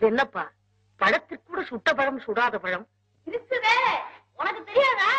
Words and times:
அது 0.00 0.08
என்னப்பா? 0.08 0.44
பழத்திற்கு 1.00 1.44
கூட 1.44 1.62
சுட்ட 1.62 1.88
பழம் 1.94 2.20
சுடாத 2.20 2.54
பழம். 2.58 2.86
இருக்குதே 3.26 3.76
உனக்கு 4.38 4.62
தெரியாதா? 4.64 5.12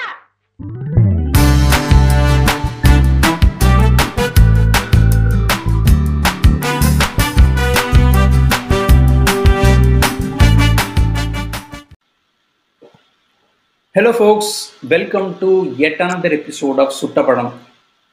Hello 13.95 14.11
folks 14.11 14.53
welcome 14.87 15.29
to 15.39 15.49
yet 15.79 16.01
another 16.01 16.31
episode 16.37 16.79
of 16.79 16.93
சுட்டப்படம் 16.99 17.51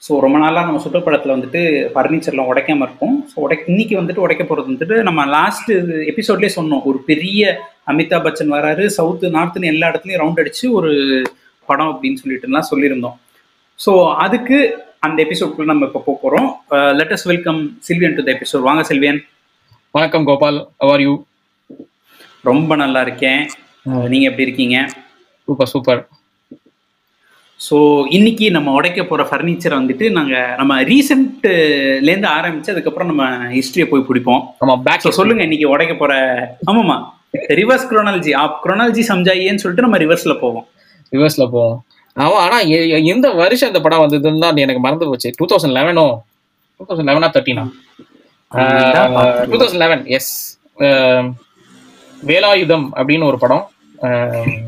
so 0.03 0.12
ரொம்ப 0.25 0.37
நாளாக 0.43 0.67
நம்ம 0.67 0.80
சுட்டப்படத்தில் 0.83 1.35
வந்துட்டு 1.35 1.61
ஃபர்னிச்சர்லாம் 1.95 2.51
உடைக்காம 2.51 2.85
இருக்கும் 2.87 3.14
ஸோ 3.31 3.37
உடை 3.45 3.57
இன்னைக்கு 3.71 3.95
வந்துட்டு 4.00 4.22
உடைக்க 4.25 4.43
போகிறது 4.45 4.71
வந்துட்டு 4.71 4.96
நம்ம 5.09 5.25
லாஸ்ட் 5.36 5.71
எபிசோட்லேயே 6.13 6.53
சொன்னோம். 6.59 6.82
ஒரு 6.91 6.99
பெரிய 7.11 7.41
அமிதாப் 7.93 8.27
பச்சன் 8.27 8.55
வராரு 8.57 8.85
சவுத்து 8.99 9.32
நார்த்துன்னு 9.36 9.71
எல்லா 9.72 9.89
இடத்துலையும் 9.91 10.22
ரவுண்ட் 10.22 10.41
அடிச்சு 10.43 10.67
ஒரு 10.79 10.93
படம் 11.69 11.91
அப்படின்னு 11.93 12.21
சொல்லிட்டுலாம் 12.22 12.69
சொல்லியிருந்தோம். 12.71 13.17
ஸோ 13.79 13.93
அதுக்கு 14.27 14.58
அந்த 15.07 15.19
எபிசோட்குள்ள 15.27 15.71
நம்ம 15.72 15.89
இப்போ 15.91 16.03
போக 16.07 16.17
போகிறோம் 16.22 16.49
let's 16.99 17.27
welcome 17.33 17.61
Sylvian 17.89 18.17
to 18.19 18.25
the 18.29 18.30
episode 18.36 18.67
வாங்க 18.69 18.85
சில்வியன் 18.91 19.21
வணக்கம் 19.94 20.29
கோபால். 20.30 20.61
அவர் 20.85 21.03
யூ 21.07 21.13
ரொம்ப 22.50 22.72
நல்லா 22.85 23.00
இருக்கேன். 23.07 23.43
நீங்கள் 24.13 24.30
எப்படி 24.30 24.46
இருக்கீங்க? 24.46 24.79
Super 25.49 25.71
super. 25.75 26.00
ஸோ 27.61 27.76
இன்னைக்கு 28.08 28.50
நம்ம 28.50 28.72
உடைக்க 28.72 29.04
போற 29.04 29.22
ஃபர்னிச்சரை 29.22 29.76
வந்துட்டு 29.79 30.11
நாங்க 30.11 30.35
நம்ம 30.57 30.82
ரீசெண்ட்லேருந்து 30.82 32.28
ஆரம்பிச்சு 32.36 32.70
அதுக்கப்புறம் 32.70 33.08
நம்ம 33.08 33.25
ஹிஸ்டரியை 33.55 33.86
போய் 33.89 34.06
பிடிப்போம். 34.08 34.42
ஆமா 34.62 34.75
பேக் 34.83 35.05
ஸோ 35.05 35.11
சொல்லுங்க 35.11 35.42
இன்னைக்கு 35.42 35.68
உடைக்க 35.68 35.94
போற 35.94 36.12
ஆமாமா 36.66 36.96
ரிவர்ஸ் 37.52 37.88
குரோனாலஜி 37.91 38.33
ஆப் 38.36 38.60
குரோனாலஜி 38.64 39.02
சம்ஜாயின்னு 39.08 39.62
சொல்லிட்டு 39.62 39.86
நம்ம 39.86 39.98
ரிவர்ஸ்ல 39.98 40.34
போவோம். 40.41 40.66
ரிவர்ஸ்ல 41.12 41.44
போவோம். 41.50 41.77
ஆமா 42.16 42.38
ஆனா 42.44 42.58
எ- 42.70 42.88
எ- 42.91 43.05
எந்த 43.06 43.27
வருஷம் 43.34 43.68
இந்த 43.68 43.80
படம் 43.80 44.05
வந்ததுன்னு 44.05 44.40
தான் 44.40 44.56
எனக்கு 44.58 44.80
மறந்து 44.80 45.06
போச்சு. 45.06 45.30
டூ 45.38 45.46
தௌசண்ட் 45.46 45.77
லெவனோ 45.77 46.06
டூ 46.80 46.86
தௌசண்ட் 46.88 47.11
லெவனா 47.11 47.28
தேர்ட்டினா 47.34 47.64
two 49.50 49.58
thousand 49.58 49.83
eleven 49.84 50.02
yes 50.16 50.33
Velayudham 52.22 52.86
அப்படின்னு 52.96 53.24
ஒரு 53.24 53.38
படம். 53.38 53.64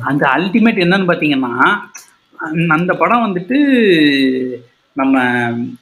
அந்த 0.08 0.22
அல்டிமேட் 0.36 0.82
என்னன்னு 0.84 1.08
பாத்தீங்கன்னா 1.10 1.52
அந்த- 2.68 2.94
படம் 2.94 3.26
வந்துட்டு 3.26 3.56
நம்ம 4.92 5.16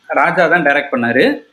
ராஜா 0.07 0.47
தான் 0.47 0.65
டைரக்ட் 0.65 0.93
பண்ணாரு. 0.93 1.45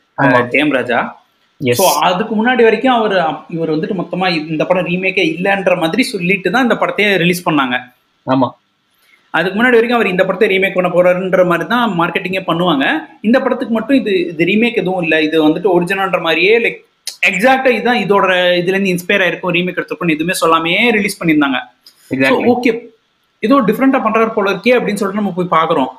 ஜெயம் 0.50 0.70
ராஜா. 0.70 1.24
ஸோ 1.60 1.82
அதுக்கு 2.00 2.34
முன்னாடி 2.34 2.62
வரைக்கும் 2.62 2.92
அவர் 2.92 3.14
இவர் 3.48 3.70
வந்துட்டு 3.70 4.00
மொத்தமா 4.00 4.48
இந்த 4.48 4.64
படம் 4.64 4.86
ரீமேக்கே 4.86 5.36
இல்லைன்ற 5.36 5.76
மாதிரி 5.78 6.02
சொல்லிட்டு 6.02 6.50
தான் 6.50 6.62
இந்த 6.62 6.74
படத்தையே 6.74 7.16
ரிலீஸ் 7.16 7.48
பண்ணாங்க. 7.50 7.76
ஆமா. 8.26 8.48
அதுக்கு 9.30 9.58
முன்னாடி 9.58 9.70
வரைக்கும் 9.70 9.94
அவர் 9.94 10.06
இந்த 10.06 10.24
படத்தை 10.24 10.48
ரீமேக் 10.48 10.74
பண்ண 10.74 10.88
போறாருன்ற 10.88 11.46
மாதிரி 11.46 11.68
தான் 11.68 12.00
மார்க்கெட்டிங்கே 12.00 12.42
பண்ணுவாங்க. 12.46 12.84
இந்த 13.20 13.40
படத்துக்கு 13.40 13.74
மட்டும் 13.74 13.96
இது 13.96 14.26
இது 14.26 14.44
ரீமேக் 14.44 14.74
எதுவும் 14.74 15.02
இல்லை. 15.02 15.24
இது 15.24 15.48
வந்துட்டு 15.48 15.80
ஒரிஜினல்ன்ற 15.80 16.20
மாதிரியே 16.20 16.58
லைக் 16.58 16.78
எக்ஸாக்டா 17.26 17.66
இதுதான் 17.66 17.96
இதோட 17.96 18.26
இதுல 18.58 18.66
இருந்து 18.66 18.94
இன்ஸ்பயர் 18.94 19.24
ஆயிருக்கும். 19.26 19.50
ரீமேக் 19.50 19.76
எடுத்திருக்கும் 19.76 20.08
எதுவுமே 20.08 20.32
சொல்லாமே 20.40 20.90
ரிலீஸ் 20.90 21.24
பண்ணியிருந்தாங்க. 21.24 21.58
ஓகே 22.48 22.95
ஏதோ 23.42 23.56
டிஃப்ரெண்டா 23.68 23.98
பண்றாரு 24.06 24.32
போல 24.34 24.52
இருக்கே 24.54 24.76
அப்படின்னு 24.78 25.00
சொல்லிட்டு 25.00 25.22
நம்ம 25.22 25.36
போய் 25.38 25.54
பாக்குறோம் 25.58 25.92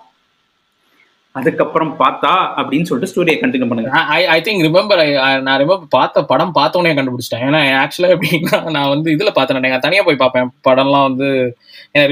அதுக்கப்புறம் 1.36 1.92
பார்த்தா 2.00 2.32
அப்படின்னு 2.60 2.88
சொல்லிட்டு 2.90 3.10
ஸ்டோரியை 3.12 3.36
கண்டினியூ 3.42 3.68
பண்ணுங்க. 3.72 3.90
ஐ 4.16 4.22
ஐ 4.36 4.38
திங்க் 4.46 4.64
ரிமெம்பர் 4.68 5.02
நான் 5.46 5.60
ரிமெம்பர் 5.62 5.92
பார்த்த 5.96 6.24
படம் 6.32 6.54
பார்த்தோன்னே 6.58 6.94
கண்டுபிடிச்சிட்டேன். 6.98 7.44
ஏன்னா 7.48 7.60
ஆக்சுவலா 7.82 8.10
எப்படின்னா 8.16 8.58
நான் 8.76 8.90
வந்து 8.94 9.10
இதுல 9.16 9.32
பார்த்தேன் 9.36 9.62
நான் 9.66 9.86
தனியா 9.86 10.04
போய் 10.08 10.20
பார்ப்பேன். 10.24 10.50
படம்லாம் 10.68 11.06
வந்து 11.10 11.28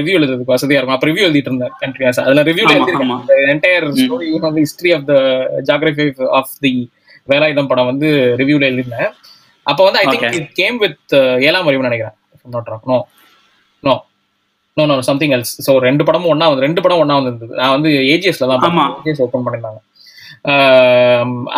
ரிவ்யூ 0.00 0.14
எழுதுறதுக்கு 0.18 0.54
வசதியா 0.54 0.78
இருக்கும். 0.78 0.96
அப்ப 0.96 1.08
ரிவ்யூ 1.10 1.24
எழுதிட்டு 1.28 1.50
இருந்தேன் 1.52 1.74
கண்டினியூஸ் 1.82 2.22
அதுல 2.26 2.44
ரிவ்யூ 2.50 2.66
ஆமா. 3.00 3.18
Entire 3.54 3.88
story 4.02 4.30
of 4.48 4.60
history 4.62 4.92
of 4.98 5.08
the 5.10 5.16
geography 5.70 6.06
of 6.40 6.54
the 6.66 6.72
Velayudham 7.32 7.70
படம் 7.72 7.90
வந்து 7.92 8.10
ரிவ்யூல 8.42 8.68
எழுதிருந்தேன் 8.70 9.10
அப்ப 9.66 9.80
வந்து 9.88 10.00
I 10.02 10.06
think. 10.12 10.36
It 10.40 10.52
came 10.62 10.78
with 10.84 11.16
Ezhaam 11.48 11.70
Arivu 11.70 11.88
நினைக்கிறேன் 11.88 12.16
no 12.92 12.98
no 13.84 13.96
no 14.78 14.86
no 14.86 15.00
something 15.00 15.30
else 15.30 15.52
so 15.66 15.78
ரெண்டு 15.78 16.04
படமும் 16.04 16.28
ஒண்ணா 16.28 16.46
வந்து 16.48 16.64
ரெண்டு 16.64 16.80
படம் 16.82 16.98
ஒண்ணா 16.98 17.18
வந்து 17.18 17.46
நான் 17.60 17.70
வந்து 17.70 17.88
ஏஜிஎஸ்ல 17.88 18.46
தான். 18.46 18.60
ஏஜிஎஸ் 19.04 19.20
ஓப்பன் 19.20 19.44
பண்ணிருந்தாங்க 19.46 19.80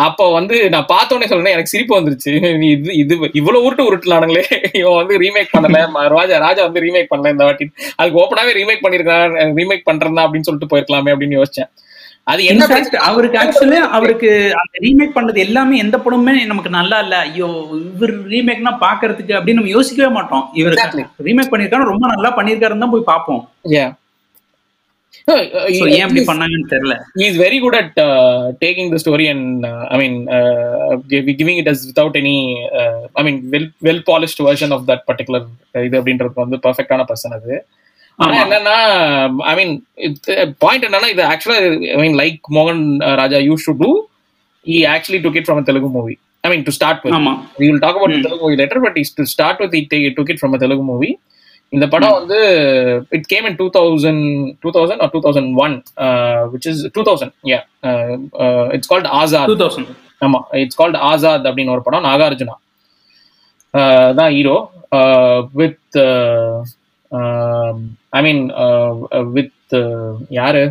அப்போ 0.05 0.25
வந்து 0.33 0.69
நான் 0.69 0.85
பார்த்தோன்னே 0.93 1.27
சொல்றேன் 1.31 1.53
எனக்கு 1.55 1.73
சிரிப்பு 1.73 1.93
வந்துருச்சு. 1.99 2.57
நீ 2.57 2.67
இது 2.67 2.93
இது 2.95 3.29
இவ்வளவு 3.33 3.65
உருட்டு 3.65 3.87
உருட்டுலானுங்களே 3.89 4.43
இவன் 4.73 4.95
வந்து 4.95 5.19
ரீமேக் 5.19 5.51
பண்ணல. 5.57 5.79
ம- 5.95 6.07
ராஜா 6.07 6.37
ராஜா 6.37 6.63
வந்து 6.63 6.81
ரீமேக் 6.81 7.11
பண்ணல 7.15 7.31
இந்த 7.31 7.43
வாட்டி. 7.43 7.65
அதுக்கு 7.95 8.21
ஓப்பனாவே 8.21 8.55
ரீமேக் 8.59 8.85
பண்ணிருக்கான் 8.85 9.35
ரீமேக் 9.59 9.87
பண்றதா 9.91 10.23
அப்படின்னு 10.25 10.47
சொல்லிட்டு 10.49 10.71
போயிருக்கலாமே 10.71 11.13
அப்படின்னு 11.13 11.41
யோசிச்சேன். 11.41 11.69
அது 12.29 12.41
என்ன 12.51 12.63
அவருக்கு 13.07 13.37
ஆக்சுவலி 13.43 13.77
அவருக்கு 13.97 14.29
அந்த 14.61 14.75
ரீமேக் 14.85 15.15
பண்ணது 15.15 15.39
எல்லாமே 15.45 15.77
எந்த 15.77 15.97
படமுமே 16.05 16.33
நமக்கு 16.45 16.71
நல்லா 16.77 16.99
இல்ல 17.05 17.15
ஐயோ 17.27 17.47
இவர் 17.89 18.13
ரீமேக்னா 18.33 18.73
பாக்குறதுக்கு 18.83 19.35
அப்படின்னு 19.37 19.59
நம்ம 19.59 19.75
யோசிக்கவே 19.77 20.11
மாட்டோம் 20.17 20.43
இவர். 20.61 20.77
ரீமேக் 21.27 21.51
பண்ணிருக்காரு 21.53 21.91
ரொம்ப 21.93 22.05
நல்லா 22.13 22.31
பண்ணிருக்காருன்னு 22.37 22.85
தான் 22.85 22.95
போய் 22.97 23.09
பார்ப்போம் 23.13 23.41
Yeah. 23.77 23.89
So, 25.27 25.85
ஏன் 25.95 26.03
அப்படி 26.05 26.21
பண்ணாங்கன்னு 26.27 26.69
தெரியல 26.71 26.95
he 27.19 27.25
is 27.29 27.35
very 27.37 27.57
good 27.59 27.75
at 27.75 27.91
uh, 28.03 28.13
taking 28.63 28.87
the 28.93 28.99
story 28.99 29.25
and 29.27 29.65
uh, 29.65 29.83
I 29.93 29.99
mean 30.01 30.13
uh, 30.37 30.93
gi- 31.11 31.35
giving 31.39 31.57
it 31.61 31.67
as 31.67 31.79
without 31.89 32.13
any 32.15 32.37
uh, 32.79 33.01
I 33.15 33.23
mean 33.27 33.37
well 33.53 33.67
well 33.87 33.99
polished 34.11 34.39
version 34.47 34.71
of 34.71 34.81
that 34.85 35.01
particular 35.09 35.41
uh, 35.75 35.83
இது 35.87 35.97
அப்படின்றது 35.99 36.43
வந்து 36.43 36.59
பர்ஃபெக்டான 36.65 37.05
person 37.09 37.35
அது. 37.39 37.53
என்னன்னா 38.43 38.77
ஐ 39.51 39.53
மீன் 39.59 39.73
point 40.63 40.85
என்னன்னா 40.87 41.09
இது 41.13 41.23
actually 41.33 41.59
I 41.95 41.99
mean 42.03 42.17
like 42.23 42.39
மோகன் 42.57 42.83
uh, 43.07 43.15
Raja 43.21 43.39
used 43.49 43.67
to 43.69 43.75
do 43.83 43.91
he 44.65 44.79
actually 44.95 45.19
took 45.25 45.35
it 45.39 45.45
from 45.49 45.57
a 45.61 45.65
Telugu 45.67 45.89
movie 45.97 46.17
I 46.43 46.49
mean 46.51 46.63
to 46.67 46.73
start 46.77 46.97
with 47.03 47.13
ஆமா 47.17 47.33
we 47.59 47.65
will 47.69 47.81
talk 47.85 47.95
about 47.97 48.09
the 48.09 48.17
Hmm. 48.17 48.25
Telugu 48.27 48.43
movie 48.45 48.59
later 48.61 48.79
but 48.85 48.97
is 49.01 49.11
to 49.19 49.25
start 49.35 49.57
with 49.63 49.73
he 49.77 49.83
take, 49.93 50.05
took 50.17 50.29
it 50.33 50.39
from 50.43 50.53
a 50.57 50.61
Telugu 50.63 50.85
movie 50.91 51.13
இந்த 51.73 51.85
படம் 51.93 52.13
வந்து 52.19 52.37
it 53.17 53.25
came 53.31 53.45
in 53.49 53.55
2000 53.55 54.13
2000 54.61 55.03
or 55.05 55.09
2001 55.09 55.75
uh, 56.05 56.39
which 56.53 56.65
is 56.71 56.77
2000 56.85 57.33
yeah 57.51 57.63
uh, 57.83 58.13
uh, 58.43 58.65
it's 58.75 58.87
called 58.91 59.07
Azad 59.19 59.49
two 59.51 59.57
thousand 59.63 59.91
ஆமா 60.25 60.39
it's 60.61 60.79
called 60.79 60.97
Azad 61.09 61.45
அப்படின்னு 61.49 61.73
ஒரு 61.75 61.83
படம் 61.85 62.05
நாகார்ஜுனா 62.07 62.55
தான் 64.19 64.31
hero 64.35 64.57
with 65.59 65.97
I 68.17 68.21
mean 68.25 68.41
with 69.37 69.75
யாரு? 70.39 70.63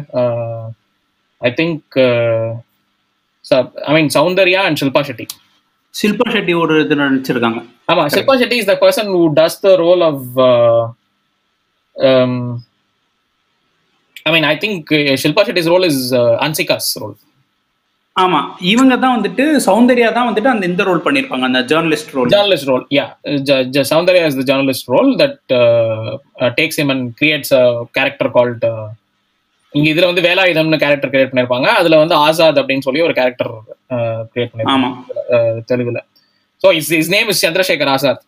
I 1.43 1.50
think 1.60 1.99
I 3.88 3.93
mean 3.97 4.10
Soundarya 4.19 4.62
and 4.69 4.81
Shilpa 4.82 5.03
Shetty 5.09 5.27
Shilpa 5.94 6.27
Shetty 6.34 6.54
ஒரு 6.62 6.75
இது 6.84 6.97
நடிச்சிருக்காங்க. 7.03 7.60
ஆமா 7.93 8.03
Shilpa 8.15 8.34
Shetty 8.41 8.56
is 8.62 8.71
the 8.71 8.75
person 8.84 9.09
who 9.15 9.21
does 9.38 9.60
the 9.66 9.71
role 9.84 10.03
of 10.10 10.27
I 14.27 14.32
mean 14.34 14.48
I 14.53 14.54
think 14.65 14.91
Shilpa 15.22 15.44
Shetty's 15.48 15.71
role 15.75 15.87
is 15.91 16.03
Hansika's 16.47 16.91
role 17.03 17.16
ஆமா 18.23 18.39
இவங்க 18.73 18.95
தான் 19.03 19.15
வந்துட்டு 19.17 19.45
சௌந்தர்யா 19.67 20.09
தான் 20.17 20.29
வந்துட்டு 20.29 20.51
அந்த 20.53 20.65
இந்த 20.71 20.83
ரோல் 20.89 21.03
பண்ணிருப்பாங்க 21.06 21.45
அந்த 21.49 21.61
journalist 21.73 22.12
role 22.17 22.31
uh, 23.55 23.84
Soundarya 23.91 24.23
is 24.31 24.37
the 24.41 24.47
journalist 24.51 24.84
role 24.95 25.11
that 25.23 25.37
uh, 25.59 26.19
uh, 26.43 26.51
takes 26.59 26.77
him 26.81 26.91
and 26.95 27.03
creates 27.21 27.51
a 27.61 27.65
character 27.99 28.28
called 28.37 28.65
uh, 28.73 28.87
இங்க 29.73 29.87
இதுல 29.93 30.07
வந்து 30.11 30.23
வேலாயுதம்னு 30.27 30.81
கேரக்டர் 30.83 31.11
கிரியேட் 31.12 31.31
பண்ணிருப்பாங்க. 31.31 31.69
அதுல 31.81 31.97
வந்து 32.03 32.15
ஆசாத் 32.27 32.61
அப்படின்னு 32.61 32.87
சொல்லி 32.87 33.01
ஒரு 33.07 33.15
கேரக்டர் 33.19 33.51
கிரியேட் 34.33 34.51
பண்ணிருப்பாங்க. 34.53 34.87
ஆமா. 34.87 34.91
uh, 35.34 35.57
தெலுங்குல. 35.71 36.01
So 36.63 36.71
is 36.78 36.91
is 37.01 37.10
name 37.16 37.28
is 37.33 37.42
Chandrasekhar 37.47 37.91
Azad 37.95 38.22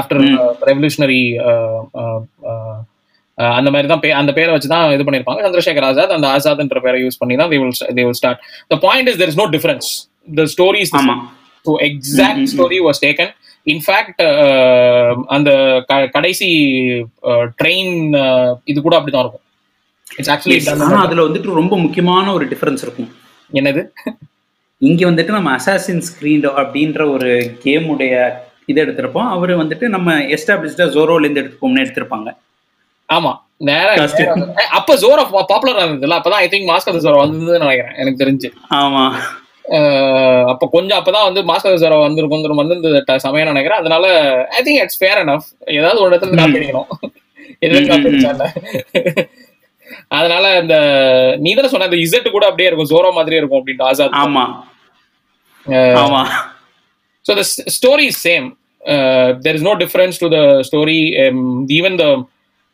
after. 0.00 0.22
Revolutionary 0.70 1.22
அந்த 3.58 3.68
மாதிரி 3.72 3.88
தான் 3.90 4.02
அந்த 4.20 4.32
பேரை 4.36 4.50
வச்சு 4.54 4.68
தான் 4.74 4.84
இது 4.96 5.04
பண்ணிருப்பாங்க. 5.08 5.40
சந்திரசேகர் 5.46 5.86
ஆசாத் 5.88 6.14
அந்த 6.18 6.28
ஆசாத்ன்ற 6.36 6.80
பேரை 6.86 7.00
யூஸ் 7.04 7.20
பண்ணி 7.22 7.34
தான் 7.42 7.50
start 8.20 8.38
the 8.72 8.78
point 8.86 9.06
is 9.10 9.16
there 9.20 9.32
is 9.32 9.38
no 9.42 9.46
difference. 9.56 9.88
The 10.38 10.46
story 10.54 10.80
is 10.86 10.90
the 10.94 11.00
ஆமா. 11.02 11.16
So 11.66 11.72
exact 11.88 12.48
story 12.54 12.78
was 12.86 13.00
taken 13.04 13.30
in fact 13.72 14.22
அந்த 15.36 15.50
கடைசி 16.16 16.48
ட்ரெயின் 17.60 17.94
இது 18.70 18.78
கூட 18.86 18.94
அப்படிதான் 18.98 19.24
இருக்கும். 19.24 19.44
இட்ஸ் 20.18 20.32
ஆக்சுவலி 20.34 20.58
அதுல 21.04 21.26
வந்துட்டு 21.28 21.58
ரொம்ப 21.60 21.74
முக்கியமான 21.84 22.26
ஒரு 22.38 22.44
டிஃபரன்ஸ் 22.52 22.84
இருக்கும். 22.86 23.10
என்னது? 23.58 23.82
இங்க 24.88 25.00
வந்துட்டு 25.10 25.32
நம்ம 25.36 25.50
அசாசின் 25.58 26.04
ஸ்கிரீன் 26.08 26.44
அப்படின்ற 26.60 27.00
ஒரு 27.14 27.30
கேமுடைய 27.64 28.14
இது 28.70 28.78
எடுத்திருப்போம். 28.84 29.30
அவரு 29.36 29.54
வந்துட்டு 29.62 29.86
நம்ம 29.96 30.14
எஸ்டாப்ளிஷ்டா 30.36 30.86
ஜோரோல 30.96 31.24
இருந்து 31.26 31.42
எடுத்துப்போம்னு 31.42 31.82
எடுத்திருப்பாங்க. 31.84 32.28
ஆமா 33.12 33.32
நேரா 33.56 33.94
First. 33.94 34.18
நேரா 34.18 34.32
வந்து- 34.34 34.48
eh, 34.48 34.68
அப்ப 34.70 34.96
ஜோர் 34.96 35.20
ஆஃப் 35.24 35.46
பாப்புலர் 35.48 35.76
இருந்ததுல 35.76 36.18
அப்பதான் 36.18 36.42
ஐ 36.42 36.48
திங்க் 36.48 36.68
மாஸ்க் 36.68 36.88
ஆஃப் 36.88 36.96
ஜோர் 36.96 37.20
வந்ததுன்னு 37.22 37.58
நினைக்கிறேன் 37.58 37.94
எனக்கு 37.96 38.24
தெரிஞ்சு. 38.24 38.48
ஆமா. 38.74 39.04
அப்போ 40.46 40.68
கொஞ்சம் 40.72 41.04
அப்பதான் 41.04 41.22
வந்து 41.22 41.44
மாஸ்டர் 41.44 41.78
சார் 41.78 41.92
வந்திருக்கும் 41.92 42.56
வந்து 42.56 42.74
இந்த 42.74 43.04
ட- 43.06 43.16
சமயம் 43.16 43.46
நினைக்கிறேன். 43.46 43.78
அதனால 43.78 44.06
I 44.50 44.62
think 44.62 44.82
it's 44.82 44.98
fair 44.98 45.26
enough 45.26 45.46
ஏதாவது 45.66 46.00
ஒரு 46.00 46.16
இடத்துல 46.16 46.36
காப்பி 46.36 46.58
அடிக்கணும் 46.58 46.86
எதுவும் 47.58 47.88
காப்பி 47.88 48.08
அடிச்சால 48.08 48.46
அதனால 50.08 50.58
இந்த 50.58 50.74
நீ 51.38 51.54
தானே 51.54 51.68
சொன்ன 51.68 51.86
இந்த 51.86 51.96
இசட் 51.96 52.30
கூட 52.30 52.44
அப்படியே 52.44 52.68
இருக்கும் 52.68 52.88
ஜோரோ 52.88 53.12
மாதிரியே 53.12 53.40
இருக்கும் 53.40 53.66
அப்படின்ட்டு 53.66 53.82
ஆசாத் 53.82 54.12
ஆமா. 54.12 54.44
ஆமா. 55.96 56.22
So 57.26 57.36
the 57.36 57.42
s- 57.42 57.78
story 57.78 58.04
is 58.06 58.18
same. 58.24 58.46
Uh, 58.86 59.28
there 59.44 59.56
is 59.56 59.62
no 59.62 59.74
difference 59.76 60.16
to 60.18 60.30
the 60.30 60.42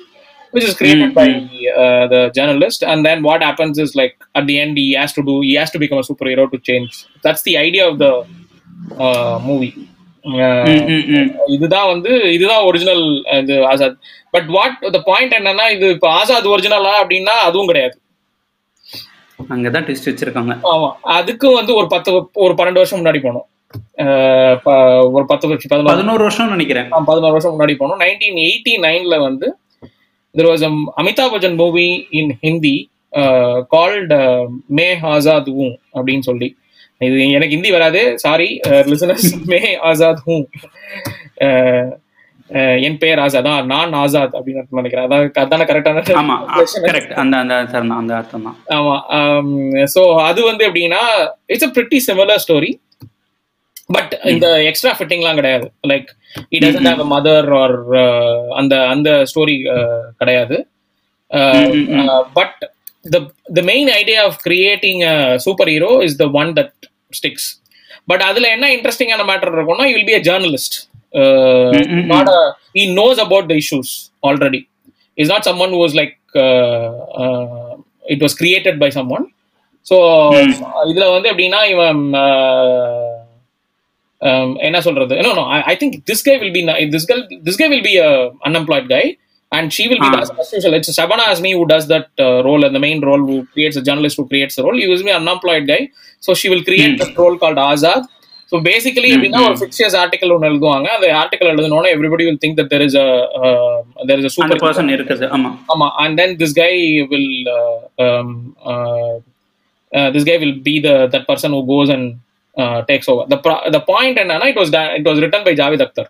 which 0.51 0.63
is 0.63 0.75
created 0.75 1.13
by 1.13 1.29
uh, 1.83 2.07
the 2.07 2.31
journalist. 2.35 2.83
And 2.83 3.05
then 3.05 3.23
what 3.23 3.41
happens 3.41 3.77
is 3.79 3.95
like 3.95 4.17
at 4.35 4.47
the 4.47 4.59
end 4.59 4.77
he 4.77 4.93
has 4.93 5.13
to 5.13 5.23
do 5.23 5.41
he 5.41 5.55
has 5.55 5.71
to 5.71 5.79
become 5.79 5.97
a 5.97 6.07
superhero 6.11 6.51
to 6.51 6.59
change. 6.59 7.07
That's 7.23 7.43
the 7.43 7.57
idea 7.57 7.87
of 7.91 7.97
the 7.99 8.25
uh, 8.99 9.39
movie. 9.41 9.88
இதுதான் 11.46 11.86
வந்து 11.86 12.32
இதுதான் 12.32 12.64
original 12.64 13.24
இது 13.24 13.54
Azad. 13.70 13.96
But 14.30 14.46
what 14.46 14.78
the 14.80 15.00
point 15.04 15.32
என்னன்னா 15.32 15.70
இது 15.70 15.90
இப்போ 15.90 16.10
ஆசாத் 16.10 16.46
ஒரிஜினலா 16.46 16.92
அப்படின்னா 17.02 17.36
அதுவும் 17.48 17.66
கிடையாது. 17.66 18.00
அங்கதான் 19.48 19.84
ட்விஸ்ட் 19.86 20.08
வச்சிருக்காங்க. 20.10 20.58
ஆமா. 20.62 20.88
அதுக்கும் 21.04 21.54
வந்து 21.54 21.74
ஒரு 21.74 21.86
பத்து 21.86 22.28
ஒரு 22.32 22.54
பன்னெண்டு 22.54 22.80
வருஷம் 22.82 23.04
முன்னாடி 23.04 23.20
போனோம். 23.26 23.48
ஒரு 25.12 25.24
பத்து 25.26 25.48
வருஷம் 25.48 25.84
பதினோரு 25.84 26.22
வருஷம் 26.24 26.48
நினைக்கிறேன். 26.48 26.88
பதினோரு 26.88 27.32
வருஷம் 27.32 27.60
முன்னாடி 27.60 27.74
போனோம். 27.80 28.00
நைன்டீன் 28.04 28.38
எயிட்டி 28.46 28.72
நைன்ல 28.86 29.20
வந்து 29.20 29.56
there 30.36 30.48
was 30.50 30.64
Amitabh 30.96 31.32
Bachchan 31.32 31.56
movie 31.56 32.06
in 32.10 32.36
Hindi 32.40 32.76
called 33.76 34.46
Main 34.66 34.98
Azaad 35.02 35.48
Hoon 35.48 35.76
அப்படின்னு 35.94 36.26
சொல்லி. 36.28 36.56
இது 37.00 37.16
எனக்கு 37.36 37.54
ஹிந்தி 37.56 37.70
வராது. 37.74 38.00
Sorry 38.24 38.48
listeners 38.90 39.28
Main 39.50 39.58
Azaad 39.88 40.22
Hoon. 40.26 40.34
அஹ், 41.46 41.88
அஹ், 42.50 42.78
என் 42.86 42.98
பெயர் 43.02 43.20
ஆசாத். 43.24 43.46
தான் 43.48 43.68
நான் 43.70 43.96
ஆசாத் 44.00 44.34
அப்படின்னு 44.38 44.78
நினைக்கிறேன். 44.78 45.06
அதான் 45.06 45.22
அதான 45.44 45.66
கரெக்டான 45.70 46.02
கரெக்ட் 46.88 47.14
அந்த 47.22 47.34
அந்த 47.42 47.54
அர்த்தம் 47.60 47.90
தான் 47.90 48.00
அந்த 48.02 48.14
அர்த்தம் 48.20 48.46
தான். 48.48 48.56
ஆமா 48.76 48.94
சோ 49.94 50.02
அது 50.28 50.40
வந்து 50.50 50.66
எப்படின்னா 50.68 51.02
it's 51.54 51.68
a 51.68 51.74
pretty 51.76 52.00
similar 52.08 52.42
story 52.44 52.70
but 53.88 54.12
இந்த 54.32 54.48
எக்ஸ்ட்ரா 54.68 54.92
ஃபிட்டிங்லாம் 54.96 55.38
கிடையாது. 55.38 55.66
Like 55.90 56.10
it 56.54 56.64
doesn't 56.64 56.88
have 56.90 57.04
mother 57.14 57.48
or 57.60 57.76
அந்த 58.60 58.74
அந்த 58.92 59.10
ஸ்டோரி 59.30 59.56
கிடையாது. 60.20 60.56
But 62.38 62.60
the 63.12 63.18
the 63.56 63.62
main 63.68 63.90
idea 63.98 64.20
of 64.28 64.38
creating 64.46 65.02
super 65.44 65.70
hero 65.72 65.90
is 66.06 66.18
the 66.18 66.28
one 66.40 66.50
that 66.58 66.74
sticks 67.10 67.48
but 68.06 68.20
அதுல 68.20 68.48
என்ன 68.48 68.76
இன்ட்ரெஸ்டிங்கான 68.76 69.24
மேட்டர் 69.24 69.54
இருக்கும்னா 69.56 69.92
will 69.92 70.04
be 70.04 70.14
a 70.14 70.20
journalist 70.20 70.88
not 72.04 72.28
he 72.74 72.94
knows 72.94 73.18
about 73.18 73.48
the 73.48 73.56
issues 73.56 74.10
already 74.22 74.68
he's 75.16 75.28
not 75.28 75.44
someone 75.44 75.70
who 75.70 75.78
was 75.78 75.94
like 75.94 76.18
uh, 76.34 76.88
uh, 77.22 77.76
it 78.04 78.20
was 78.22 78.34
created 78.34 78.78
by 78.78 78.88
someone 78.88 79.24
so 79.82 79.96
இதுல 80.86 81.12
வந்து 81.12 81.32
எப்படின்னா 81.32 81.68
இவன் 81.68 82.12
uh, 82.12 83.18
um, 84.20 84.58
என்ன 84.58 84.80
சொல்றது 84.80 85.18
I, 85.18 85.62
I 85.66 85.76
think 85.76 86.04
this 86.04 86.22
guy 86.28 86.36
will 86.36 86.52
be 86.52 86.62
ni- 86.62 86.92
this 86.92 87.06
guy 87.06 87.38
this 87.44 87.56
guy 87.56 89.16
will 89.52 89.68
be 89.68 89.68
a 89.68 89.70
unemployed 89.70 89.70
guy 89.70 89.70
and 89.70 89.72
she 89.72 89.88
will 89.88 89.98
be 89.98 90.06
Ah. 90.06 90.20
as 90.20 90.30
as 90.38 90.52
usual 90.52 90.74
it's 90.74 90.98
Shabana 90.98 91.24
Azmi 91.32 91.52
who 91.52 91.66
does 91.66 91.86
that 91.88 92.08
uh, 92.18 92.42
role 92.44 92.64
and 92.64 92.74
the 92.74 92.80
main 92.80 93.00
role 93.00 93.18
who 93.18 93.46
creates 93.46 93.76
a 93.76 93.82
journalist 93.82 94.16
who 94.16 94.28
creates 94.28 94.56
the 94.56 94.62
role 94.62 94.76
he 94.76 94.86
will 94.86 95.02
be 95.02 95.10
an 95.10 95.28
unemployed 95.28 95.66
guy 95.66 95.90
so 96.20 96.34
she 96.34 96.48
will 96.48 96.64
create 96.64 96.98
that 96.98 97.16
role 97.18 97.38
called 97.38 97.56
Azad 97.56 98.04
so 98.52 98.60
basically 98.60 99.10
எப்படின்னா 99.16 99.40
ஒரு 99.46 99.56
fictitious 99.60 99.96
article 100.02 100.30
ஒன்று 100.30 100.48
எழுதுவாங்க 100.50 100.88
அந்த 100.94 101.06
article 101.22 101.48
எழுதுனோட 101.48 101.86
everybody 101.96 102.24
will 102.28 102.38
think 102.44 102.56
that 102.60 102.68
there 102.70 102.82
is 102.82 102.94
a 102.94 103.08
uh, 103.40 103.78
there 104.08 104.18
is 104.18 104.24
a 104.24 104.32
அந்த 104.44 104.54
super 104.54 104.66
person 104.66 104.90
இருக்குது 104.96 105.26
ஆமா 105.36 105.50
ஆமா 105.74 105.88
and 106.04 106.18
then 106.20 106.36
this 106.42 106.52
guy 106.52 107.06
will 107.12 107.28
uh, 107.58 107.78
um, 108.06 108.56
uh, 108.72 109.14
uh, 109.98 110.10
this 110.10 110.24
guy 110.24 110.36
will 110.42 110.56
be 110.70 110.80
the 110.88 111.06
that 111.14 111.26
person 111.30 111.50
who 111.56 111.66
goes 111.74 111.88
and 111.96 112.18
uh, 112.56 112.82
takes 112.82 113.08
over 113.08 113.26
the 113.34 113.38
pro- 113.46 113.70
the 113.70 113.80
point 113.80 114.16
என்னன்னா 114.24 114.48
it 114.54 114.58
was 114.62 114.70
da- 114.76 114.92
it 115.00 115.06
was 115.10 115.20
written 115.24 115.44
by 115.48 115.54
Javed 115.62 115.82
Akhtar 115.86 116.06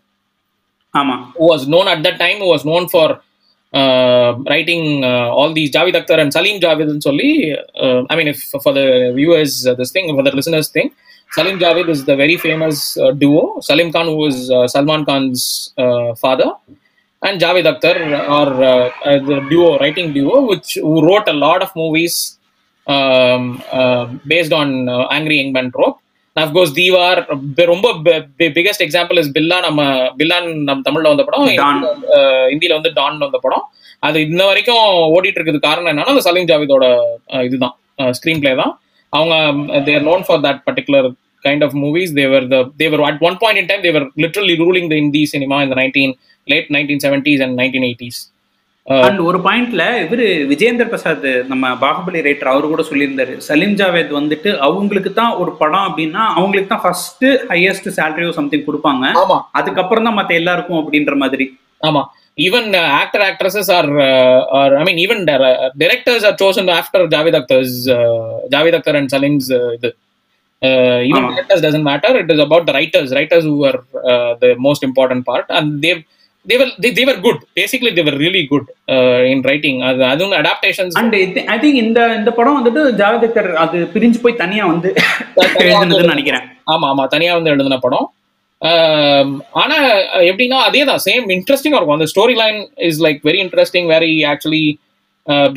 ஆமா 0.95 1.17
who 1.39 1.47
was 1.55 1.67
known 1.75 1.89
at 1.89 2.03
that 2.09 2.19
time 2.25 2.39
who 2.45 2.51
was 2.57 2.65
known 2.71 2.89
for 2.89 3.09
uh, 3.11 3.21
writing 3.73 5.05
uh, 5.05 5.29
all 5.31 5.53
these 5.53 5.71
Javed 5.71 5.95
Akhtar 5.95 6.19
and 6.19 6.33
Salim 6.33 6.61
Javed 6.61 6.91
and 6.91 7.03
solli 7.03 7.57
uh, 7.81 8.05
I 8.11 8.17
mean 8.17 8.29
if 8.29 8.43
for 8.65 8.73
the 8.73 9.13
viewers 9.15 9.67
uh, 9.67 9.75
this 9.75 9.93
thing 9.93 10.15
for 10.15 10.23
the 10.23 10.35
listeners 10.35 10.69
thing 10.69 10.91
Salim 11.33 11.59
Javed 11.61 11.89
is 11.89 12.05
the 12.05 12.17
very 12.17 12.37
famous 12.37 12.97
uh, 12.99 13.13
duo. 13.13 13.61
Salim 13.61 13.93
Khan 13.93 14.07
who 14.07 14.27
uh, 14.27 14.67
Salman 14.67 15.05
Khan's 15.05 15.73
uh, 15.79 16.15
father 16.17 16.51
and 17.23 17.41
Javed 17.41 17.67
Akhtar 17.73 17.97
are 18.29 18.63
uh, 18.63 18.91
uh, 19.05 19.19
the 19.25 19.47
duo 19.49 19.79
writing 19.79 20.13
duo 20.13 20.47
which 20.47 20.77
wrote 20.83 21.29
a 21.29 21.33
lot 21.33 21.63
of 21.63 21.71
movies 21.77 22.39
um, 22.89 23.63
uh, 23.71 24.07
based 24.27 24.53
on 24.53 24.89
uh, 24.89 25.07
Angry 25.19 25.41
Young 25.41 25.53
Man 25.53 25.71
trope 25.71 26.01
Course 26.37 26.73
தீவார் 26.75 27.21
ரொம்ப 27.67 27.87
biggest 28.51 28.85
example 28.85 29.19
is 29.19 29.31
பில்லா 29.33 29.57
நம்ம 29.61 29.81
பில்லான் 30.17 30.47
நம்ம 30.63 30.81
தமிழ்ல 30.85 31.09
வந்த 31.09 31.25
படம். 31.25 31.47
இந்தியில 32.55 32.77
வந்து 32.79 32.93
Don 32.93 33.19
வந்த 33.19 33.39
படம். 33.39 33.65
அது 34.03 34.19
இன்ன 34.27 34.43
வரைக்கும் 34.45 34.83
ஓடிட்டு 35.15 35.39
இருக்குது 35.39 35.61
காரணம் 35.65 35.91
என்னன்னா 35.93 36.15
அந்த 36.15 36.25
சலீம் 36.27 36.49
ஜாவிதோட 36.51 36.85
அஹ், 37.33 37.45
இதுதான் 37.49 37.75
ஸ்கிரீன் 38.15 38.43
பிளே 38.43 38.53
தான். 38.55 38.73
அவங்க 39.13 39.35
they're 39.85 40.07
known 40.07 40.25
for 40.27 40.43
that 40.47 40.63
particular 40.67 41.09
kind 41.45 41.65
of 41.65 41.77
movies 41.83 42.15
they're 42.15 42.47
the 42.49 42.57
they're 42.77 43.03
at 43.03 43.23
one 43.23 43.37
point 43.37 43.61
in 43.61 43.69
time 43.69 43.85
they're 43.87 44.07
literally 44.23 44.57
ruling 44.63 44.89
the 44.89 44.99
Hindi 44.99 45.23
cinema 45.33 45.59
இந்த 45.63 45.77
nineteen 45.79 46.13
late 46.49 46.71
nineteen 46.77 47.03
seventies 47.05 47.43
and 47.43 47.57
nineteen 47.61 47.87
eighties 47.89 48.21
and 49.07 49.21
ஒரு 49.29 49.39
பாயிண்ட்ல 49.47 49.83
இவரு 50.05 50.27
விஜேந்தர் 50.53 50.91
பிரசாத் 50.93 51.27
நம்ம 51.51 51.73
Baahubali 51.83 52.21
writer 52.27 52.51
அவரு 52.53 52.67
கூட 52.73 52.85
சொல்லியிருந்தாரு. 52.91 53.35
சலீம் 53.49 53.77
ஜாவேத் 53.81 54.13
வந்துட்டு 54.19 54.53
அவங்களுக்கு 54.67 55.13
தான் 55.21 55.35
ஒரு 55.43 55.53
படம் 55.61 55.87
அப்படின்னா 55.89 56.23
அவங்களுக்கு 56.39 56.71
தான் 56.73 56.85
ஃபர்ஸ்ட் 56.85 57.27
ஹையஸ்ட் 57.53 57.89
சேலரியோ 57.99 58.31
சம்திங் 58.39 58.67
கொடுப்பாங்க. 58.69 59.13
அதுக்கப்புறம் 59.61 60.09
தான் 60.09 60.19
மத்த 60.21 60.35
எல்லாருக்கும் 60.41 60.81
அப்படின்ற 60.83 61.15
மாதிரி. 61.25 61.47
ஆமா. 61.89 62.03
Even 62.47 62.69
actor 63.01 63.25
actresses 63.31 63.71
are 63.79 63.91
are 64.59 64.75
I 64.81 64.83
mean 64.89 65.01
even 65.07 65.25
directors 65.83 66.23
are 66.29 66.37
chosen 66.43 66.69
after 66.81 67.01
Javed 67.15 67.39
Akhtar's 67.41 67.81
Javed 68.55 68.77
Akhtar 68.79 68.99
and 69.01 69.13
Salim's 69.17 69.51
இது. 69.79 69.91
ஈவன் 71.11 71.25
ஆமா. 71.25 71.33
directors 71.35 71.61
doesn't 71.67 71.87
matter. 71.91 72.13
It 72.23 72.31
is 72.35 72.41
about 72.47 72.65
the 72.69 72.75
writers. 72.77 73.11
Writers 73.19 73.45
who 73.51 73.59
are 73.71 73.79
uh, 74.13 74.33
the 74.45 74.51
most 74.69 74.83
important 74.89 75.23
part. 75.31 75.47
And 75.59 75.69
they 75.85 75.95
they 76.49 76.57
were 76.61 76.69
they, 76.83 76.91
they 76.99 77.05
were 77.09 77.17
good. 77.27 77.39
Basically 77.61 77.91
they 77.97 78.05
were 78.09 78.17
really 78.25 78.43
good 78.53 78.67
uh, 78.95 79.21
in 79.33 79.39
writing. 79.47 79.77
அது 79.89 80.05
அதுவும் 80.13 80.37
adaptations. 80.43 80.93
And 81.01 81.15
I 81.55 81.57
think 81.65 81.81
இந்த 81.85 82.01
இந்த 82.21 82.31
படம் 82.39 82.57
வந்துட்டு 82.59 82.83
ஜாவேத் 83.01 83.27
அக்தர் 83.29 83.51
அது 83.65 83.79
பிரிஞ்சு 83.95 84.21
போய் 84.25 84.41
தனியா 84.45 84.65
வந்து 84.73 84.91
எழுதுனதுன்னு 85.67 86.15
நினைக்கிறேன். 86.15 86.47
ஆமா 86.75 86.89
ஆமா. 86.93 87.07
தனியா 87.15 87.35
வந்து 87.39 87.53
எழுதின 87.55 87.79
படம். 87.87 88.09
ஆனா 89.63 89.77
எப்படின்னா 90.31 90.59
அதே 90.69 90.83
தான் 90.89 91.03
சேம் 91.09 91.27
இன்ட்ரெஸ்டிங்கா 91.37 91.79
இருக்கும். 91.79 91.99
அந்த 91.99 92.09
story 92.13 92.35
line 92.43 92.59
is 92.89 93.01
like 93.07 93.21
very 93.29 93.41
interesting 93.45 93.89
very 93.95 94.13
actually 94.33 94.65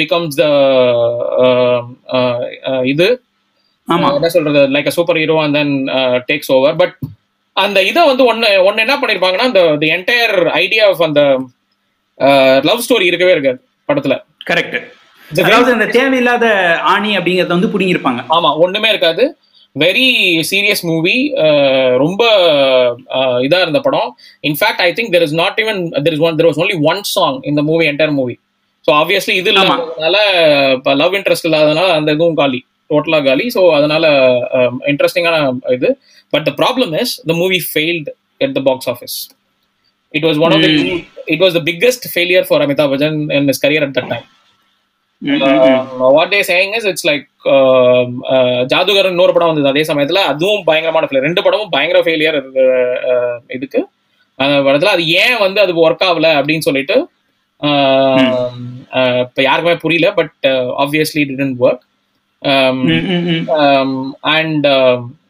becomes 0.02 0.38
the 0.42 0.46
இது. 2.94 3.08
ஆமா. 3.88 4.10
என்ன 4.18 4.30
சொல்றது? 4.36 4.62
Like 4.75 4.96
super 4.98 5.20
hero 5.22 5.36
and 5.46 5.58
then 5.60 5.74
takes 6.30 6.52
over 6.58 6.75
but 6.82 6.96
அந்த 7.56 7.80
இதை 7.90 8.02
வந்து 8.10 8.24
ஒன்னு 8.32 8.48
ஒன்னு 8.68 8.84
என்ன 8.86 8.96
பண்ணிருப்பாங்கன்னா 9.02 9.48
அந்த 9.50 9.88
என்டையர் 9.98 10.36
ஐடியா 10.64 10.84
ஆஃப் 10.92 11.04
அந்த 11.08 11.22
லவ் 12.70 12.84
ஸ்டோரி 12.86 13.06
இருக்கவே 13.12 13.34
இருக்காது 13.36 13.60
படத்துல. 13.90 14.16
கரெக்ட் 14.50 14.78
அதாவது 15.32 15.70
அந்த 15.76 15.88
தேவையில்லாத 15.98 16.46
ஆணி 16.94 17.12
அப்படிங்கறத 17.20 17.56
வந்து 17.58 17.72
புடிங்கிருப்பாங்க 17.74 18.22
ஆமா 18.36 18.50
ஒண்ணுமே 18.66 18.90
இருக்காது. 18.94 19.24
வெரி 19.84 20.08
சீரியஸ் 20.50 20.84
மூவி 20.90 21.16
ரொம்ப 22.04 22.24
இதா 23.46 23.60
இருந்த 23.66 23.80
படம். 23.86 24.10
In fact 24.50 24.84
I 24.88 24.90
think 24.98 25.14
there 25.16 25.26
is 25.28 25.38
not 25.42 25.58
even 25.64 25.80
there 26.06 26.16
is 26.18 26.26
one 26.28 26.38
there 26.40 26.50
was 26.50 26.60
only 26.64 26.78
one 26.92 27.02
song 27.16 27.40
இந்த 27.52 27.62
movie 27.70 27.86
entire 27.92 28.14
movie 28.20 28.36
so 28.88 28.92
obviously 29.02 29.36
இது 29.42 29.52
இப்போ 30.76 30.94
லவ் 31.02 31.18
இன்ட்ரெஸ்ட் 31.20 31.48
இல்லாதனால 31.50 31.90
அந்த 32.00 32.10
இதுவும் 32.18 32.40
காலி. 32.42 32.62
டோட்டலா 32.90 33.20
காலி. 33.25 33.46
ஸோ 33.56 33.62
அதனால 33.75 34.06
இன்ட்ரெஸ்டிங்கான 34.92 35.38
இது. 35.75 35.90
But 36.34 36.46
the 36.46 36.54
problem 36.60 36.94
is 37.02 37.13
the 37.25 37.36
movie 37.40 37.60
failed 37.68 38.10
at 38.42 38.56
the 38.56 38.63
box 38.66 38.90
office 38.94 39.18
it 40.13 40.25
was 40.28 40.40
one 40.44 40.54
of 40.56 40.63
the 40.66 40.70
it 41.34 41.44
was 41.44 41.56
the 41.56 41.63
biggest 41.68 42.08
failure 42.13 42.48
for 42.50 42.63
Amitabh 42.66 42.94
Bachchan 42.94 43.20
in 43.38 43.50
his 43.54 43.62
career 43.63 43.86
at 43.88 43.96
that 43.98 44.12
time 44.12 44.25
what 46.13 46.32
they 46.32 46.40
saying 46.48 46.74
is 46.78 46.88
it's 46.90 47.08
like 47.10 47.25
Jadugar 48.72 49.10
இன்னொரு 49.12 49.34
படம் 49.34 49.52
வந்தது 49.52 49.72
அதே 49.72 49.84
சமயத்துல. 49.90 50.22
அதுவும் 50.32 50.63
பயங்கரமான 50.70 51.06
failure 51.06 51.28
ரெண்டு 51.28 51.44
படமும் 51.46 51.74
பயங்கர 51.75 52.00
ஃபெயிலியர் 52.06 52.38
இதுக்கு. 53.58 53.82
அந்த 54.40 54.56
படத்துல 54.66 54.94
அது 54.96 55.04
ஏன் 55.20 55.38
வந்து 55.42 55.60
அது 55.63 55.74
ஒர்க் 55.84 56.06
ஆகல 56.08 56.30
அப்படின்னு 56.40 56.68
சொல்லிட்டு 56.68 56.96
ஆஹ், 57.62 58.54
ஆஹ், 58.98 59.20
இப்ப 59.25 59.42
யாருக்குமே 59.44 59.75
புரியல 59.84 60.08
but 60.16 60.34
obviously 60.84 61.22
didn't 61.30 61.62
work 61.63 61.84
and 64.36 64.68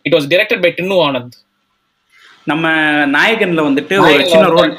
it 0.03 0.15
was 0.17 0.29
directed 0.33 0.61
by 0.61 0.71
Tinnu 0.77 0.97
Anand 1.07 1.35
நம்ம 2.47 2.69
நாயகன்ல 3.05 3.61
வந்துட்டு 3.67 3.95
ஒரு 3.99 4.23
சின்ன 4.25 4.47
ரோல் 4.47 4.71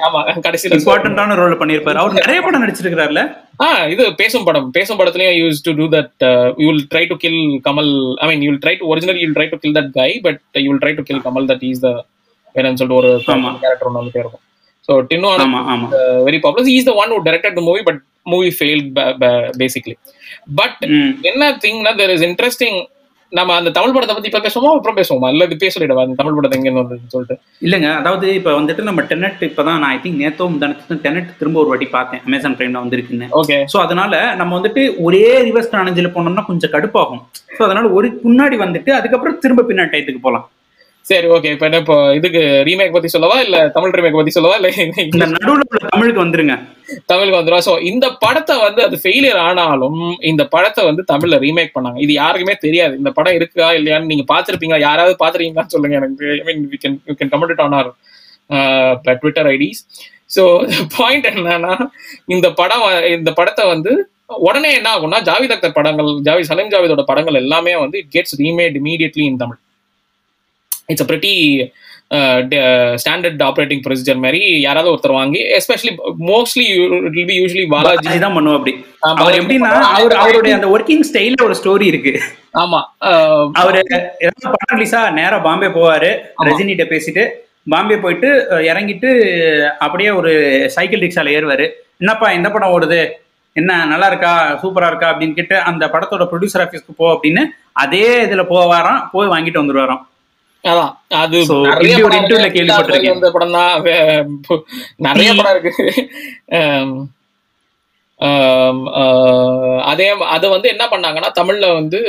கடைசியில 0.46 0.78
இம்பார்ட்டன்டான 0.78 1.34
ரோல் 1.34 1.60
பண்ணிருப்பாரு 1.60 2.00
அவர் 2.00 2.18
நிறைய 2.18 2.40
படம் 2.42 2.64
நடிச்சிருக்காருல்ல 2.64 3.22
ஆ 3.60 3.86
இது 3.86 4.14
பேசும் 4.14 4.44
படம். 4.44 4.70
பேசும் 4.70 4.98
படத்துலயும் 4.98 5.38
used 5.40 5.62
to 5.62 5.72
do 5.72 5.86
that 5.96 6.24
you 6.58 6.66
will 6.70 6.86
try 6.94 7.06
to 7.06 7.16
kill 7.16 7.38
Kamal 7.68 7.90
I 8.16 8.28
mean 8.28 8.42
you 8.42 8.50
will 8.50 8.62
try 8.64 8.74
to 8.78 8.86
original 8.86 9.18
you 9.20 9.24
will 9.26 9.36
try 9.38 9.48
to 9.48 9.58
kill 9.58 9.76
that 9.78 9.90
guy 9.92 10.20
but 10.20 10.40
you 10.56 10.68
will 10.70 10.82
try 10.84 10.94
to 10.94 11.02
kill 11.02 11.22
Kamal 11.22 11.46
that 11.52 11.64
is 11.64 11.80
the 11.80 11.90
வேணும்னு 12.54 12.80
சொல்லிட்டு 12.80 13.00
ஒரு. 13.02 13.10
Character 13.60 13.88
ஒன்று 13.88 14.00
வந்துட்டே 14.00 14.20
இருக்கும். 14.20 14.42
So 14.88 14.92
Tinnu 15.10 15.30
very 16.24 16.38
popular 16.38 16.68
is 16.68 16.84
the 16.84 16.94
one 16.94 17.12
who 17.14 17.20
directed 17.22 17.54
the 17.60 17.64
movie 17.70 17.82
but 17.82 18.00
movie 18.26 18.50
failed 18.56 18.90
basically 19.62 19.94
but. 20.60 20.82
என்ன 21.30 21.52
திங்னா 21.64 21.92
there 22.00 22.12
is 22.16 22.26
interesting 22.30 22.78
நம்ம 23.32 23.54
அந்த 23.60 23.70
தமிழ் 23.76 23.94
படத்தை 23.94 24.14
பத்தி 24.16 24.28
இப்ப 24.30 24.40
பேசுவோமா? 24.44 24.72
அப்புறம் 24.78 24.96
பேசுவோமா? 24.98 25.28
இல்ல 25.32 25.46
இது 25.48 25.56
பேசலிடவா 25.62 26.02
அந்த 26.06 26.16
தமிழ் 26.18 26.36
படத்தை 26.36 26.56
எங்க 26.58 26.70
வந்ததுன்னு 26.80 27.12
சொல்லிட்டு. 27.14 27.36
இல்லங்க. 27.66 27.88
அதாவது 28.00 28.26
இப்ப 28.38 28.50
வந்துட்டு 28.58 28.82
நம்ம 28.88 29.02
டெனட் 29.12 29.42
இப்பதான் 29.48 29.80
நான் 29.82 29.92
ஐ 29.94 29.98
திங்க் 30.04 30.20
நேத்தோ 30.22 30.46
முந்தானத்து 30.52 30.98
டெனட் 31.06 31.30
திரும்ப 31.40 31.58
ஒரு 31.62 31.70
வாட்டி 31.72 31.86
பார்த்தேன். 31.96 32.22
அமேசான் 32.26 32.56
பிரைம்ல 32.58 32.82
வந்திருக்குன்னு. 32.84 33.28
ஓகே 33.40 33.56
ஸோ 33.72 33.78
அதனால 33.86 34.12
நம்ம 34.40 34.52
வந்துட்டு 34.58 34.84
ஒரே 35.06 35.24
ரிவர்ஸ் 35.48 35.72
கானஞ்சில 35.74 36.10
போனோம்னா 36.16 36.44
கொஞ்சம் 36.50 36.72
கடுப்பாகும். 36.76 37.22
ஸோ 37.56 37.62
அதனால 37.68 37.88
ஒரு 37.98 38.10
முன்னாடி 38.28 38.58
வந்துட்டு 38.64 38.92
அதுக்கப்புறம் 38.98 39.40
திரும்ப 39.44 39.64
பின்னாடி 39.70 39.92
டயத்துக்கு 39.94 40.26
போலாம் 40.28 40.46
சரி 41.04 41.26
ஓகே 41.34 41.48
இப்ப 41.54 41.64
என்ன 41.68 41.78
இப்போ 41.82 41.96
இதுக்கு 42.18 42.42
ரீமேக் 42.68 42.94
பத்தி 42.94 43.08
சொல்லவா? 43.14 43.36
இல்ல 43.46 43.56
தமிழ் 43.74 43.94
ரீமேக் 43.96 44.18
பத்தி 44.18 44.32
சொல்லவா? 44.36 44.54
இல்ல 44.60 44.68
இந்த 45.08 45.26
நடுவுல 45.32 45.64
தமிழுக்கு 45.92 46.22
வந்துருங்க. 46.22 46.54
தமிழுக்கு 47.10 47.38
வந்துடும் 47.38 47.64
ஸோ 47.66 47.72
இந்த 47.90 48.06
படத்தை 48.22 48.54
வந்து 48.66 48.80
அது 48.86 48.96
ஃபெயிலியர் 49.02 49.40
ஆனாலும் 49.48 50.00
இந்த 50.30 50.42
படத்தை 50.54 50.82
வந்து 50.88 51.02
தமிழ்ல 51.10 51.38
ரீமேக் 51.44 51.74
பண்ணாங்க. 51.76 51.98
இது 52.04 52.12
யாருக்குமே 52.20 52.54
தெரியாது. 52.64 52.94
இந்த 53.00 53.10
படம் 53.18 53.36
இருக்கா 53.38 53.68
இல்லையான்னு 53.78 54.10
நீங்க 54.12 54.24
பார்த்திருப்பீங்களா? 54.32 54.80
யாராவது 54.88 55.14
பார்த்திருக்கீங்களான்னு 55.22 55.74
சொல்லுங்க 55.74 55.98
எனக்கு. 56.02 56.28
I 56.40 56.44
mean 56.48 56.62
we 56.72 56.80
can 56.84 56.96
you 57.10 57.16
can 57.20 57.32
comment 57.34 57.62
on 57.66 57.76
or 57.80 57.90
Twitter 59.22 59.50
IDs 59.54 59.82
so 60.36 60.42
point 60.96 61.28
என்னன்னா 61.32 61.74
இந்த 62.34 62.46
படம் 62.60 62.84
இந்த 63.18 63.30
படத்தை 63.40 63.64
வந்து 63.74 63.92
உடனே 64.48 64.70
என்ன 64.78 64.88
ஆகும்னா 64.94 65.18
ஜாவித் 65.28 65.54
அக்தர் 65.54 65.76
படங்கள் 65.78 66.08
ஜாவித் 66.28 66.50
சலீம் 66.50 66.72
ஜாவிதோட 66.74 67.02
படங்கள் 67.10 67.40
எல்லாமே 67.42 67.74
வந்து 67.84 67.96
it 68.02 68.12
gets 68.16 68.36
remade 68.42 68.76
immediately 68.82 69.24
in 69.30 69.40
Tamil. 69.42 69.58
It's 70.88 71.04
a 71.04 71.08
pretty 71.10 71.34
standard 73.02 73.42
operating 73.48 73.82
procedure 73.84 74.18
மாதிரி 74.24 74.40
யாராவது 74.64 74.90
ஒருத்தர் 74.92 75.16
வாங்கி 75.18 75.40
especially 75.58 75.92
mostly 76.30 76.66
will 77.14 77.28
be 77.30 77.36
usually 77.40 77.64
Balaji 77.72 78.08
அதுதான் 78.10 78.36
பண்ணுவோம் 78.36 78.58
அப்படி 78.58 78.74
அவர் 79.22 79.38
எப்படின்னா 79.40 79.70
அவர் 79.96 80.14
அவருடைய 80.24 80.54
அந்த 80.58 80.68
ஒர்க்கிங் 80.74 81.06
ஸ்டைல்ல 81.10 81.46
ஒரு 81.48 81.56
ஸ்டோரி 81.60 81.86
இருக்கு. 81.92 82.12
ஆமா 82.62 82.80
அவரு 83.62 83.80
படம் 84.44 84.76
ரிலீஸா 84.76 85.00
நேரா 85.20 85.38
பாம்பே 85.48 85.70
போவாரு. 85.78 86.12
ரஜினிகிட்ட 86.48 86.86
பேசிட்டு 86.92 87.24
பாம்பே 87.72 87.96
போயிட்டு 88.04 88.30
இறங்கிட்டு 88.70 89.10
அப்படியே 89.84 90.10
ஒரு 90.20 90.32
சைக்கிள் 90.76 91.04
ரிக்ஷால 91.04 91.36
ஏறுவாரு. 91.36 91.66
என்னப்பா 92.02 92.26
இந்த 92.38 92.48
படம் 92.54 92.72
ஓடுது? 92.76 93.02
என்ன 93.56 93.72
நல்லா 93.90 94.06
இருக்கா? 94.10 94.32
சூப்பரா 94.62 94.86
இருக்கா? 94.90 95.10
அப்படின்னு 95.12 95.36
கேட்டு 95.38 95.56
அந்த 95.70 95.84
படத்தோட 95.92 96.24
ப்ரொடியூசர் 96.30 96.64
ஆஃபீஸ்க்கு 96.64 96.98
போ 97.00 97.06
அப்படின்னு 97.14 97.42
அதே 97.82 98.06
இதுல 98.26 98.42
போவாராம் 98.52 99.04
போய் 99.12 99.32
வாங்கிட்டு 99.34 99.62
வந்துருவாராம். 99.62 100.02
அதான் 100.70 100.92
அது 101.22 101.38
நிறைய 101.66 101.94
படம். 102.04 102.28
இந்த 102.60 103.28
தான் 103.56 103.82
நிறைய 105.06 105.30
படம் 105.38 105.54
இருக்கு. 105.54 105.72
அதே 109.90 110.08
அது 110.34 110.46
வந்து 110.54 110.68
என்ன 110.74 110.84
பண்ணாங்கன்னா 110.92 111.30
தமிழ்ல 111.40 111.68
வந்து 111.80 112.00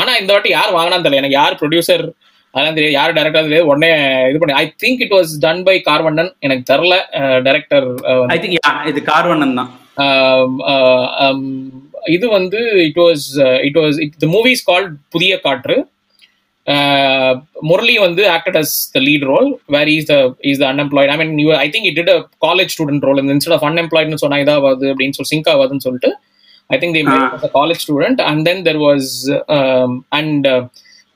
ஆனா 0.00 0.10
இந்த 0.20 0.32
வாட்டி 0.34 0.50
யார் 0.56 0.76
வாங்கினான்னு 0.76 1.06
தெரியல. 1.06 1.22
எனக்கு 1.22 1.40
யார் 1.40 1.58
ப்ரொடியூசர் 1.62 2.06
அதெல்லாம் 2.54 2.76
தெரியாது 2.76 2.98
யார் 2.98 3.16
டேரக்டர் 3.16 3.48
தெரியாது. 3.48 3.68
உடனே 3.72 3.90
இது 4.30 4.38
பண்ணி 4.40 4.58
I 4.62 4.64
think 4.82 5.02
it 5.06 5.16
was 5.16 5.32
done 5.44 5.64
by 5.66 5.76
Karvannan 5.90 6.30
எனக்கு 6.46 6.64
தெரில 6.72 6.94
டைரக்டர் 7.48 7.88
ஐ 8.34 8.38
திங்க் 8.44 8.56
இது 8.92 9.02
கார்வண்ணன் 9.12 9.58
தான். 9.60 9.70
இது 12.16 12.26
வந்து 12.38 12.60
it 12.88 13.00
was 13.04 13.28
it 13.68 13.78
was 13.82 13.96
it 14.04 14.18
the 14.24 14.28
movies 14.36 14.66
called 14.70 14.94
Puthiya 15.14 15.32
Kaatru. 15.46 15.76
Murali 17.62 17.96
வந்து 17.96 18.30
acted 18.30 18.56
as 18.56 18.90
the 18.94 19.00
lead 19.00 19.22
role 19.22 19.60
where 19.66 19.86
he's 19.86 20.06
the 20.06 20.36
he's 20.44 20.58
the 20.58 20.66
unemployed 20.66 21.08
i 21.08 21.16
mean 21.16 21.38
you 21.38 21.52
i 21.52 21.70
think 21.70 21.84
he 21.84 21.90
did 21.90 22.08
a 22.08 22.24
college 22.40 22.70
student 22.72 23.02
role 23.04 23.18
and 23.18 23.30
instead 23.30 23.54
of 23.56 23.62
unemployed 23.62 24.08
னு 24.10 24.16
சொன்னா 24.16 24.38
இதாவாது 24.38 24.86
அப்படின்னு 24.92 25.10
சொல்லி 25.10 25.32
sync 25.34 25.50
ஆகாதுன்னு 25.54 25.78
சொல்லிட்டு 25.78 26.18
i 26.74 26.78
think 26.78 26.94
they 26.96 27.02
made 27.02 27.22
him 27.22 27.34
as 27.34 27.44
a 27.44 27.48
college 27.48 27.78
student 27.78 28.20
and 28.20 28.46
then 28.46 28.64
there 28.64 28.78
was 28.78 29.30
um, 29.48 30.04
and 30.12 30.46
uh, 30.46 30.68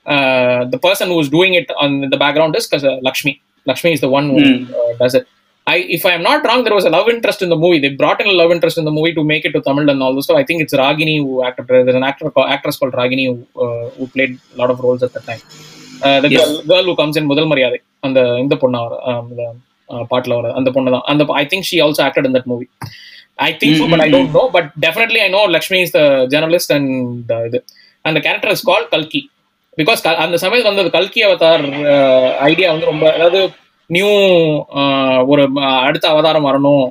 uh, 0.07 0.65
the 0.65 0.79
person 0.79 1.09
who 1.09 1.15
was 1.15 1.29
doing 1.29 1.55
it 1.55 1.71
on 1.77 2.11
the 2.11 2.17
background 2.17 2.57
is 2.57 2.73
uh, 2.75 3.01
Hmm. 5.67 5.73
uh, 5.73 6.09
I, 6.09 6.17
not 6.19 6.45
wrong, 6.45 6.65
there 6.65 6.75
was 6.75 6.85
a 6.85 6.91
love 6.91 7.09
interest 7.09 7.43
in 7.43 7.49
the 7.49 7.57
movie. 7.57 7.79
They 7.79 7.91
brought 7.91 8.21
in 8.21 8.27
a 8.27 8.33
love 8.33 8.51
interest 8.51 8.79
in 8.79 8.85
the 8.85 8.91
movie 8.91 9.15
to 9.15 9.25
make 9.25 9.45
it 9.45 9.53
to 9.53 9.61
Tamil 9.61 9.89
and 9.89 10.03
all 10.03 10.15
this. 10.15 10.27
So 10.27 10.37
I 10.37 10.45
think 10.45 10.63
it's 10.63 10.75
Ragini 10.75 11.19
who 11.19 11.45
acted. 11.45 11.67
There's 11.69 11.95
an 11.95 12.03
actor, 12.03 12.31
called- 12.31 12.51
actress 12.51 12.77
called 12.77 12.95
Ragini 12.95 13.27
who, 13.31 13.37
uh, 13.65 13.91
who 13.91 14.07
played 14.09 14.39
a 14.55 14.59
lot 14.59 14.71
of 14.71 14.81
roles 14.81 15.03
at 15.03 15.13
that 15.13 15.25
time. 15.25 15.43
Uh, 16.03 16.21
the 16.21 16.31
Yes. 16.31 16.41
girl, 16.41 16.55
girl 16.73 16.85
who 16.85 16.97
comes 16.97 17.17
in 17.21 17.27
முதல் 17.33 17.49
மரியாதை 17.53 17.79
அந்த 18.07 18.21
இந்த 18.45 18.55
பொண்ணு 18.63 18.79
வர 18.85 18.97
uh, 19.11 20.03
பாட்டுல 20.13 20.35
வர 20.41 20.51
அந்த 20.59 20.69
பொண்ணு 20.75 20.93
தான் 20.95 21.07
அந்த 21.13 21.23
I 21.41 21.45
think 21.53 21.67
she 21.71 21.79
also 21.87 22.03
acted 22.07 22.27
in 22.29 22.37
that 22.37 22.49
movie 22.53 22.67
I 23.47 23.51
think 23.61 23.77
so 23.81 23.87
but 23.93 24.03
I 24.05 24.09
don't 24.15 24.35
know 24.39 24.45
but 24.57 24.69
definitely 24.85 25.21
I 25.25 25.29
know 25.37 25.43
Lakshmi 25.57 25.79
is 25.87 25.95
the 25.99 26.03
journalist 26.35 26.73
and 26.77 27.33
இது 27.49 27.59
அந்த 28.05 28.19
கேரக்டர் 28.27 28.53
இஸ் 28.57 28.65
கால் 28.71 28.87
கல்கி 28.95 29.23
பிகாஸ் 29.79 30.01
அந்த 30.25 30.37
சமயத்தில் 30.45 30.71
வந்து 30.73 30.95
கல்கி 30.99 31.21
அவதார் 31.29 31.67
ஐடியா 32.51 32.71
வந்து 32.75 32.89
ரொம்ப 32.93 33.05
அதாவது 33.17 33.41
நியூ 33.95 34.11
ஒரு 35.33 35.43
அடுத்த 35.87 36.07
அவதாரம் 36.15 36.47
வரணும். 36.49 36.85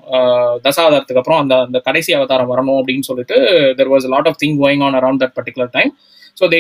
தசாவதாரத்துக்கு 0.66 1.22
அப்புறம் 1.22 1.42
அந்த 1.44 1.56
அந்த 1.68 1.80
கடைசி 1.88 2.12
அவதாரம் 2.20 2.52
வரணும் 2.54 2.80
அப்படின்னு 2.82 3.08
சொல்லிட்டு 3.10 3.38
there 3.80 3.92
was 3.94 4.12
lot 4.16 4.30
of 4.32 4.40
thing 4.44 4.58
going 4.64 4.84
on 4.88 4.98
around 5.00 5.24
that 5.24 5.36
particular 5.40 5.72
time 5.78 5.92
so 6.42 6.46
they 6.54 6.60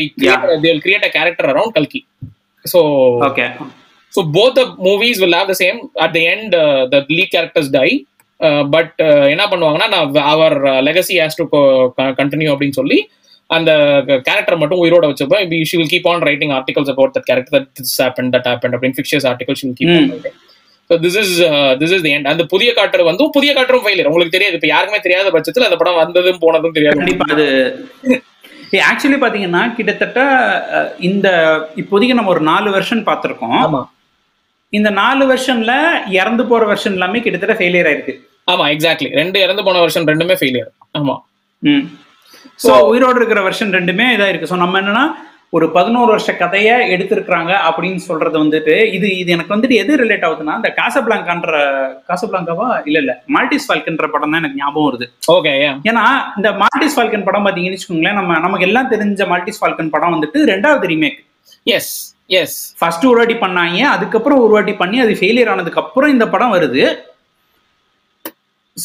they 0.65 0.71
create 0.86 1.07
a 1.10 1.13
character 1.17 1.50
around 1.53 1.75
கல்கி 1.77 2.01
so 2.65 2.81
okay 3.29 3.48
so 4.13 4.21
both 4.38 4.53
the 4.55 4.65
movies 4.88 5.17
will 5.21 5.33
have 5.33 5.48
the 5.48 5.55
same. 5.55 5.77
At 5.98 6.12
the 6.13 6.24
end 6.27 6.53
uh, 6.53 6.86
the 6.93 7.00
lead 7.10 7.29
characters 7.31 7.67
die. 7.71 7.91
Uh, 8.39 8.63
but 8.74 8.89
uh, 9.00 9.25
என்ன 9.33 9.43
பண்ணுவாங்கன்னா 9.51 9.88
நான் 9.93 10.15
அவர் 10.33 10.55
legacy 10.88 11.15
has 11.21 11.38
to 11.39 11.45
continue 12.19 12.50
அப்படின்னு 12.53 12.77
சொல்லி 12.79 12.98
அந்த 13.58 13.72
character 14.27 14.60
மட்டும் 14.62 14.81
உயிரோட 14.84 15.05
வச்சுப்பேன் 15.12 15.51
she 15.72 15.77
will 15.79 15.91
keep 15.93 16.08
on 16.12 16.24
writing 16.29 16.53
articles 16.60 16.91
about 16.93 17.13
that 17.17 17.27
character 17.29 17.55
that 17.58 17.70
this 17.79 17.98
happen 18.03 18.31
that 18.36 18.48
happen 18.51 18.74
அப்படின்னு 18.77 18.98
fictitious 19.00 19.27
article 19.31 19.60
she 19.62 19.65
will 19.67 19.77
keep 19.81 19.93
on 19.98 20.10
writing 20.15 20.38
so 20.89 20.96
this 21.05 21.17
is 21.22 21.36
this 21.81 21.93
is 21.98 22.05
end 22.15 22.29
அந்த 22.34 22.43
புதிய 22.53 22.70
cutter 22.79 23.03
வந்து 23.10 23.29
புதிய 23.38 23.51
காட்டரும் 23.58 23.84
ஃபெயிலியர் 23.86 24.10
உங்களுக்கு 24.10 24.36
தெரியாது. 24.36 24.58
இப்போ 24.58 24.70
யாருக்குமே 24.74 25.00
தெரியாத 25.05 25.29
பட்சத்தில் 25.36 25.67
அந்த 25.67 25.77
படம் 25.81 26.01
வந்ததும் 26.03 26.41
போனதும் 26.43 26.75
தெரியாது. 26.77 27.00
கண்டிப்பா 27.00 27.27
அது 27.36 27.46
ஆக்சுவலி 28.89 29.17
பாத்தீங்கன்னா 29.24 29.62
கிட்டத்தட்ட 29.77 30.20
இந்த 31.10 31.27
இப்போதைக்கு 31.81 32.17
நம்ம 32.17 32.34
ஒரு 32.36 32.43
நாலு 32.51 32.70
வெர்ஷன் 32.75 33.08
பார்த்திருக்கோம். 33.10 33.75
இந்த 34.74 34.89
நாலு 35.00 35.24
வெர்ஷன்ல 35.31 35.74
இறந்து 36.20 36.43
போற 36.51 36.65
வெர்ஷன் 36.72 36.96
எல்லாமே 36.98 37.22
கிட்டத்தட்ட 37.25 37.55
ஃபெயிலியர் 37.60 37.89
ஆயிருக்கு. 37.89 38.13
ஆமா 38.51 38.65
எக்ஸாக்ட்லி 38.75 39.10
ரெண்டு 39.22 39.38
இறந்து 39.46 39.65
போன 39.67 39.81
வருஷம் 39.84 40.08
ரெண்டுமே 40.12 40.38
ஃபெயிலியர் 40.41 40.72
ஆமா. 41.00 41.15
ஸோ 42.60 42.72
உயிரோடு 42.91 43.20
இருக்கிற 43.20 43.41
வெர்ஷன் 43.48 43.75
ரெண்டுமே 43.77 44.08
இதா 44.15 44.29
இருக்கு. 44.31 44.50
ஸோ 44.51 44.58
நம்ம 44.63 44.79
என்னன்னா 44.81 45.03
ஒரு 45.58 45.65
பதினோரு 45.75 46.10
வருஷ 46.13 46.31
கதையை 46.41 46.75
எடுத்திருக்கிறாங்க 46.93 47.51
அப்படின்னு 47.70 48.01
சொல்றது 48.10 48.38
வந்துட்டு 48.43 48.75
இது 48.98 49.08
இது 49.22 49.29
எனக்கு 49.36 49.53
வந்துட்டு 49.53 49.79
எது 49.84 49.98
ரிலேட் 50.01 50.25
ஆகுதுன்னா 50.27 50.53
இந்த 50.60 50.70
காசபிளாங்கான்ற 50.77 51.55
காசபிளாங்காவா 52.10 52.67
இல்ல 52.89 52.98
இல்ல. 53.03 53.13
மால்டிஸ் 53.36 53.67
ஃபால்கன்ற 53.67 54.08
படம் 54.13 54.31
தான் 54.34 54.41
எனக்கு 54.43 54.60
ஞாபகம் 54.62 54.88
வருது. 54.89 55.08
ஓகே 55.36 55.53
ஏன்னா 55.89 56.05
இந்த 56.39 56.51
மால்டிஸ் 56.62 56.96
ஃபால்கன் 56.98 57.27
படம் 57.27 57.46
பாத்தீங்கன்னு 57.48 57.77
வச்சுக்கோங்களேன் 57.77 58.20
நம்ம 58.20 58.39
நமக்கு 58.46 58.67
எல்லாம் 58.70 58.91
தெரிஞ்ச 58.93 59.27
மால்டிஸ் 59.34 59.62
ஃபால்கன் 59.62 59.93
படம் 59.96 60.15
வந்துட்டு 60.15 60.41
ரெண்டாவது 60.53 60.91
ரீமேக் 60.93 61.20
எஸ் 61.77 61.93
எஸ் 62.41 62.58
ஃபர்ஸ்ட் 62.79 63.08
ஒரு 63.12 63.20
வாட்டி 63.22 63.38
பண்ணாங்க 63.46 63.79
அதுக்கப்புறம் 63.96 64.41
ஒரு 64.46 64.53
வாட்டி 64.58 64.75
பண்ணி 64.81 65.00
அது 65.05 65.22
ஃபெயிலியர் 65.22 65.51
ஆனதுக்கு 65.53 65.81
அப்புறம் 65.84 66.13
இந்த 66.15 66.27
படம் 66.36 66.53
வருது. 66.58 66.84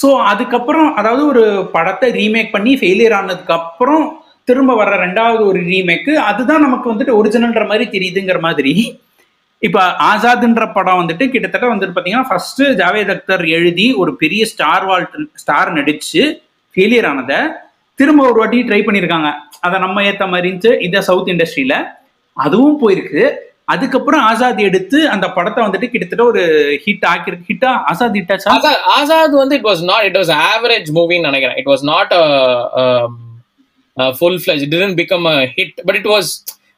ஸோ 0.01 0.09
அதுக்கப்புறம் 0.31 0.89
அதாவது 1.01 1.23
ஒரு 1.33 1.45
படத்தை 1.75 2.09
ரீமேக் 2.21 2.55
பண்ணி 2.55 2.73
ஃபெயிலியர் 2.81 3.17
ஆனதுக்கு 3.19 3.55
அப்புறம் 3.61 4.05
திரும்ப 4.49 4.73
வர்ற 4.81 4.95
ரெண்டாவது 5.05 5.43
ஒரு 5.51 5.61
ரீமேக்கு 5.71 6.13
அதுதான் 6.29 6.65
நமக்கு 6.67 6.91
வந்துட்டு 6.93 7.19
ஒரிஜினல்ன்ற 7.21 7.65
மாதிரி 7.71 7.85
தெரியுதுங்கிற 7.95 8.39
மாதிரி. 8.47 8.75
இப்போ 9.63 9.81
ஆசாத்ன்ற 10.09 10.65
படம் 10.73 11.01
வந்துட்டு 11.01 11.25
கிட்டத்தட்ட 11.35 11.67
வந்துட்டு 11.73 11.95
பார்த்தீங்கன்னா 11.95 12.29
ஃபர்ஸ்ட் 12.31 12.63
ஜாவேத் 12.81 13.13
அக்தர் 13.15 13.45
எழுதி 13.59 13.87
ஒரு 14.03 14.13
பெரிய 14.23 14.43
ஸ்டார் 14.53 14.85
வால்ட் 14.89 15.17
ஸ்டார் 15.43 15.71
நடிச்சு 15.79 16.23
ஃபெயிலியர் 16.75 17.09
ஆனதை 17.11 17.39
திரும்ப 17.99 18.23
ஒரு 18.29 18.39
வாட்டி 18.41 18.59
ட்ரை 18.69 18.81
பண்ணியிருக்காங்க 18.87 19.29
அதை 19.67 19.77
நம்ம 19.85 20.03
ஏற்ற 20.11 20.25
மாதிரி 20.33 20.49
இருந்துச்சு 20.49 20.73
இதை 20.87 21.01
சவுத் 21.09 21.31
இண்டஸ்ட்ரியில் 21.35 21.79
அதுவும் 22.37 22.81
போயிருக்கு. 22.83 23.23
அதுக்கப்புறம் 23.69 24.25
ஆசாத் 24.27 24.61
எடுத்து 24.67 24.99
அந்த 25.13 25.27
படத்தை 25.37 25.61
வந்துட்டு 25.65 25.89
கிட்டத்தட்ட 25.93 26.25
ஒரு 26.25 26.43
ஹிட் 26.85 27.07
ஆக்கிருக்கு 27.13 27.49
ஹிட்டா 27.51 27.71
ஆசாத் 27.91 28.19
ஹிட்டாச்சா 28.21 28.51
ஆசாத் 28.57 28.85
ஆசாத் 28.97 29.35
வந்து 29.41 29.57
it 29.59 29.69
was 29.71 29.83
not 29.91 30.05
it 30.09 30.19
was 30.21 30.33
average 30.47 30.91
மூவின்னு 30.99 31.29
நினைக்கிறேன். 31.31 31.59
It 31.63 31.71
was 31.73 31.85
not 31.91 32.13
full 34.17 34.39
fledged 34.43 34.63
didn't 34.73 34.97
become 35.01 35.27
a 35.33 35.39
hit 35.57 35.77
but 35.89 35.99
it 36.01 36.09
was 36.13 36.31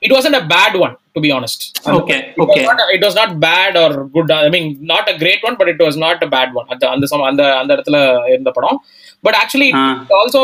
it 0.02 0.14
was 0.14 0.26
a 0.30 0.42
bad 0.52 0.76
one 0.80 0.94
to 1.14 1.20
be 1.24 1.30
honest 1.36 1.62
okay 1.94 2.16
okay 2.44 2.58
it 2.96 3.04
was 3.06 3.18
not 3.20 3.34
bad 3.46 3.78
or 3.82 3.96
good 4.16 4.32
I 4.38 4.50
mean 4.56 4.68
not 4.92 5.08
a 5.08 5.18
great 5.22 5.44
one 5.48 5.58
but 5.60 5.72
it 5.74 5.84
was 5.86 5.98
not 6.04 6.22
a 6.26 6.30
bad 6.36 6.54
one 6.60 6.68
அந்த 6.72 6.84
அந்த 6.94 7.06
அந்த 7.30 7.44
அந்த 7.60 7.70
இடத்துல 7.76 7.98
இருந்த 8.32 8.50
படம். 8.50 8.78
But 9.24 9.38
actually. 9.40 9.70
Also 10.18 10.42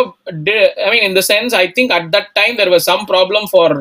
I 0.84 0.90
mean 0.94 1.04
in 1.08 1.18
the 1.18 1.24
sense 1.30 1.54
I 1.56 1.66
think 1.76 1.94
at 1.98 2.08
that 2.14 2.30
time 2.40 2.56
there 2.60 2.72
was 2.74 2.88
some 2.90 3.04
problem 3.12 3.46
for 3.52 3.76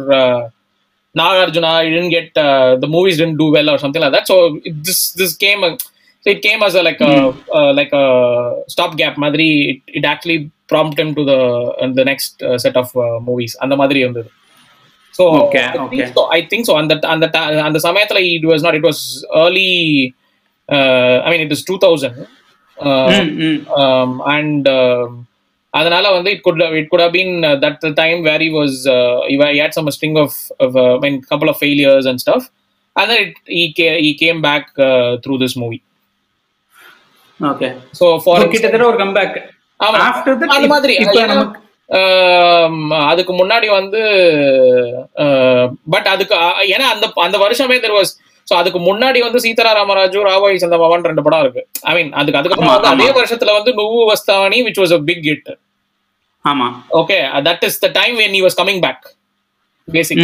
Nagarjuna, 1.16 1.84
he 1.84 1.90
didn't 1.96 2.10
get 2.10 2.30
uh, 2.38 2.76
the 2.84 2.88
movies 2.88 3.18
didn't 3.18 3.38
do 3.38 3.52
well 3.52 3.70
or 3.70 3.78
something 3.78 4.02
like 4.02 4.14
that. 4.14 4.28
So 4.32 4.36
it, 4.64 4.84
this 4.84 5.12
this 5.14 5.36
came 5.36 5.64
uh, 5.64 5.78
so 6.24 6.28
it 6.36 6.42
came 6.42 6.62
as 6.64 6.76
a 6.76 6.84
like 6.84 7.02
a 7.02 7.14
uh, 7.60 7.72
like 7.80 7.92
a 7.94 8.06
stopgap. 8.68 9.18
Madri, 9.18 9.50
it, 9.72 9.98
it 10.00 10.06
actually 10.06 10.40
prompted 10.68 11.00
him 11.04 11.12
to 11.16 11.24
the 11.32 11.40
uh, 11.84 11.88
the 12.00 12.06
next 12.12 12.42
uh, 12.42 12.58
set 12.58 12.76
of 12.84 12.90
uh, 12.98 13.20
movies. 13.30 13.56
அந்த 13.64 13.76
மாதிரி 13.76 14.00
இருந்தது. 14.00 14.30
So 15.18 15.24
Okay, 15.46 15.64
I 15.64 15.78
okay. 15.78 15.98
think 15.98 16.14
so. 16.18 16.22
I 16.38 16.42
think 16.52 16.64
so. 16.70 16.76
அந்த 16.82 16.94
அந்த 17.16 17.26
ta- 17.36 17.50
அந்த 17.68 17.80
சமயத்துல 17.88 18.22
it 18.38 18.46
was 18.52 18.62
not. 18.68 18.76
It 18.80 18.86
was 18.92 19.00
early. 19.44 19.72
Uh, 20.70 21.16
I 21.26 21.30
mean, 21.32 21.42
it 21.42 21.52
was 21.56 21.62
2000. 21.64 22.14
Uh, 22.80 23.10
ம், 23.16 23.30
ம். 23.48 23.60
um, 23.82 24.12
and 24.36 24.64
um, 24.80 25.10
அதனால 25.80 26.06
வந்து 26.16 26.32
it 26.36 26.42
could 26.46 26.60
it 26.80 26.88
could 26.92 27.04
have 27.06 27.14
been 27.20 27.32
uh, 27.50 27.56
that 27.64 27.76
the 27.86 27.92
time 28.02 28.20
where 28.28 28.42
he 28.46 28.50
was 28.60 28.74
uh, 28.96 29.16
he, 29.30 29.36
he 29.54 29.60
had 29.64 29.74
some 29.78 29.90
string 29.96 30.16
of, 30.24 30.32
of 30.60 30.72
uh, 30.84 30.92
I 30.98 31.00
mean 31.04 31.16
couple 31.32 31.50
of 31.54 31.58
failures 31.64 32.06
and 32.10 32.20
stuff 32.26 32.44
and 32.96 33.08
then 33.10 33.20
it, 33.26 33.34
he 33.58 33.64
ca- 33.80 34.00
he 34.06 34.12
came 34.24 34.40
back 34.42 34.66
uh, 34.88 35.12
through 35.24 35.40
this 35.44 35.56
movie 35.64 35.82
okay 37.40 37.70
so 38.00 38.06
for 38.26 38.36
So, 38.40 38.48
கிட்டத்தட்ட 38.54 38.86
ஒரு 38.92 39.00
comeback 39.04 39.38
that 39.84 40.54
அந்த 40.56 40.68
மாதிரி 40.74 40.94
அதுக்கு 43.12 43.34
முன்னாடி 43.42 43.68
வந்து 43.80 44.02
but 45.94 46.08
அதுக்கு 46.14 46.36
ஏன்னா 46.74 46.88
அந்த 46.96 47.06
அந்த 47.26 47.38
வருஷமே 47.46 47.78
தெர் 47.86 47.98
வாஸ் 48.00 48.14
சோ 48.48 48.54
அதுக்கு 48.62 48.80
முன்னாடி 48.88 49.20
வந்து 49.26 49.40
சீதாரா 49.46 49.72
ராமராஜு 49.80 50.20
ராவாய் 50.30 50.62
சந்தமாவன் 50.64 51.08
ரெண்டு 51.10 51.24
படம் 51.26 51.44
இருக்கு. 51.46 51.62
ஐ 51.90 51.94
மீன் 51.98 52.12
அதுக்கு 52.20 52.40
அதுக்கப்புறம் 52.40 52.74
வந்து 52.76 52.92
அதே. 52.94 53.08
வருஷத்துல 53.20 53.54
வந்து 53.58 53.74
Nuvvu 53.80 54.00
Vastavani 54.12 54.60
which 54.68 54.82
was 54.84 54.96
a 54.98 55.02
big 55.10 55.26
hit 55.30 55.52
ஆமா. 56.46 56.68
Okay 57.02 57.18
that 57.48 57.66
is 57.70 57.82
the 57.84 57.90
time 58.00 58.16
when 58.22 58.36
he 58.38 58.44
was 58.48 58.56
coming 58.62 58.80
back 58.88 59.02
basic 59.88 60.20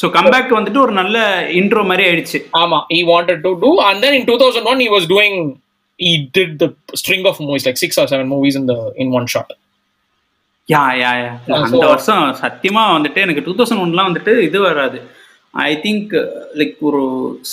so 0.00 0.06
comeback 0.14 0.54
வந்துட்டு 0.58 0.80
ஒரு 0.84 0.92
நல்ல 0.98 1.16
இன்ட்ரோ 1.60 1.82
மாதிரி 1.90 2.04
ஆயிடுச்சு. 2.08 2.38
ஆமா 2.62 2.78
he 2.94 3.00
wanted 3.12 3.38
to 3.46 3.52
do 3.64 3.70
and 3.88 3.98
then 4.04 4.14
in 4.18 4.24
2001 4.28 4.80
he 4.84 4.90
was 4.96 5.04
doing 5.12 5.34
he 6.00 6.12
did 6.36 6.52
the 6.62 6.68
string 7.00 7.24
of 7.30 7.36
movies 7.46 7.64
like 7.68 7.78
six 7.82 7.98
or 8.02 8.06
seven 8.12 8.26
movies 8.34 8.56
in 8.60 8.66
the 8.70 8.78
in 9.02 9.08
one 9.18 9.26
shot. 9.34 9.50
Yeah 10.68 10.82
yeah 11.00 11.10
yeah 11.20 11.30
அந்த 11.64 11.84
வருஷம் 11.90 12.22
சத்தியமா 12.42 12.82
வந்துட்டு 12.94 13.20
எனக்கு 13.24 13.42
டூ 13.46 13.54
தௌசண்ட் 13.58 13.82
ஒன்லாம் 13.82 14.08
வந்துட்டு 14.08 14.32
இது 14.46 14.58
வராது. 14.62 14.98
I 15.54 15.80
think 15.82 16.12
like 16.56 16.76
ஒரு 16.80 17.00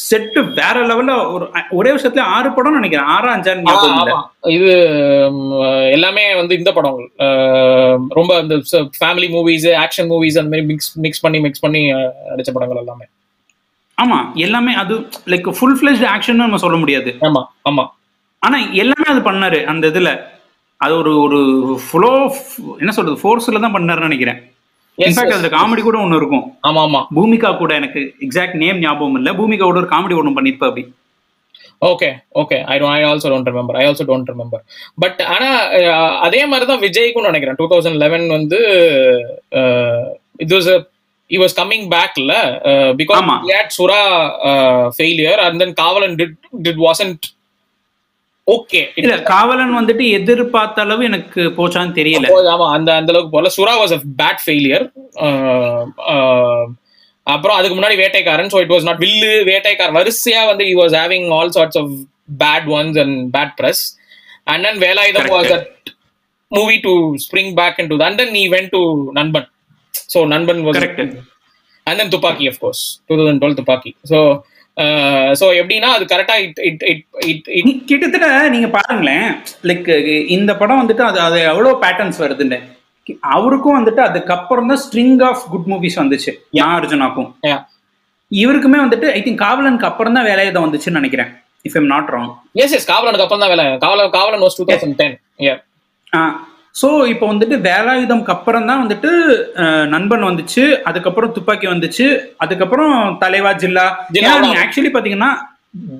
set 0.02 0.40
வேற 0.56 0.86
லெவல்ல 0.86 1.14
ஒரு 1.34 1.46
ஒரே 1.72 1.90
வருஷத்துல 1.92 2.24
ஆறு 2.32 2.50
படம் 2.52 2.74
நினைக்கிறேன். 2.74 3.08
ஆறா 3.08 3.32
அஞ்சாறு 3.36 3.62
இது 4.52 4.70
எல்லாமே 5.92 6.36
வந்து 6.36 6.58
இந்த 6.58 6.72
படங்கள். 6.72 7.08
ரொம்ப 8.12 8.40
இந்த 8.40 8.56
ஃபேமிலி 9.00 9.30
மூவிஸ் 9.30 9.68
ஆக்ஷன் 9.84 10.10
மூவிஸ் 10.10 10.40
அந்த 10.40 10.50
மாதிரி 10.50 10.68
மிக்ஸ் 10.68 10.92
மிக்ஸ் 11.00 11.22
பண்ணி 11.22 11.40
மிக்ஸ் 11.40 11.60
பண்ணி 11.60 11.94
அஹ், 11.94 12.12
நடிச்ச 12.30 12.52
படங்கள் 12.54 12.78
எல்லாமே. 12.78 13.06
ஆமா. 13.98 14.18
எல்லாமே 14.38 14.74
அது 14.76 14.94
லைக் 15.28 15.50
ஃபுல் 15.52 15.78
ஃபிளெஜ்ட் 15.80 16.08
ஆக்ஷன் 16.08 16.44
நம்ம 16.44 16.58
சொல்ல 16.58 16.78
முடியாது. 16.78 17.12
ஆமா 17.22 17.42
ஆமா. 17.66 17.86
ஆனா 18.42 18.60
எல்லாமே 18.76 19.08
அது 19.08 19.22
பண்ணாரு 19.22 19.66
அந்த 19.66 19.88
இதுல. 19.88 20.12
அது 20.82 20.98
ஒரு 20.98 21.12
ஒரு 21.22 21.40
ஃப்ளோ 21.84 22.12
என்ன 22.80 22.92
சொல்றது 22.92 23.22
ஃபோர்ஸ்ல 23.22 23.60
தான் 23.60 23.76
பண்ணாருன்னு 23.76 24.10
நினைக்கிறேன். 24.10 24.40
இன்ஃபேக்ட். 25.06 25.36
அதுல 25.36 25.50
காமெடி 25.58 25.82
கூட 25.88 25.98
ஒன்னு 26.06 26.20
இருக்கும். 26.22 26.46
ஆமா 26.68 26.82
ஆமா 26.88 27.02
பூமிகா 27.18 27.52
கூட 27.62 27.72
எனக்கு 27.82 28.02
எக்ஸாக்ட் 28.28 28.58
நேம் 28.64 28.82
ஞாபகம் 28.86 29.18
இல்ல. 29.20 29.30
பூமிகா 29.40 29.64
கூட 29.70 29.80
ஒரு 29.84 29.92
காமெடி 29.94 30.18
ஒன்று 30.22 30.38
பண்ணிருப்பா 30.40 30.70
அப்படி. 30.72 30.86
Okay 31.90 32.10
okay 32.42 32.58
I 32.74 32.76
I 32.96 33.02
also 33.10 33.30
don't 33.32 33.50
remember 33.52 33.78
I 33.82 33.84
also 33.90 34.06
don't 34.10 34.32
remember 34.32 34.64
but 35.04 35.20
ஆனா 35.36 35.50
அதே 36.26 36.42
மாதிரி 36.52 36.66
தான் 36.72 36.84
விஜய்க்கும் 36.88 37.30
நினைக்கிறேன். 37.30 37.58
டூ 37.62 37.68
தௌசண்ட் 37.74 38.02
லெவன் 38.06 38.28
வந்து 38.38 38.60
இது 40.46 40.56
was 40.60 40.72
he 41.32 41.38
was 41.42 41.54
coming 41.60 41.84
back 41.94 42.14
இல்ல 42.22 42.34
because 43.02 43.76
Sura 43.76 44.00
failure 44.98 45.42
and 45.44 45.60
then 45.64 45.76
Kavalan 45.84 46.16
did 46.22 46.32
did 46.66 46.78
wasn't 46.88 47.22
okay 48.48 48.80
இல்ல 49.00 49.16
காவலன் 49.32 49.74
வந்துட்டு 49.78 50.06
எதிர்பார்த்த 50.18 50.86
அளவு 50.86 51.04
எனக்கு 51.10 51.42
போச்சான்னு 51.58 51.98
தெரியல. 52.00 52.28
ஆமா 52.54 52.68
அந்த 52.76 52.90
அந்த 53.00 53.12
அளவுக்கு 53.14 53.36
போல 53.36 53.50
சுரா 53.58 53.74
வாஸ் 53.82 53.94
அ 53.98 54.00
பேட் 54.22 54.42
ஃபெயிலியர் 54.44 54.86
அப்புறம் 57.28 57.58
அதுக்கு 57.58 57.76
முன்னாடி 57.78 57.98
Vettaikaaran. 58.04 58.52
So 58.54 58.60
it 58.64 58.74
was 58.74 58.88
not 58.90 59.02
Villu 59.06 59.32
Vettaikaaran. 59.52 59.98
வரிசையா 60.00 60.42
வந்து 60.52 60.66
he 60.70 60.76
was 60.82 60.94
having 61.02 61.26
all 61.40 61.54
sorts 61.58 61.80
of 61.82 61.92
bad 62.44 62.68
ones 62.78 62.98
and 63.04 63.18
bad 63.36 63.54
press 63.60 63.84
and 64.52 64.66
then 64.68 64.80
Velayudham 64.86 65.30
was. 65.36 65.52
At 65.58 65.92
movie 66.52 66.78
to 66.88 66.94
spring 67.26 67.52
back 67.60 67.78
in 67.84 67.92
to 67.92 67.98
and 68.08 68.20
then 68.22 68.34
நீ 68.40 68.44
went 68.56 68.72
to 68.76 68.82
Nanban 69.20 69.48
so 70.14 70.22
Nanban 70.36 70.64
was 70.68 70.82
and 70.86 72.00
then 72.02 72.14
Thuppakki 72.16 72.48
of 72.52 72.60
course 72.64 72.84
two 73.08 73.14
thousand 73.20 73.42
twelve 73.44 73.60
Thuppakki 73.62 73.94
so 74.12 74.20
so 75.40 75.46
எப்படின்னா 75.60 75.90
அது 75.96 76.04
கரெக்டா 76.12 76.36
it 76.46 76.60
it 76.70 76.84
it 77.32 77.48
it 77.60 77.72
கிட்டத்தட்ட 77.90 78.28
நீங்க 78.54 78.68
பாருங்களேன் 78.76 79.28
like 79.70 79.90
இந்த 80.36 80.52
படம் 80.62 80.82
வந்துட்டு 80.82 81.04
அது 81.10 81.20
அது 81.28 81.40
எவ்வளவு 81.52 81.74
பேட்டர்ன்ஸ் 81.84 82.22
வருதுன்னு. 82.24 82.60
அவருக்கும் 83.36 83.78
வந்துட்டு 83.78 84.02
அதுக்கப்புறம் 84.08 84.70
தான் 84.72 84.82
ஸ்ட்ரிங் 84.86 85.22
ஆஃப் 85.30 85.44
குட் 85.54 85.70
மூவிஸ் 85.72 86.00
வந்துச்சு 86.02 86.32
யா 86.60 86.68
அர்ஜுனாக்கும். 86.80 87.30
இவருக்குமே 88.32 88.80
வந்துட்டு 88.84 89.08
ஐ 89.18 89.22
திங்க் 89.26 89.42
காவலனுக்கு 89.46 89.90
அப்புறம் 89.90 90.18
தான் 90.18 90.28
வேலையுதம் 90.32 90.66
வந்துச்சுன்னு 90.66 91.00
நினைக்கிறேன் 91.02 91.32
if 91.66 91.78
am 91.80 91.90
not 91.94 92.12
wrong 92.16 92.30
yes 92.64 92.76
yes 92.78 92.88
காவலனுக்கு 92.92 93.26
அப்புறம் 93.26 93.44
தான் 93.44 93.54
வேலை. 93.54 93.66
Kavalan 93.86 94.16
Kavalan 94.18 94.46
was 94.46 94.58
two 94.60 94.66
thousand 94.72 94.98
ten 95.02 95.18
so 96.76 96.88
இப்போ 97.14 97.26
வந்துட்டு 97.32 97.56
வேலாயுதம்க்கு 97.68 98.34
அப்புறம் 98.36 98.68
தான் 98.70 98.82
வந்துட்டு 98.84 99.10
நண்பன் 99.94 100.28
வந்துச்சு 100.30 100.64
அதுக்கப்புறம் 100.90 101.34
துப்பாக்கி 101.38 101.68
வந்துச்சு 101.72 102.06
அதுக்கப்புறம் 102.44 102.94
தலைவா 103.24 103.52
ஜில்லா. 103.64 103.86
நீங்க 104.46 104.62
ஆக்சுவலி 104.64 104.92
பாத்தீங்கன்னா 104.96 105.32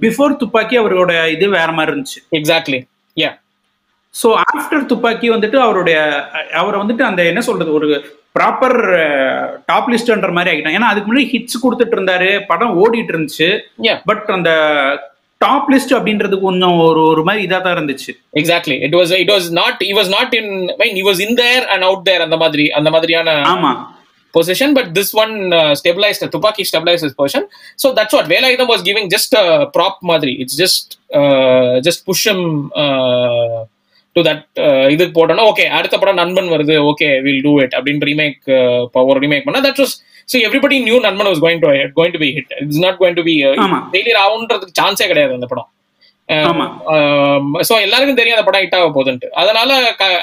பிஃபோர் 0.06 0.40
துப்பாக்கி 0.44 0.76
அவரோட 0.82 1.12
இது 1.36 1.46
வேற 1.58 1.70
மாதிரி 1.78 1.92
இருந்துச்சு. 1.94 2.22
எக்ஸாக்ட்லி 2.40 2.80
யா 3.18 3.32
ஸோ 4.16 4.30
ஆஃப்டர் 4.48 4.90
துப்பாக்கி 4.94 5.28
வந்துட்டு 5.36 5.58
அவருடைய 5.66 5.98
அவரை 6.62 6.78
வந்துட்டு 6.82 7.04
அந்த 7.10 7.22
என்ன 7.32 7.42
சொல்றது 7.50 7.72
ஒரு 7.80 7.90
ப்ராப்பர் 8.38 8.78
டாப் 9.70 9.88
லிஸ்ட்ன்ற 9.92 10.32
மாதிரி 10.36 10.52
ஆகிட்டாங்க 10.52 10.80
ஏன்னா 10.80 10.92
அதுக்கு 10.92 11.10
முன்னாடி 11.10 11.32
ஹிட்ஸ் 11.32 11.64
கொடுத்துட்டு 11.64 11.96
இருந்தாரு 11.98 12.30
படம் 12.52 12.76
ஓடிட்டு 12.82 13.14
இருந்துச்சு. 13.14 13.50
பட் 14.10 14.28
அந்த 14.38 14.52
டாப் 15.46 15.70
லிஸ்ட் 15.74 15.94
அப்படின்றது 15.98 16.36
கொஞ்சம் 16.40 16.78
ஒரு 16.88 17.02
ஒரு 17.12 17.24
மாதிரி 17.24 17.42
இதா 17.48 17.60
தான் 17.62 17.76
இருந்துச்சு 17.78 18.12
exactly 18.42 18.78
it 18.88 18.96
was 19.00 19.14
it 19.24 19.32
was 19.36 19.48
not 19.62 19.82
he 19.88 19.94
was 20.00 20.10
not 20.18 20.32
in 20.40 20.48
mean 20.82 20.96
he 21.00 21.06
was 21.10 21.20
in 21.28 21.34
there 21.36 21.64
and 21.74 21.84
out 21.84 22.02
there 22.10 22.22
அந்த 22.22 22.38
மாதிரி 22.38 22.68
அந்த 22.80 22.90
மாதிரியான 22.90 23.36
ஆமா 23.54 23.72
this 24.98 25.10
one 25.14 25.34
uh, 25.54 25.76
stabilized 25.76 26.22
tupaki 26.36 26.64
stabilized 26.64 27.04
his 27.04 27.14
position 27.14 27.44
so 27.76 27.88
that's 27.94 28.14
what 28.18 28.28
Velayutham 28.28 28.72
giving 28.90 29.08
just 29.16 29.34
a 29.34 29.46
prop 29.78 29.98
மாதிரி 30.12 30.34
uh, 31.20 31.94
push 32.08 32.24
him 32.28 32.42
uh, 32.76 33.58
to 34.16 34.22
that 34.28 34.42
uh, 34.66 34.86
இதுக்கு 34.94 35.14
போட்டோம்னா 35.18 35.48
okay 35.52 35.66
அடுத்த 35.78 35.98
படம் 35.98 36.16
நண்பன் 36.16 36.50
வருது 36.50 36.78
ஓகே 36.92 37.10
வில் 37.22 37.42
டூ 37.42 37.54
இட் 37.62 37.76
அப்படின்னு 37.78 38.08
ரீமேக் 38.12 38.40
ஒரு 39.12 39.20
ரீமேக் 39.20 39.46
பண்ணா 39.48 39.62
that 39.68 39.80
was 39.80 39.96
so 40.32 40.38
everybody 40.48 40.80
new 40.88 40.98
Nanban 41.08 41.30
was 41.32 41.44
going 41.46 41.62
to 41.66 41.70
going 42.00 42.16
to 42.16 42.24
be 42.24 42.32
hit 42.38 42.56
it's 42.62 42.82
not 42.86 42.98
going 43.04 43.20
to 43.20 43.26
be. 43.30 43.36
Failure 43.94 44.22
ஆகுன்றதுக்கு 44.26 44.80
சான்ஸே 44.82 45.08
கிடையாது 45.12 45.38
அந்த 45.38 45.50
படம். 45.54 45.70
ஆமா. 46.50 46.66
சோ 47.68 47.74
எல்லாருக்கும் 47.86 48.20
தெரியும் 48.20 48.36
அந்த 48.36 48.46
படம் 48.48 48.62
ஹிட் 48.64 48.76
ஆக 48.78 48.90
போகுதுன்ட்டு. 48.98 49.30
அதனால 49.42 49.70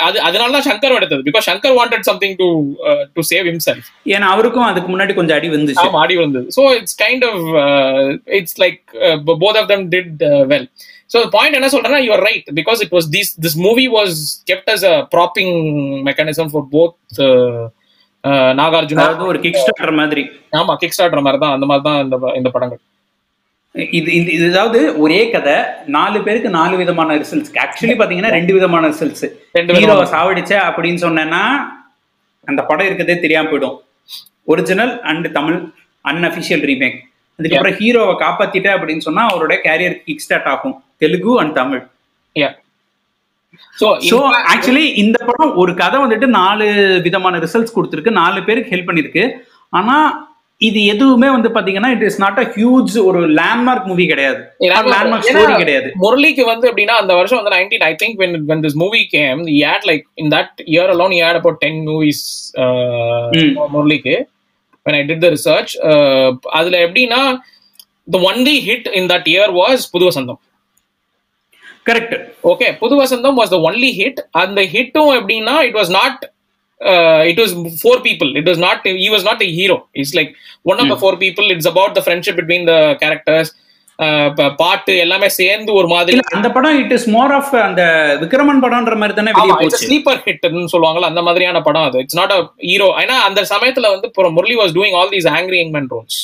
அது 0.06 0.18
அதனால 0.28 0.48
தான் 0.56 0.66
சங்கர் 0.68 0.94
எடுத்தது. 0.98 1.24
Because 1.26 1.48
Shankar 1.50 1.74
wanted 1.78 2.06
something 2.08 2.36
to 2.42 2.46
to 3.16 3.22
save 3.30 3.48
himself. 3.50 3.82
ஏன்னா 4.14 4.28
அவருக்கும் 4.34 4.68
அதுக்கு 4.68 4.90
முன்னாடி 4.92 5.14
கொஞ்சம் 5.18 5.38
அடி 5.38 5.48
வந்துச்சு 5.54 5.84
ஆமா 5.84 6.00
ஆடி 6.04 6.16
வந்தது 6.22 6.46
so 6.56 6.64
it's 6.78 6.98
kind 7.04 7.26
of 7.30 7.44
it's 8.38 8.56
like 8.64 8.80
both 9.44 9.58
of 9.62 9.68
them 9.72 9.84
did 9.94 10.24
well 10.52 10.66
so 11.14 11.18
point 11.36 11.58
என்ன 11.58 11.70
சொல்றேன்னா 11.74 12.00
you're 12.06 12.24
right 12.28 12.48
because 12.60 12.80
it 12.86 12.94
was 12.98 13.10
this 13.16 13.32
this 13.46 13.58
movie 13.66 13.86
was 13.98 14.16
kept 14.52 14.70
as 14.76 14.86
a 14.92 14.96
propping 15.16 15.54
mechanism 16.08 16.50
for 16.54 16.66
both 16.76 16.96
Nagarjuna 18.60 19.04
ஒரு 19.32 19.38
கிக் 19.44 19.58
ஸ்டார்டர் 19.62 19.98
மாதிரி. 20.00 20.22
ஆமா 20.60 20.72
kick 20.82 20.94
starter 20.96 21.24
மாதிரி 21.26 21.40
தான் 21.44 21.54
அந்த 21.56 21.66
மாதிரி 21.70 21.84
தான் 21.88 21.98
இந்த 22.04 22.16
இந்த 22.40 22.48
படங்கள். 22.54 22.80
இது 23.96 24.08
இது 24.18 24.30
இது 24.36 24.46
அதாவது 24.52 24.78
ஒரே 25.02 25.18
கதை 25.32 25.56
நாலு 25.96 26.18
பேருக்கு 26.26 26.50
நாலு 26.58 26.74
விதமான 26.82 27.16
ரிசல்ட்ஸ் 27.22 27.52
ஆக்சுவலி 27.64 27.96
பாத்தீங்கன்னா 28.00 28.32
ரெண்டு 28.36 28.52
விதமான 28.56 28.88
ரிசல்ட்ஸ் 28.92 29.26
ஹீரோவை 29.80 30.06
சாவடிச்ச 30.14 30.52
அப்படின்னு 30.68 31.00
சொன்னேன்னா 31.06 31.42
அந்த 32.50 32.60
படம் 32.70 32.88
இருக்கிறதே 32.88 33.16
தெரியாம 33.24 33.48
போயிடும். 33.50 33.76
Original 34.52 34.94
and 35.10 35.28
Tamil 35.38 35.58
unofficial 36.04 36.64
remake 36.70 36.98
அதுக்கப்புறம் 37.38 37.76
ஹீரோவை 37.80 38.14
காப்பாத்திட்ட 38.24 38.68
அப்படின்னு 38.76 39.06
சொன்னா 39.08 39.24
அவரோட 39.32 39.54
கேரியர் 39.66 39.96
கிக் 40.06 40.24
ஸ்டார்ட் 40.24 40.48
ஆகும். 40.52 40.76
Telugu 41.02 41.34
and 41.42 41.54
Tamil. 41.60 41.82
So 43.80 43.88
actually 44.52 44.86
இந்த 45.02 45.18
படம் 45.28 45.52
ஒரு 45.62 45.74
கதை 45.82 45.98
வந்துட்டு 46.04 46.28
நாலு 46.40 46.66
விதமான 47.06 47.38
ரிசல்ட்ஸ் 47.44 47.76
கொடுத்துருக்கு. 47.76 48.18
நாலு 48.22 48.40
பேருக்கு 48.48 48.74
ஹெல்ப் 48.74 48.88
பண்ணிருக்கு 48.90 49.24
ஆனா 49.72 49.96
இது 50.60 50.80
எதுவுமே 50.92 51.28
வந்து 51.34 51.48
பாத்தீங்கன்னா 51.54 51.90
it 51.94 52.04
is 52.06 52.20
not 52.22 52.38
a 52.42 52.46
huge 52.54 52.94
ஒரு 53.08 53.20
லேண்ட்மார்க் 53.38 53.86
மூவி 53.90 54.04
கிடையாது. 54.12 54.40
லேண்ட்மார்க் 54.70 55.28
ஸ்டோரி 55.28 55.54
கிடையாது. 55.62 55.88
முரளிக்கு 56.02 56.44
வந்து 56.50 56.66
எப்படின்னா 56.70 56.96
அந்த 57.02 57.12
வருஷம் 57.14 57.38
வந்து 57.40 57.54
nineteen 57.56 57.84
I 57.88 57.92
think 58.00 58.16
when 58.22 58.32
when 58.48 58.60
this 58.64 58.74
movie 58.82 59.04
came 59.14 59.40
he 59.52 59.60
had 59.68 59.84
like 59.90 60.04
in 60.22 60.28
that 60.34 60.50
year 60.74 60.86
alone 60.94 61.12
he 61.16 61.22
had 61.26 61.36
about 61.42 61.58
10 61.66 61.76
movies 61.90 62.20
uh, 62.64 63.22
Mm. 63.36 63.52
முரளிக்கு. 63.74 64.16
When 64.86 64.96
I 65.00 65.04
did 65.10 65.20
the 65.20 65.30
research 65.36 65.70
uh, 65.90 66.28
அதுல 66.58 66.76
எப்படின்னா 66.86 67.20
the 68.08 68.20
only 68.30 68.56
hit 68.60 68.84
in 68.98 69.06
that 69.08 69.26
year 69.34 69.48
was 69.60 69.78
புது 69.94 70.04
Vasantham 70.08 70.40
correct 71.88 72.16
okay 72.52 72.66
Puthu 72.82 72.96
Vasantham 73.02 73.38
was 73.40 73.52
the 73.54 73.60
only 73.68 73.92
hit 74.00 74.20
அந்த 74.42 74.60
ஹிட்டும் 74.74 75.12
எப்படின்னா 75.18 75.54
it 75.68 75.78
was 75.80 75.92
not 76.00 76.20
it 77.30 77.40
was 77.42 77.54
four 77.80 78.02
people 78.08 78.30
it 78.40 78.50
was 78.50 78.62
not 78.66 78.84
he 79.04 79.08
was 79.14 79.26
not 79.30 79.42
hero 79.60 79.78
it's 80.02 80.16
like 80.18 80.30
one 80.72 80.80
of 80.82 80.92
the 80.94 80.98
four 81.02 81.18
people 81.24 81.48
it's 81.54 81.70
about 81.72 81.96
the 81.98 82.02
friendship 82.06 82.38
between 82.40 82.68
the 82.72 82.76
characters 83.02 83.52
பாட்டு 84.60 84.92
எல்லாமே 85.04 85.28
சேர்ந்து 85.38 85.70
ஒரு 85.78 85.88
மாதிரி. 85.92 86.18
அந்த 86.36 86.48
படம் 86.56 86.76
இட் 86.82 86.92
இஸ் 86.96 87.06
மோர் 87.14 87.32
ஆஃப் 87.38 87.50
அந்த 87.64 87.82
விக்ரமன் 88.20 88.60
படம்ன்ற 88.64 88.96
மாதிரி 89.00 89.14
தானே 89.16 89.32
வெளியே 89.38 89.54
போச்சு. 89.62 89.80
ஸ்லீப்பர் 89.86 90.20
ஹிட்னு 90.26 90.72
சொல்லுவாங்கல்ல 90.74 91.08
அந்த 91.12 91.22
மாதிரியான 91.28 91.62
படம் 91.68 91.86
அது. 91.88 92.02
இட்ஸ் 92.04 92.18
நாட் 92.20 92.34
அ 92.36 92.40
ஹீரோ 92.68 92.88
ஏன்னா 93.02 93.16
அந்த 93.28 93.42
சமயத்துல 93.52 93.90
வந்து 93.94 94.08
Murali 94.36 94.56
was 94.60 94.74
doing 94.78 94.96
all 95.00 95.10
these 95.14 95.28
angry 95.38 95.58
யங்மேன் 95.62 95.90
roles 95.94 96.20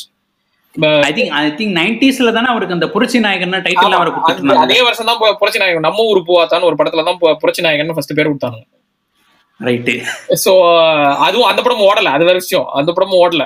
I 1.08 1.10
think 1.16 1.32
I 1.38 1.40
think 1.58 1.74
நைன்டிஸ்ல 1.80 2.30
தானே 2.36 2.48
அவருக்கு 2.52 2.76
அந்த 2.76 2.86
புரட்சி 2.94 3.18
நாயகன் 3.26 3.56
டைட்டில் 3.66 3.96
அவரை 3.98 4.10
இருந்தாங்க 4.34 4.62
அதே 4.66 4.78
வருஷம் 4.86 5.08
தான் 5.10 5.20
புரட்சி 5.40 5.60
நாயகன். 5.62 5.86
நம்ம 5.88 6.06
ஊர் 6.12 6.20
பூவாத்தான்னு 6.28 6.68
ஒரு 6.70 6.78
படத்துல 6.80 7.04
தான் 7.08 7.18
புரட்சி 7.42 7.62
நாயகன் 7.66 7.96
ஃபர்ஸ்ட் 7.96 8.16
பேர் 8.18 8.30
கொடுத்தாங்க. 8.30 8.60
ரைட்டு 9.60 9.94
சோ 10.44 10.52
அதுவும் 11.26 11.48
அந்த 11.50 11.60
படம் 11.66 11.84
ஓடல. 11.88 12.14
அது 12.16 12.26
வேற 12.28 12.36
விஷயம். 12.42 12.66
அந்த 12.78 12.90
படமும் 12.96 13.20
ஓடல. 13.24 13.44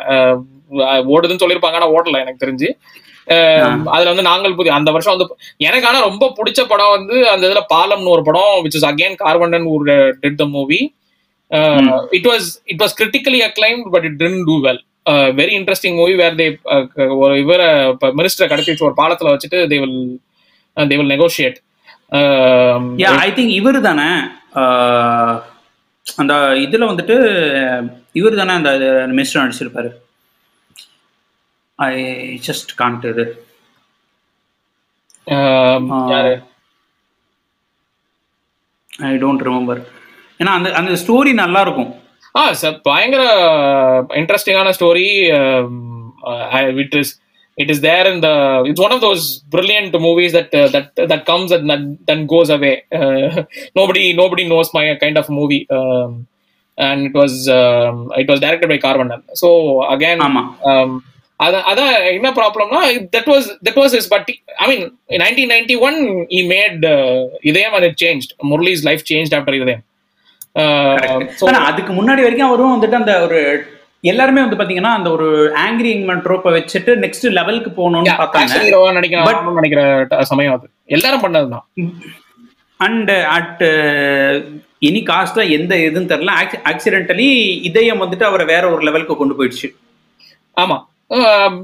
ஓடுதுன்னு 1.14 1.43
சொல்லியிருப்பாங்க 1.43 1.79
ஆனா 1.81 1.91
ஓடல 1.97 2.23
எனக்கு 2.25 2.43
தெரிஞ்சு. 2.45 2.69
அதுல 3.95 4.11
வந்து 4.12 4.29
நாங்கள் 4.31 4.59
புதிய 4.59 4.75
அந்த 4.79 4.91
வருஷம் 4.97 5.14
வந்து 5.14 5.27
எனக்கு 5.69 5.88
ஆனா 5.88 5.99
ரொம்ப 6.09 6.25
பிடிச்ச 6.38 6.61
படம் 6.73 6.95
வந்து 6.97 7.17
அந்த 7.33 7.43
இதுல 7.49 7.62
பாலம்னு 7.75 8.14
ஒரு 8.17 8.23
படம் 8.29 8.55
விச் 8.64 8.79
இஸ் 8.79 8.88
அகைன் 8.91 9.17
கார்வண்டன் 9.25 9.67
ஒரு 9.75 9.97
did 10.23 10.41
the 10.43 10.47
movie 10.57 10.81
it 12.19 12.29
was 12.31 12.49
it 12.73 12.83
was 12.83 12.97
critically 13.01 13.41
acclaim 13.49 13.83
but 13.95 14.07
it 14.11 14.19
didn't 14.23 14.43
do 14.51 14.57
well 14.67 14.81
very 15.38 15.53
interesting 15.59 15.97
movie 16.01 16.14
where 16.21 16.38
they 16.40 16.47
ஒரு 17.23 17.35
இவரை 17.42 17.68
மினிஸ்டரை 18.21 18.49
கடத்தி 18.49 18.73
வச்சு 18.73 18.88
ஒரு 18.88 18.99
பாலத்துல 19.03 19.33
வச்சுட்டு 19.35 19.61
they 19.73 19.79
will 19.85 19.99
they 20.77 20.99
will 21.01 21.12
negotiate 21.14 21.59
I 23.27 23.31
think 23.38 23.55
இவர் 23.61 23.81
தானே 23.88 24.09
அந்த 26.23 26.35
இதுல 26.64 26.88
வந்துட்டு 26.90 27.16
இவர் 28.21 28.40
தானே 28.40 28.53
அந்த 28.61 28.71
மினிஸ்டர் 29.16 29.42
நடிச்சிருப்பாரு 29.44 29.90
ஐ 31.79 31.92
ஜஸ்ட் 32.47 32.71
காண்ட் 32.81 33.05
இது. 33.12 33.25
ஐ 39.09 39.12
டோன்ட் 39.25 39.44
ரிமெம்பர் 39.49 39.81
ஏன்னா 40.40 40.53
அந்த 40.59 40.68
அந்த 40.79 40.92
ஸ்டோரி 41.03 41.33
நல்லா 41.42 41.61
இருக்கும். 41.66 41.90
ஆ 42.38 42.44
சார் 42.62 42.77
பயங்கர 42.88 43.22
இன்ட்ரெஸ்டிங்கான 44.20 44.72
story 44.79 45.07
it 46.85 46.96
is 47.03 47.12
it 47.59 47.70
is 47.74 47.83
there 47.87 48.09
in 48.12 48.22
the 48.27 48.31
it's 48.70 48.85
one 48.87 48.94
of 48.96 49.05
those 49.07 49.24
brilliant 49.55 49.96
movies 50.07 50.35
that 50.38 50.53
that 50.74 50.90
that 51.12 51.24
comes 51.31 51.55
at 51.57 51.66
then 52.11 52.24
goes 52.35 52.53
away 52.57 52.72
nobody 53.81 54.05
nobody 54.20 54.44
knows 54.55 54.70
my 54.79 54.85
kind 55.05 55.20
of 55.22 55.33
movie 55.40 55.61
and 56.79 57.03
it 57.09 57.18
was 57.20 57.38
it 58.22 58.31
was 58.33 58.44
directed 58.46 58.72
by 58.74 58.81
Karvannan 58.87 59.24
so 59.42 59.51
again 59.94 60.22
அதான் 61.40 61.66
அதான் 61.70 61.92
என்ன 62.14 62.29
ப்ராப்ளம்னா 62.38 62.79
that 63.16 63.29
was 63.33 63.48
that 63.66 63.79
was 63.83 63.92
is 63.98 64.09
but 64.14 64.31
I 64.62 64.66
mean 64.70 64.85
nineteen 65.24 65.53
ninety 65.55 65.77
one 65.88 65.98
he 66.38 66.40
made 66.55 66.81
Idhayam 67.51 67.74
and 67.79 67.87
it 67.90 68.01
change 68.05 68.24
Murali's 68.51 68.83
life 68.88 69.05
change 69.12 69.35
after 69.38 69.59
Idhayam. 69.61 69.85
ஆனா 71.47 71.59
அதுக்கு 71.65 71.93
முன்னாடி 71.93 72.23
வரைக்கும் 72.23 72.49
அவரும் 72.49 72.83
வந்துட்டு 72.83 72.93
அந்த 72.93 73.21
ஒரு 73.21 73.67
எல்லாருமே 74.01 74.41
வந்து 74.41 74.57
பாத்தீங்கன்னா 74.57 74.93
அந்த 74.99 75.11
ஒரு 75.11 75.53
ஆங்கிரி 75.67 75.91
இங்மன் 75.97 76.23
ட்ரோப்பை 76.25 76.51
வச்சுட்டு 76.57 76.93
நெக்ஸ்ட் 77.05 77.33
லெவலுக்கு 77.33 77.71
போகணும்னு 77.71 78.11
பார்த்தாங்க. 78.19 78.93
நடிக்கிற 78.93 79.53
நினைக்கிற 79.53 80.25
சமயம் 80.25 80.53
அது. 80.53 80.71
எல்லாரும் 80.85 81.23
பண்ணதுதான். 81.23 81.65
அண்ட் 82.77 83.11
அட் 83.11 83.63
எனி 84.81 85.01
காஸ்ட்ல 85.11 85.51
எந்த 85.51 85.75
இதுன்னு 85.77 86.11
தெரியல. 86.13 86.33
ஆக்சிடென்டலி 86.65 87.29
இதயம் 87.63 88.01
வந்துட்டு 88.03 88.23
அவரை 88.23 88.47
வேற 88.47 88.71
ஒரு 88.71 88.83
லெவலுக்கு 88.83 89.17
கொண்டு 89.17 89.35
போயிடுச்சு. 89.39 89.69
ஆமா. 90.61 90.79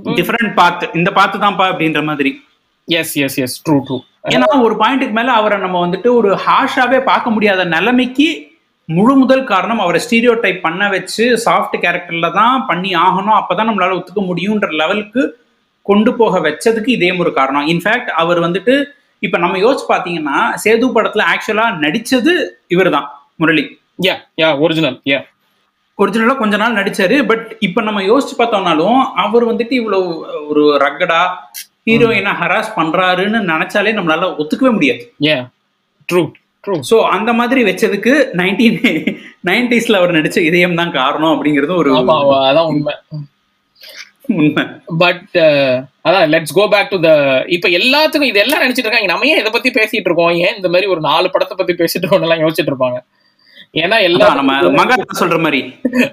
டிஃபரெண்ட் 0.05 0.55
பாத் 0.55 0.91
இந்த 0.95 1.13
பாத்து 1.13 1.39
தான்ப்பா 1.39 1.65
அப்படின்ற 1.73 2.05
மாதிரி. 2.05 2.43
Yes 2.85 3.17
yes 3.17 3.37
yes 3.37 3.71
true 3.71 3.81
true 3.89 3.99
ஏன்னா 4.29 4.63
ஒரு 4.63 4.75
பாயிண்ட்டுக்கு 4.75 5.11
மேல 5.11 5.33
அவரை 5.33 5.59
நம்ம 5.59 5.87
வந்துட்டு 5.87 6.07
ஒரு 6.07 6.39
ஹாஷாவே 6.47 7.03
பார்க்க 7.05 7.31
முடியாத 7.31 7.65
நிலைமைக்கு 7.65 8.54
முழு 8.89 9.15
முதல் 9.15 9.45
காரணம் 9.51 9.83
அவரை 9.85 10.01
ஸ்டீரியோ 10.05 10.33
டைப் 10.41 10.65
பண்ண 10.65 10.89
வச்சு 10.95 11.25
சாஃப்ட் 11.45 11.77
கேரக்டர்ல 11.85 12.29
தான் 12.33 12.65
பண்ணி 12.67 12.91
ஆகணும். 13.07 13.39
அப்பதான் 13.41 13.69
நம்மளால 13.71 13.97
ஒத்துக்க 13.99 14.23
முடியுன்ற 14.31 14.69
லெவலுக்கு 14.81 15.23
கொண்டு 15.83 16.11
போக 16.19 16.41
வச்சதுக்கு 16.47 16.91
இதே 16.97 17.11
ஒரு 17.23 17.33
காரணம். 17.39 17.67
இன்ஃபேக்ட் 17.73 18.11
அவர் 18.23 18.41
வந்துட்டு 18.47 18.75
இப்ப 19.23 19.39
நம்ம 19.45 19.59
யோசிச்சு 19.65 19.87
பாத்தீங்கன்னா 19.93 20.39
சேது 20.65 20.87
படத்துல 20.97 21.25
ஆக்சுவலா 21.33 21.67
நடிச்சது 21.85 22.35
இவர்தான் 22.75 23.09
முரளி. 23.37 23.65
யா 24.07 24.15
யா 24.43 24.49
ஒரிஜினல் 24.65 24.99
யா 25.13 25.21
ஒரிஜினலா 25.99 26.37
கொஞ்ச 26.37 26.55
நாள் 26.63 26.79
நடிச்சாரு 26.79 27.17
பட் 27.31 27.45
இப்ப 27.67 27.83
நம்ம 27.89 28.01
யோசிச்சு 28.03 28.37
பார்த்தோம்னாலும் 28.39 29.01
அவர் 29.25 29.45
வந்துட்டு 29.51 29.75
இவ்வளவு 29.81 30.09
ஒரு 30.51 30.63
ரக்கடா 30.85 31.21
ஹீரோயினை 31.89 32.33
ஹராஸ் 32.41 32.71
பண்றாருன்னு 32.79 33.41
நினைச்சாலே 33.53 33.93
நம்மளால 33.99 34.29
ஒத்துக்கவே 34.41 34.73
முடியாது. 34.77 35.03
யா 35.29 35.37
ட்ரூ 36.09 36.23
சோ 36.91 36.97
அந்த 37.17 37.31
மாதிரி 37.39 37.61
வச்சதுக்கு 37.69 38.13
நைன்டீன் 38.41 38.79
நைன்டிஸ்ல 39.49 39.99
அவர் 40.01 40.17
நடிச்ச 40.19 40.39
இதயம் 40.51 40.79
தான் 40.81 40.97
காரணம் 41.01 41.35
அப்படிங்கிறது 41.35 41.75
ஒரு 41.83 41.91
அதான் 42.01 42.69
உண்மை. 42.73 42.95
உண்மை. 44.41 44.63
பட் 45.03 45.35
அதான் 46.09 46.31
let's 46.35 46.55
go 46.59 46.65
back 46.75 46.93
to 46.93 46.99
the 47.07 47.11
இப்ப 47.57 47.69
எல்லாத்துக்கும் 47.79 48.31
இது 48.31 48.43
எல்லாம் 48.45 48.63
நினைச்சிட்டு 48.65 48.89
இருக்காங்க. 48.89 49.11
நம்ம 49.13 49.27
ஏன் 49.33 49.43
இதை 49.43 49.53
பத்தி 49.57 49.71
பேசிட்டு 49.79 50.09
இருக்கோம்? 50.11 50.33
ஏன் 50.47 50.57
இந்த 50.61 50.71
மாதிரி 50.75 50.87
ஒரு 50.95 51.03
நாலு 51.11 51.29
படத்தை 51.35 51.57
பத்தி 51.59 51.75
பேசிட்டு 51.83 52.03
இருக்கோம் 52.05 52.27
எல்லாம் 52.29 52.43
யோசிச்சுட்டு 52.45 52.73
இருப்பாங்க. 52.73 53.01
ஏன்னா 53.83 53.97
எல்லாம் 54.09 54.37
நம்ம 54.39 54.73
மகாத்மா 54.81 55.15
சொல்ற 55.21 55.39
மாதிரி 55.45 55.61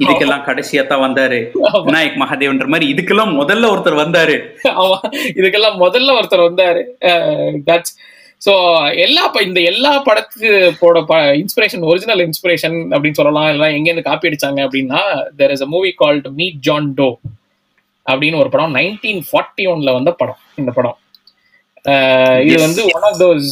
இதுக்கெல்லாம் 0.04 0.46
கடைசியா 0.48 0.84
தான் 0.92 1.04
வந்தாரு. 1.08 1.40
விநாயக் 1.88 2.22
மகாதேவன்ற 2.22 2.68
மாதிரி 2.74 2.86
இதுக்கெல்லாம் 2.94 3.34
முதல்ல 3.42 3.70
ஒருத்தர் 3.74 4.02
வந்தாரு. 4.04 4.36
ஆமா 4.82 4.98
இதுக்கெல்லாம் 5.40 5.78
முதல்ல 5.84 6.16
ஒருத்தர் 6.20 6.48
வந்தாரு. 6.50 6.82
தட்ஸ் 7.70 7.94
ஸோ 8.42 8.54
எல்லா 8.98 9.28
ப- 9.28 9.44
இந்த 9.44 9.60
எல்லா 9.62 10.00
படத்துக்கு 10.00 10.50
போட 10.80 11.00
இன்ஸ்பிரேஷன் 11.36 11.84
ஒரிஜினல் 11.84 12.22
இன்ஸ்பிரேஷன் 12.28 12.78
அப்படின்னு 12.94 13.12
சொல்லலாம். 13.12 13.48
எல்லாம் 13.48 13.70
எங்கேருந்து 13.70 14.02
காப்பி 14.02 14.30
அடிச்சாங்க 14.30 14.60
அப்படின்னா 14.66 15.02
there 15.38 15.52
is 15.52 15.62
a 15.62 15.68
movie 15.68 15.96
called 16.00 16.28
meet 16.32 16.60
John 16.60 16.94
Doe 16.94 17.10
அப்படின்னு 18.06 18.38
ஒரு 18.38 18.50
படம் 18.50 18.76
நைன்டீன் 18.76 19.22
ஃபார்ட்டி 19.28 19.66
ஒன்ல 19.68 19.94
வந்த 19.94 20.12
படம் 20.14 20.40
இந்த 20.56 20.72
படம். 20.72 20.98
இது. 22.44 22.58
வந்து 22.60 22.82
one 22.94 23.02
of 23.02 23.20
those 23.22 23.52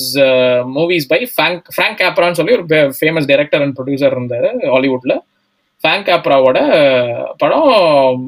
movies 0.73 1.07
by 1.07 1.19
Frank 1.31 1.63
Frank 1.75 1.99
கேப்ரான்னு 1.99 2.31
சொல்லி 2.31 2.53
ஒரு 2.53 2.65
ஃபேமஸ் 2.99 3.25
டைரக்டர் 3.25 3.61
அண்ட் 3.61 3.77
ப்ரொடியூசர் 3.79 4.11
இருந்தார் 4.11 4.45
ஹாலிவுட்ல 4.67 5.13
ஃப்ராங்க் 5.81 6.07
கேப்ராவோட 6.07 6.59
படம் 7.37 7.69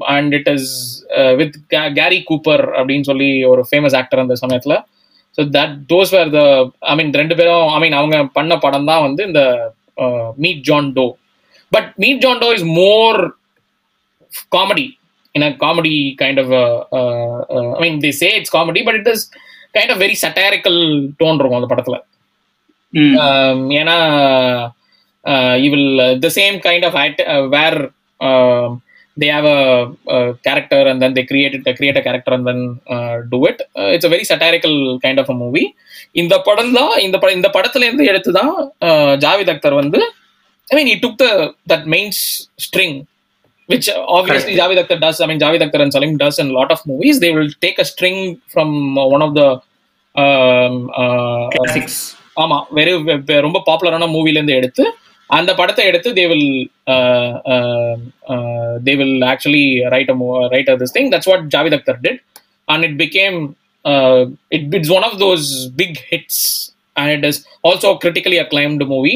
and 0.08 0.34
it 0.34 0.50
is 0.50 0.70
with 1.36 1.58
Gary 1.94 2.24
Cooper 2.30 2.66
அப்படின்னு 2.78 3.02
சொல்லி 3.02 3.44
ஒரு 3.44 3.66
ஃபேமஸ் 3.72 3.96
ஆக்டர் 3.96 4.20
அந்த 4.20 4.36
சமயத்துல. 4.42 4.76
So 5.38 5.42
that 5.58 5.76
those 5.94 6.14
where 6.16 6.32
the 6.38 6.42
I 6.92 6.96
mean 7.00 7.12
ரெண்டு 7.14 7.36
பேரும் 7.40 7.68
ஐ 7.76 7.80
மீன் 7.80 7.98
அவங்க 8.00 8.18
பண்ண 8.40 8.56
படம் 8.58 8.90
தான் 8.92 9.06
வந்து 9.08 9.22
இந்த 9.30 9.44
meet 10.46 10.64
John 10.70 10.90
Doe 11.00 11.06
but 11.72 11.92
meet 12.04 12.24
John 12.26 12.42
Doe 12.46 12.50
is 12.58 12.68
more 12.80 13.20
comedy 14.56 14.88
kind 15.36 16.40
of 16.40 16.52
uh, 16.52 16.86
uh, 16.92 17.38
uh, 17.50 17.76
I 17.78 17.82
mean 17.82 18.00
they 18.00 18.12
say 18.12 18.38
it's 18.38 18.50
comedy 18.50 18.84
but 18.84 18.96
it 18.96 19.08
is 19.08 19.30
kind 19.74 19.90
of 19.92 19.98
very 19.98 20.16
satirical 20.16 20.78
tone 21.20 21.40
இருக்கும் 21.40 21.60
அந்த 21.60 21.70
படத்துல 21.74 21.98
um, 22.94 23.60
ஏன்னா 23.80 23.98
uh, 25.26 25.56
you 25.64 25.72
will 25.76 26.00
uh, 26.00 26.16
the 26.16 26.30
same 26.30 26.56
uh, 29.24 29.28
um, 29.28 29.28
they 29.28 29.28
have 29.28 29.46
a, 29.46 29.60
a 30.16 30.34
character 30.48 30.82
and 30.92 31.02
then 31.02 31.14
they 31.14 31.26
create 31.26 31.54
it, 31.54 31.64
they 31.64 31.74
create 31.74 31.98
a 31.98 32.06
character 32.08 32.34
and 32.34 32.46
then 32.48 32.62
uh, 32.96 33.16
do 33.34 33.40
it 33.46 33.62
uh, 33.80 33.90
it's 33.96 34.06
a 34.06 34.10
very 34.10 34.24
satirical 34.24 35.00
kind 35.00 35.20
of 35.20 35.30
a 35.30 35.38
movie 35.44 35.70
இந்த 36.12 36.36
படம் 36.40 36.74
தான் 36.78 36.94
இந்த 36.98 37.18
படம் 37.18 37.38
இந்த 37.40 37.50
படத்துல 37.50 37.86
இருந்து 37.88 38.06
எடுத்து 38.06 38.32
தான் 38.32 38.54
uh, 38.88 39.14
ஜாவித் 39.26 39.52
அக்தர் 39.54 39.80
வந்து 39.82 40.00
I 40.72 40.76
mean 40.78 40.90
he 40.92 40.98
took 41.00 41.16
the 41.18 41.32
that 41.68 41.84
main 41.88 42.10
string 42.68 42.94
which 43.70 43.90
obviously 44.18 44.54
Javed 44.56 44.80
Akhtar 44.82 45.00
does. 45.00 45.22
I 45.22 45.28
mean, 45.28 45.40
Javed 45.40 45.62
Akhtar 45.66 45.82
and 45.82 45.94
Salim 45.94 46.18
does 46.18 46.40
in 46.40 46.50
a 46.50 46.52
lot 46.52 46.72
of 46.72 46.80
movies. 46.86 47.20
They 47.20 47.32
will 47.32 47.50
take 47.66 47.80
a 47.80 47.86
string 47.86 48.18
from 48.48 48.98
uh, 48.98 49.08
one 49.08 49.22
of 49.22 49.34
the 49.40 49.50
um, 50.16 50.74
uh, 51.02 51.44
classics 51.56 52.02
ஆமா 52.44 52.58
very 52.78 52.92
ரொம்ப 53.46 53.60
பாப்புலரான 53.70 54.08
மூவில 54.16 54.40
இருந்து 54.40 54.58
எடுத்து 54.60 54.84
அந்த 55.32 55.52
படத்தை 55.60 55.84
எடுத்து 55.90 56.10
they 56.20 56.26
will 56.32 56.50
they 58.88 58.94
will 59.02 59.18
actually 59.32 59.66
right 59.94 60.12
right 60.54 60.72
this 60.84 60.96
thing 60.98 61.10
that's 61.14 61.30
what 61.32 61.46
Javed 61.56 61.76
Akhtar 61.78 62.00
did 62.06 62.22
and 62.68 62.86
it 62.88 62.98
became 63.04 63.38
it 64.58 64.76
it's 64.80 64.94
one 64.98 65.06
of 65.10 65.18
those 65.22 65.48
big 65.82 66.00
hits 66.12 66.44
and 66.94 67.12
it 67.18 67.28
is 67.30 67.42
also 67.70 67.92
critically 68.04 68.40
acclaimed 68.46 68.88
movie 68.96 69.16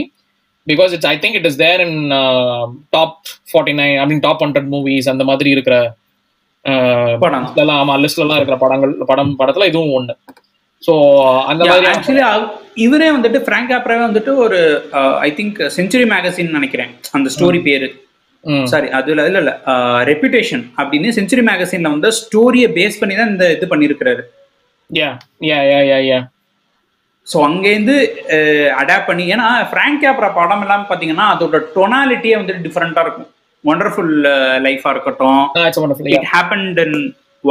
because 0.68 0.94
it's 0.96 1.10
I 1.14 1.16
think 1.26 1.38
it 1.42 1.50
is 1.52 1.60
there 1.66 1.84
in 1.88 2.00
top 2.98 3.20
forty 3.52 3.76
nine 3.82 3.98
I 4.04 4.08
mean 4.12 4.24
top 4.28 4.42
hundred 4.46 4.72
movies 4.76 5.12
அந்த 5.14 5.26
மாதிரி 5.32 5.52
இருக்கிற 5.58 5.78
uh, 6.66 7.14
படம். 7.26 7.46
ஆமா 7.82 7.96
லிஸ்ட்ல 8.04 8.26
எல்லாம் 8.26 8.40
இருக்கிற 8.40 8.58
படங்கள் 8.64 8.94
படம் 9.12 9.36
படத்துல 9.42 9.68
இதுவும் 9.72 9.96
ஒண்ணு. 10.00 10.16
ஸோ 10.86 10.94
அந்த 11.52 11.64
மாதிரி 11.70 11.88
ஆக்சுவலி 11.94 12.24
இவரே 12.86 13.10
வந்துட்டு 13.16 13.40
பிராங்க் 13.48 13.72
ஆப்ராவே 13.78 14.04
வந்துட்டு 14.08 14.32
ஒரு 14.46 14.58
ஐ 15.28 15.30
திங்க் 15.38 15.60
செஞ்சுரி 15.78 16.08
மேகசின் 16.14 16.56
நினைக்கிறேன் 16.58 16.92
அந்த 17.18 17.28
ஸ்டோரி 17.36 17.62
பேரு. 17.68 17.88
சாரி 18.72 18.88
அதுல 18.98 19.24
இல்ல 19.30 19.40
இல்ல 19.44 19.54
ரெப்புடேஷன் 20.12 20.64
அப்படின்னு 20.80 21.16
செஞ்சுரி 21.20 21.44
மேகசின்ல 21.50 21.94
வந்து 21.96 22.10
ஸ்டோரியை 22.22 22.70
பேஸ் 22.78 23.00
பண்ணி 23.02 23.16
தான் 23.22 23.34
இந்த 23.36 23.48
இது 23.58 23.72
பண்ணியிருக்கிறாரு 23.74 24.24
Yeah, 24.90 25.14
yeah, 25.42 25.62
yeah, 25.70 25.84
yeah, 25.92 26.02
yeah. 26.10 26.24
So 27.28 27.38
அங்கேருந்து 27.46 27.96
அடாப்ட் 28.82 29.08
பண்ணி 29.08 29.24
ஏன்னா 29.34 29.48
ஃப்ராங்க் 29.70 30.02
கேப்ரா 30.04 30.28
படம் 30.36 30.64
எல்லாம் 30.66 30.84
பார்த்தீங்கன்னா 30.90 31.28
அதோட 31.34 31.60
டொனாலிட்டியே 31.76 32.36
வந்துட்டு 32.40 32.66
டிஃப்ரெண்ட்டாக 32.68 33.06
இருக்கும் 33.06 33.30
ஒண்டர்ஃபுல் 33.64 34.12
லைஃபாக 34.66 34.94
இருக்கட்டும் 34.96 35.40
wonderful. 35.78 36.06
Yeah. 36.06 36.18
It 36.18 36.30
happened 36.34 36.82
in 36.86 36.98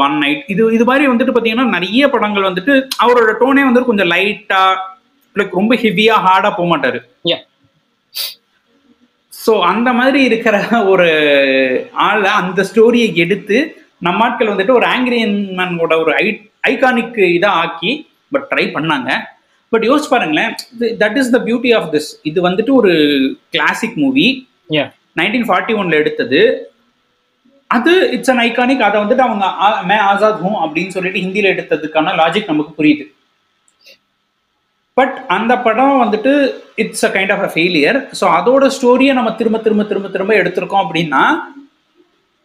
one 0.03 0.15
night 0.23 0.43
இது 0.53 0.63
இது 0.77 0.85
மாதிரி 0.91 1.05
வந்துட்டு 1.11 1.35
பார்த்தீங்கன்னா 1.35 1.67
நிறைய 1.77 2.05
படங்கள் 2.15 2.49
வந்துட்டு 2.49 2.75
அவரோட 3.05 3.33
டோனே 3.41 3.65
வந்துட்டு 3.67 3.91
கொஞ்சம் 3.91 4.13
லைட்டாக 4.15 4.81
லைக் 5.39 5.59
ரொம்ப 5.61 5.75
ஹெவியாக 5.85 6.25
ஹார்டாக 6.27 6.53
போக 6.59 6.69
மாட்டாரு. 6.73 7.01
ஸோ 9.33 9.53
அந்த 9.71 9.89
மாதிரி 10.01 10.21
இருக்கிற 10.31 10.57
ஒரு 10.93 11.09
ஆளை 12.07 12.31
அந்த 12.41 12.61
ஸ்டோரியை 12.71 13.09
எடுத்து 13.25 13.59
நம்ம 14.07 14.25
ஆட்கள் 14.27 14.53
வந்துட்டு 14.53 14.77
ஒரு 14.79 14.87
ஆங்கிரியன் 14.95 15.37
மேனோட 15.59 15.95
ஒரு 16.03 16.13
ஐ 16.23 16.27
ஐகானிக் 16.71 17.19
இதாக 17.37 17.61
ஆக்கி 17.65 17.93
பட் 18.35 18.47
ட்ரை 18.51 18.65
பண்ணாங்க. 18.77 19.11
பட் 19.73 19.85
யோசிச்சு 19.89 20.11
பாருங்களேன் 20.13 20.53
that 21.03 21.19
is 21.21 21.33
the 21.37 21.41
beauty 21.49 21.71
of 21.79 21.89
this 21.95 22.11
இது 22.31 22.41
வந்துட்டு 22.49 22.73
ஒரு 22.81 22.93
கிளாசிக் 23.55 23.99
மூவி. 24.05 24.27
நைன்டீன் 25.21 25.47
ஃபார்ட்டி 25.49 25.75
ஒன்ல 25.81 26.01
எடுத்தது. 26.03 26.41
அது 27.77 27.93
இட்ஸ் 28.17 28.33
அன் 28.35 28.43
ஐகானிக் 28.47 28.87
அதை 28.87 28.97
வந்துட்டு 29.03 29.27
அவங்க 29.27 29.47
மே 29.91 29.99
ஆசாத் 30.11 30.41
ஹூம் 30.45 30.61
அப்படின்னு 30.65 30.95
சொல்லிட்டு 30.97 31.23
ஹிந்தியில் 31.25 31.53
எடுத்ததுக்கான 31.55 32.15
லாஜிக் 32.21 32.53
நமக்கு 32.53 32.73
புரியுது. 32.79 33.05
பட் 34.97 35.17
அந்த 35.37 35.53
படம் 35.67 36.01
வந்துட்டு 36.03 36.33
it's 36.83 37.07
a 37.09 37.13
kind 37.15 37.33
of 37.35 37.45
a 37.47 37.51
failure 37.55 37.99
so 38.21 38.25
அதோட 38.39 38.65
ஸ்டோரியை 38.77 39.15
நம்ம 39.19 39.31
திரும்ப 39.41 39.59
திரும்ப 39.67 39.85
திரும்ப 39.91 40.09
திரும்ப 40.17 40.35
எடுத்திருக்கோம் 40.41 40.85
அப்படின்னா 40.85 41.23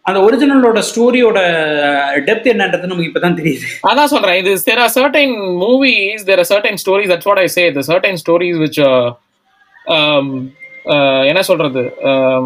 அந்த 0.06 0.20
ஒரிஜினலோட 0.26 0.80
ஸ்டோரியோட 0.90 1.40
டெப்த் 2.28 2.48
என்னன்றது 2.52 2.90
நமக்கு 2.92 3.10
இப்பதான் 3.10 3.38
தெரியுது. 3.40 3.66
அதான் 3.90 4.12
சொல்றேன். 4.14 4.38
இது 4.42 4.52
there 4.70 4.82
are 4.86 4.94
certain 4.96 5.36
movies 5.64 6.24
there 6.30 6.42
are 6.44 6.50
certain 6.54 6.80
stories 6.84 7.12
that's 7.16 7.28
what 7.30 7.42
I 7.44 7.48
say 7.58 7.66
the 7.78 7.84
certain 7.90 8.20
stories 8.24 8.60
which 8.64 8.80
என்ன 11.30 11.42
சொல்றது 11.42 11.82
um, 12.10 12.46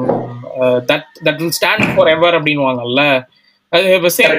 uh, 0.62 0.80
that 0.90 1.06
that 1.26 1.38
will 1.42 1.54
stand 1.60 1.84
forever 1.98 2.32
அப்படின்னுவாங்கல்ல 2.38 3.04
அது 3.70 4.12
same 4.18 4.36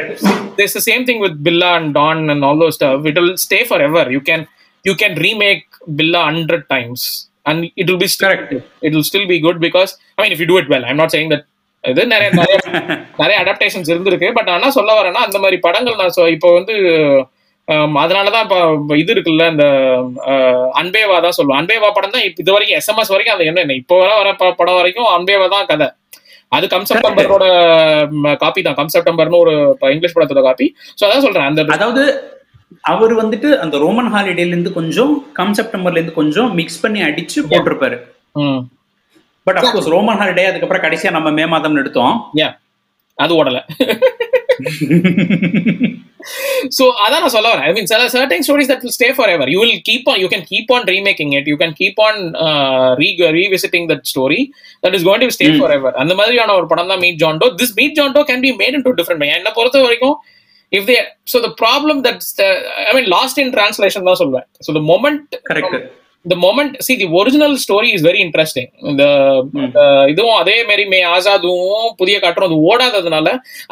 the 0.78 0.84
same 0.90 1.04
thing 1.08 1.20
with 1.24 1.36
Billa 1.46 1.70
and 1.78 1.88
Don 1.98 2.18
and 2.30 2.42
all 2.44 2.58
those 2.64 2.76
stuff 2.80 3.06
it 3.10 3.18
will 3.20 3.36
stay 3.46 3.62
forever 3.72 4.04
you 4.16 4.20
can 4.20 4.42
you 4.84 4.94
can 4.94 5.14
remake 5.26 5.66
Billa 5.98 6.22
100 6.32 6.68
times 6.74 7.02
and 7.46 7.70
it 7.76 7.90
will 7.90 7.98
be 7.98 8.06
still, 8.06 8.28
Correct. 8.28 8.52
it 8.82 8.92
will 8.94 9.06
still 9.10 9.26
be 9.26 9.38
good 9.46 9.60
because 9.60 9.90
I 10.18 10.22
mean 10.22 10.32
if 10.32 10.40
you 10.40 10.46
do 10.46 10.58
it 10.58 10.68
well 10.68 10.84
I'm 10.84 10.96
not 10.96 11.12
saying 11.16 11.30
that 11.34 11.44
இது 11.84 12.02
நிறைய 12.06 12.28
நிறைய 12.30 12.58
நிறைய 13.22 13.36
adaptations 13.42 13.90
இருந்திருக்கு 13.92 14.28
but 14.32 14.50
ஆனா 14.50 14.68
சொல்ல 14.76 14.92
வரேன்னா 14.98 15.22
அந்த 15.28 15.38
மாதிரி 15.38 15.56
படங்கள் 15.56 15.98
நான் 16.00 16.30
இப்போ 16.36 16.50
வந்து 16.52 16.74
அதனாலதான் 18.00 18.44
இப்போ 18.46 18.58
இது 19.02 19.10
இருக்குல்ல 19.14 19.44
இந்த 19.52 19.66
அன்பேவா 20.80 21.16
தான் 21.24 21.36
சொல்லுவேன் 21.36 21.60
அன்பேவா 21.60 21.88
படம் 21.96 22.14
தான் 22.14 22.26
இப்ப 22.28 22.42
இது 22.44 22.54
வரைக்கும் 22.54 22.78
எஸ்எம்எஸ் 22.80 23.12
வரைக்கும் 23.14 23.36
அது 23.36 23.48
என்ன 23.50 23.76
இப்போ 23.82 23.96
வர 24.02 24.10
வர 24.20 24.30
படம் 24.60 24.78
வரைக்கும் 24.80 25.08
அன்பேவா 25.16 25.46
தான் 25.54 25.68
கதை 25.70 25.88
அது 26.52 26.66
கம் 26.72 26.86
செப்டம்பரோட 26.88 27.44
காப்பி 28.42 28.60
தான். 28.62 28.76
கம் 28.78 28.92
செப்டம்பர்னு 28.94 29.40
ஒரு 29.44 29.54
இங்கிலீஷ் 29.94 30.16
படத்தோட 30.16 30.42
காப்பி 30.46 30.66
ஸோ 30.98 31.02
அதான் 31.06 31.24
சொல்றேன் 31.26 31.48
அந்த 31.50 31.62
அதாவது 31.76 32.02
அவர் 32.84 33.12
வந்துட்டு 33.20 33.48
அந்த 33.64 33.76
ரோமன் 33.84 34.10
ஹாலிடேல 34.14 34.52
இருந்து 34.52 34.70
கொஞ்சம் 34.78 35.12
கம் 35.38 35.54
செப்டம்பர்ல 35.58 35.98
இருந்து 35.98 36.18
கொஞ்சம் 36.20 36.50
மிக்ஸ் 36.58 36.80
பண்ணி 36.82 37.00
அடிச்சு 37.08 37.38
போட்டிருப்பாரு. 37.50 37.96
பட் 39.46 39.58
அப்கோர்ஸ் 39.60 39.90
ரோமன் 39.94 40.20
ஹாலிடே 40.20 40.44
அதுக்கப்புறம் 40.50 40.84
கடைசியா 40.86 41.12
நம்ம 41.16 41.30
மே 41.38 41.46
மாதம் 41.54 41.80
எடுத்தோம். 41.82 42.14
அது 43.18 43.32
ஓடல. 43.40 43.58
so 46.78 46.84
அதான் 47.04 47.22
நான் 47.24 47.34
சொல்ல 47.36 47.48
வரேன் 47.52 47.66
ஐ 47.68 47.72
மீன் 47.76 47.88
சில 47.92 48.08
certain 48.16 48.42
stories 48.48 48.68
that 48.72 48.82
will 48.84 48.96
stay 48.98 49.10
forever 49.20 49.46
you 49.54 49.60
will 49.62 49.74
keep 49.90 50.04
on 50.12 50.16
you 50.24 50.30
can 50.34 50.44
keep 50.52 50.68
on 50.76 50.82
remaking 50.94 51.32
it 51.38 51.46
you 51.52 51.58
can 51.62 51.72
keep 51.80 51.98
on 52.06 52.14
uh, 52.46 52.88
re 53.02 53.08
revisiting 53.38 53.86
that 53.92 54.02
story 54.12 54.40
that 54.84 54.94
is 54.98 55.04
going 55.08 55.22
to 55.26 55.30
stay 55.38 55.50
forever 55.62 55.92
அந்த 56.04 56.14
மாதிரியான 56.20 56.54
ஒரு 56.60 56.68
படம் 56.72 56.92
தான் 56.92 57.02
meet 57.06 57.20
John Doe 57.24 57.48
this 57.62 57.74
meet 57.80 57.96
John Doe 58.00 58.22
can 58.30 58.44
be 58.46 58.52
made 58.62 58.76
in 58.78 58.86
to 58.88 58.94
different 59.00 59.34
என்ன 59.40 59.52
பொறுத்த 59.58 59.84
வரைக்கும் 59.88 60.16
if 60.72 60.84
they 60.86 60.96
so 61.32 61.40
the 61.46 61.52
problem 61.62 61.96
that's 62.06 62.28
the, 62.38 62.48
i 62.88 62.94
mean 62.96 63.06
lost 63.16 63.36
in 63.42 63.50
translation 63.58 64.02
தான் 64.08 64.20
சொல்லுவேன் 64.22 64.48
so 64.66 64.72
the 64.78 64.84
moment 64.92 65.28
correct 65.50 65.76
the 66.24 66.36
moment 66.36 66.76
see 66.80 66.96
the 66.96 67.06
original 67.20 67.52
story 67.56 67.88
is 67.96 68.02
very 68.02 68.20
interesting. 68.26 68.66
இந்த 68.90 69.04
இதுவும் 70.12 70.38
அதே 70.42 70.56
மாதிரி 70.68 70.84
மே 70.92 71.00
ஆசாதும் 71.10 71.66
புதிய 72.00 72.16
காற்றும் 72.18 72.46
அது 72.48 72.56
ஓடாததுனால 72.70 73.26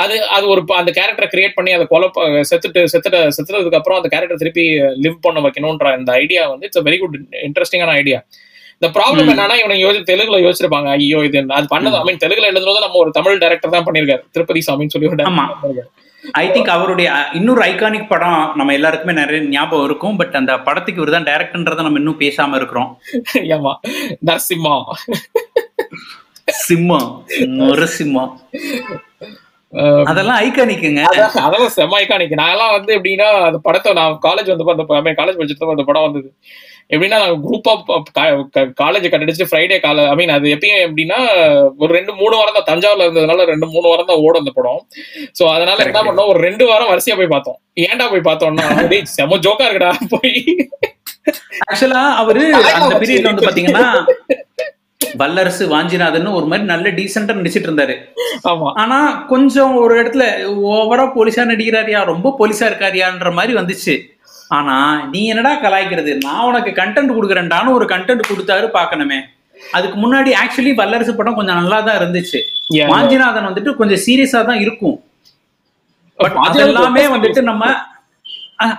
அது 0.05 0.15
அது 0.37 0.45
ஒரு 0.55 0.63
அந்த 0.81 0.91
கேரக்டரை 0.99 1.29
கிரியேட் 1.35 1.57
பண்ணி 1.59 1.73
அதை 1.77 1.87
கொலை 1.93 2.09
செத்துட்டு 2.51 2.83
செத்துட்டு 2.93 3.21
செத்துறதுக்கு 3.39 3.81
அப்புறம் 3.81 4.01
அந்த 4.01 4.11
கேரக்டர் 4.15 4.43
திருப்பி 4.43 4.65
லிவ் 5.05 5.19
பண்ண 5.27 5.41
வைக்கணும்ன்ற 5.47 5.95
இந்த 6.01 6.13
ஐடியா 6.25 6.45
வந்து 6.53 6.69
இட்ஸ் 6.71 6.87
வெரி 6.89 7.01
குட் 7.05 7.17
இன்ட்ரெஸ்டிங்கான 7.49 7.95
ஐடியா 8.03 8.21
இந்த 8.77 8.91
ப்ராப்ளம் 8.95 9.33
என்னன்னா 9.33 9.57
இவனுக்கு 9.61 9.85
யோசி 9.87 10.01
தெலுங்குல 10.09 10.39
யோசிச்சிருப்பாங்க 10.45 10.89
ஐயோ 10.99 11.19
இது 11.29 11.43
அது 11.59 11.67
பண்ணது 11.75 11.99
ஐ 11.99 12.05
மீன் 12.09 12.23
தெலுங்குல 12.25 12.51
எழுதுனது 12.53 12.87
நம்ம 12.87 13.01
ஒரு 13.05 13.13
தமிழ் 13.19 13.43
டைரக்டர் 13.45 13.77
தான் 13.77 13.89
பண்ணிருக்காரு 13.89 14.25
திருப்பதி 14.37 14.63
சாமின்னு 14.69 14.95
சொல்லி 14.97 15.11
ஒரு. 15.11 15.29
ஐ 16.31 16.49
திங்க் 16.49 16.69
அவருடைய 16.69 17.29
இன்னொரு 17.33 17.63
ஐகானிக் 17.63 18.07
படம் 18.07 18.53
நம்ம 18.55 18.73
எல்லாருக்குமே 18.73 19.13
நிறைய 19.13 19.49
ஞாபகம் 19.49 19.85
இருக்கும். 19.85 20.17
பட் 20.17 20.35
அந்த 20.35 20.61
படத்துக்கு 20.61 21.03
இவர் 21.03 21.23
தான் 21.23 21.35
டேரக்டர்ன்றதை 21.35 21.83
நம்ம 21.83 21.99
இன்னும் 21.99 22.21
பேசாம 22.21 22.55
இருக்கிறோம். 22.55 23.01
ஆமா 23.57 23.73
நரசிம்மா 24.27 24.75
சிம்மம் 26.69 27.09
ஒரு 27.69 27.89
சிம்மம் 27.99 28.33
அஹ் 29.73 30.05
அதெல்லாம் 30.05 30.41
ஐகானிக்குங்க 30.41 31.03
அதெல்லாம் 31.03 31.75
செம்ம 31.77 31.99
ஐகானிக் 32.03 32.41
நான்லாம் 32.43 32.71
வந்து 32.71 32.99
எப்படின்னா 32.99 33.29
அந்த 33.45 33.59
படத்தை 33.59 33.93
நான் 33.93 34.19
காலேஜ் 34.23 34.57
வந்து 34.57 34.71
அந்த 34.71 35.13
காலேஜ் 35.23 35.41
படிச்சுட்டு 35.41 35.71
அந்த 35.71 35.83
படம் 35.83 36.03
வந்தது. 36.03 36.35
எப்படின்னா 36.91 37.19
நாங்கள் 37.23 37.43
குரூப் 37.45 37.69
ஆஃப் 37.97 38.09
காலேஜ் 38.81 39.07
கட்டடிச்சு 39.13 39.49
ஃப்ரைடே 39.51 39.79
கால 39.85 40.07
ஐ 40.13 40.17
மீன் 40.21 40.35
அது 40.37 40.47
எப்பயும் 40.55 40.83
எப்படின்னா 40.87 41.19
ஒரு 41.83 41.91
ரெண்டு 41.99 42.13
மூணு 42.21 42.35
வாரம் 42.41 42.57
தான் 42.59 42.69
தஞ்சாவூர்ல 42.71 43.07
இருந்ததுனால 43.07 43.47
ரெண்டு 43.53 43.69
மூணு 43.75 43.87
வாரம் 43.91 44.11
தான் 44.11 44.23
ஓடும் 44.25 44.43
அந்த 44.43 44.53
படம். 44.59 44.81
சோ 45.39 45.45
அதனால 45.55 45.79
என்ன. 45.87 46.03
பண்ணோம் 46.09 46.31
ஒரு 46.33 46.41
ரெண்டு 46.49 46.67
வாரம் 46.71 46.91
வரிசையா 46.93 47.17
போய் 47.21 47.35
பார்த்தோம். 47.35 47.59
ஏன்டா 47.87 48.07
போய் 48.13 48.29
பார்த்தோம்னா 48.31 48.67
செம 49.17 49.39
ஜோக்கா 49.47 49.67
இருக்குடா 49.69 49.93
போய். 50.15 50.35
ஆக்சுவலா 51.67 52.05
அவரு 52.21 52.45
அந்த 52.79 52.95
பீரியட்ல 53.01 53.31
வந்து 53.31 53.47
பாத்தீங்கன்னா 53.49 53.85
வல்லரசு 55.21 55.65
வாஞ்சிநாதன் 55.73 56.29
ஒரு 56.39 56.47
மாதிரி 56.51 56.65
நல்ல 56.71 56.89
டீசெண்டா 56.99 57.37
நடிச்சிட்டு 57.39 57.69
இருந்தாரு. 57.69 57.95
ஆமா. 58.51 58.69
ஆனா 58.83 58.99
கொஞ்சம் 59.33 59.75
ஒரு 59.83 59.95
இடத்துல 60.01 60.25
ஓவரா 60.75 61.05
போலீஸா 61.17 61.45
நடிக்கிறாரியா 61.51 62.01
ரொம்ப 62.13 62.35
போலீஸா 62.41 62.67
இருக்காரியான்ற 62.71 63.31
மாதிரி 63.39 63.55
வந்துச்சு. 63.61 63.95
ஆனா 64.57 64.77
நீ 65.13 65.21
என்னடா 65.33 65.53
கலாய்க்கிறது? 65.65 66.13
நான் 66.27 66.47
உனக்கு 66.51 66.71
கண்டென்ட் 66.81 67.15
கொடுக்குறேன்டான்னு 67.17 67.77
ஒரு 67.79 67.87
கண்டென்ட் 67.93 68.31
கொடுத்தாரு 68.31 68.67
பார்க்கணுமே. 68.79 69.19
அதுக்கு 69.77 69.97
முன்னாடி 70.05 70.31
ஆக்சுவலி 70.43 70.73
வல்லரசு 70.81 71.13
படம் 71.19 71.39
கொஞ்சம் 71.39 71.59
நல்லா 71.61 71.79
தான் 71.87 71.99
இருந்துச்சு. 72.01 72.41
வாஞ்சிநாதன் 72.93 73.49
வந்துட்டு 73.49 73.73
கொஞ்சம் 73.81 74.03
சீரியஸா 74.07 74.41
தான் 74.51 74.61
இருக்கும். 74.65 74.97
பட் 76.19 76.37
அதெல்லாமே 76.47 77.05
வந்துட்டு 77.15 77.43
நம்ம 77.51 77.65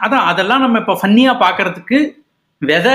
அதான் 0.06 0.28
அதெல்லாம் 0.32 0.64
நம்ம 0.66 0.80
இப்ப 0.84 0.94
ஃபன்னியா 1.00 1.32
பாக்குறதுக்கு 1.46 1.98
விதை 2.62 2.94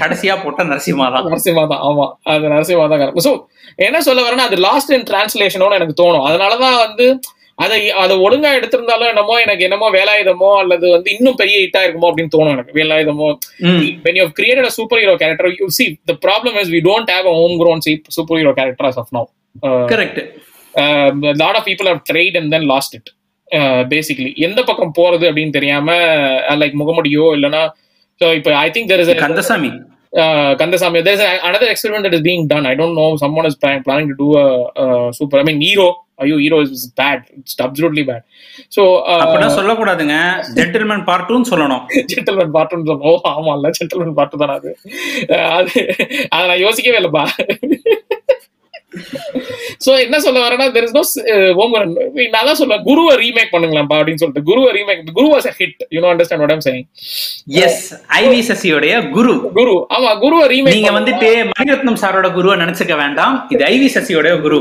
கடைசியா 0.00 0.34
போட்ட 0.42 0.62
நரசிம்மா 0.68 1.06
தான். 1.14 1.24
நரசிம்மா 1.32 1.64
தான் 1.72 1.82
ஆமா. 1.88 2.04
அது 2.32 2.52
நரசிம்மா 2.54 2.84
தான் 2.92 3.24
ஸோ 3.26 3.32
என்ன 3.86 3.98
சொல்ல 4.06 4.20
வரேன்னா 4.26 4.46
அது 4.50 4.58
லாஸ்ட் 4.68 4.92
இன் 4.96 5.06
டிரான்ஸ்லேஷனோட 5.10 5.72
எனக்கு 5.78 5.96
தோணும். 6.02 6.26
அதனாலதான் 6.28 6.76
வந்து 6.84 7.06
அதை 7.58 7.90
அதை 7.90 8.16
ஒழுங்கா 8.16 8.50
எடுத்திருந்தாலும் 8.58 9.08
என்னமோ 9.08 9.40
எனக்கு 9.40 9.64
என்னமோ 9.64 9.90
வேலாயுதமோ 9.90 10.48
அல்லது 10.60 10.90
வந்து 10.90 11.10
இன்னும் 11.10 11.34
பெரிய 11.34 11.56
ஹிட்டா 11.64 11.80
இருக்குமோ 11.84 12.08
அப்படின்னு 12.10 12.34
தோணும் 12.36 12.52
எனக்கு 12.52 12.72
வேலாயுதமோ 12.80 13.28
ம் 13.58 13.84
when 14.04 14.16
you 14.16 14.22
have 14.26 14.34
created 14.34 14.64
a 14.64 14.72
superhero 14.80 15.14
character 15.16 15.48
you 15.60 15.68
see 15.70 15.98
the 16.06 16.16
problem 16.16 16.56
is 16.62 16.68
we 16.68 16.80
don't 16.80 17.10
have 17.10 17.26
a 17.26 17.36
homegrown 17.42 17.80
se- 17.80 18.04
superhero 18.18 18.54
character 18.54 18.86
as 18.86 18.96
of 18.96 19.08
now 19.12 19.24
uh, 19.62 19.84
correct 19.92 20.20
lot 21.36 21.58
of 21.60 21.66
people 21.70 21.88
have 21.88 22.02
tried 22.12 22.36
and 22.36 22.50
then 22.50 22.66
lost 22.66 22.94
it 22.94 23.10
basically 23.88 24.34
எந்த 24.36 24.62
பக்கம் 24.62 24.94
போறது 24.94 25.24
அப்படின்னு 25.30 25.50
தெரியாம 25.50 25.90
like 26.62 26.72
முகமுடியோ 26.72 27.26
இல்லைன்னா 27.38 27.64
so 28.20 28.34
இப்போ 28.34 28.56
I 28.56 28.70
think 28.70 28.90
there 28.92 29.02
is 29.04 29.14
Kandasamy 29.16 29.72
uh, 30.12 30.54
Kandasamy. 30.54 31.04
There's 31.04 31.20
a, 31.20 31.40
another 31.42 31.66
experiment 31.66 32.04
that 32.04 32.14
is 32.14 32.20
being 32.20 32.46
done. 32.46 32.66
I 32.66 32.74
don't 32.74 32.94
know. 32.94 33.16
Someone 33.16 33.46
is 33.46 33.56
plan, 33.56 33.82
planning 33.82 34.08
to 34.08 34.14
do 34.14 34.36
a, 34.36 34.46
a 34.76 35.12
Hero 36.18 36.60
is 36.60 36.92
bad. 36.96 37.20
It's 37.38 37.54
absolutely 37.60 38.04
bad. 38.10 38.22
So, 38.74 38.82
அப்படின்னா 39.22 39.48
uh, 39.50 39.56
சொல்லக்கூடாதுங்க 39.58 40.16
gentleman 40.58 41.04
part 41.08 41.32
சொல்லணும். 41.52 41.82
Gentleman 42.12 42.50
பாட்டுன்னு 42.56 42.88
சொல்லுவோம் 42.90 43.08
ஓ 43.10 43.32
ஆமா 43.32 43.52
இல்ல 43.58 43.70
gentleman 43.78 44.18
பாட்டு 44.18 44.42
தானே 44.42 44.54
அது. 44.60 44.72
அது 45.58 45.74
நான் 46.50 46.62
யோசிக்கவே 46.66 47.00
இல்லப்பா. 47.00 47.24
சோ 49.84 49.92
என்ன 50.04 50.16
சொல்ல 50.24 50.38
வரேன்னா 50.44 50.66
தெர் 50.74 50.84
இஸ் 50.86 50.94
நோ 50.98 51.02
ஓமரன் 51.64 51.94
நான் 52.34 52.46
தான் 52.48 52.58
சொல்லுவேன் 52.60 52.84
குருவை 52.88 53.14
ரீமேக் 53.22 53.52
பண்ணுங்களாம்ப்பா 53.54 53.96
அப்படின்னு 54.00 54.22
சொல்லிட்டு. 54.22 54.46
குருவை 54.50 54.70
remake 54.76 55.02
Guru 55.18 55.28
was 55.34 55.48
a 55.50 55.54
hit 55.58 55.82
you 55.96 56.00
know 56.04 56.10
understand 56.14 56.44
what 56.44 56.54
I'm 56.56 56.64
saying 56.68 56.86
yes 57.64 57.82
I V 58.20 58.40
சசியோடைய 58.50 58.94
Guru. 59.16 59.34
Guru. 59.58 59.74
ஆமா 59.96 60.12
குருவை 60.24 60.46
ரீமேக் 60.54 60.76
நீங்க 60.78 60.94
வந்துட்டு 61.00 61.30
மணிரத்னம் 61.54 62.00
சாரோட 62.04 62.30
குருவை 62.38 62.56
நினைச்சுக்க 62.64 62.96
வேண்டாம். 63.04 63.36
இது 63.56 63.64
ஐவி 63.74 63.90
சசியோட 63.98 64.40
குரு. 64.46 64.60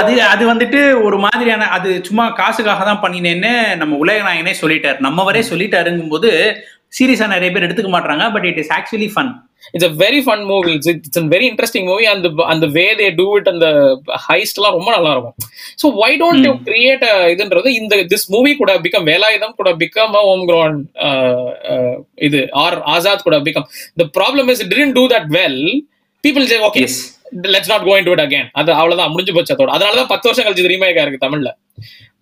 அது 0.00 0.14
அது 0.22 0.44
வந்துட்டு 0.52 0.80
ஒரு 1.04 1.18
மாதிரியான 1.18 1.68
அது 1.68 1.90
சும்மா 2.02 2.24
காசுக்காக 2.30 2.84
தான் 2.84 3.02
பண்ணினேன்னு 3.02 3.52
நம்ம 3.76 3.96
உலக 3.96 4.22
நாயகனே 4.22 4.54
சொல்லிட்டாரு. 4.62 4.98
நம்ம 5.00 5.24
வரே 5.24 5.42
சொல்லிட்டாருங்கும் 5.50 6.08
போது 6.08 6.30
சீரியஸா 6.92 7.26
நிறைய 7.26 7.50
பேர் 7.52 7.66
எடுத்துக்க 7.66 7.90
மாட்டாங்க 7.90 8.32
but 8.32 8.44
it 8.44 8.58
is 8.58 8.72
actually 8.72 9.08
fun 9.14 9.30
it's 9.74 9.86
a 9.88 9.92
very 9.96 10.20
fun 10.26 10.42
movie 10.44 10.72
it's 10.74 10.90
it's 10.90 11.18
a 11.18 11.24
very 11.28 11.46
interesting 11.50 11.86
movie 11.86 12.04
அந்த 12.04 12.28
அந்த 12.44 12.66
வே 12.66 12.84
தே 13.00 13.08
டூ 13.10 13.26
இட் 13.36 13.48
அந்த 13.48 13.66
ஹைஸ்ட் 14.26 14.58
எல்லாம் 14.58 14.76
ரொம்ப 14.78 14.90
நல்லா 14.96 15.12
இருக்கும் 15.12 15.36
so 15.82 15.88
why 16.02 16.10
don't 16.22 16.46
you 16.48 16.52
create 16.68 17.04
இதுன்றது 17.34 17.70
இந்த 17.80 17.96
திஸ் 18.12 18.26
மூவி 18.30 18.52
கூட 18.54 18.74
பிகம் 18.86 19.08
வேலாயுதம் 19.12 19.56
கூட 19.56 19.72
பிகம் 19.74 20.14
ஹோம் 20.20 20.44
கிரவுண்ட் 20.50 20.82
இது 22.20 22.42
ஆர் 22.64 22.78
ஆசாத் 22.94 23.22
கூட 23.22 23.38
become 23.40 23.66
the 23.96 24.06
problem 24.18 24.50
is 24.54 24.64
didn't 24.66 24.96
do 25.00 25.06
that 25.06 25.28
well 25.30 25.60
people 26.24 26.46
say 26.46 26.58
okay 26.68 26.84
let's 27.42 27.68
not 27.68 27.80
going 27.80 28.04
to 28.04 28.10
it 28.10 28.20
again 28.20 28.48
அது 28.52 28.72
அவ்வளவுதான் 28.72 29.10
முடிஞ்சு 29.10 29.34
போச்சு 29.34 29.54
அதோட. 29.54 29.66
அதனால 29.66 29.96
தான் 29.96 30.06
பத்து 30.06 30.30
வருஷம் 30.30 30.52
கழிச்சு 30.52 30.68
ரீமேக் 30.68 31.02
இருக்கு 31.02 31.26
தமிழ்ல. 31.26 31.52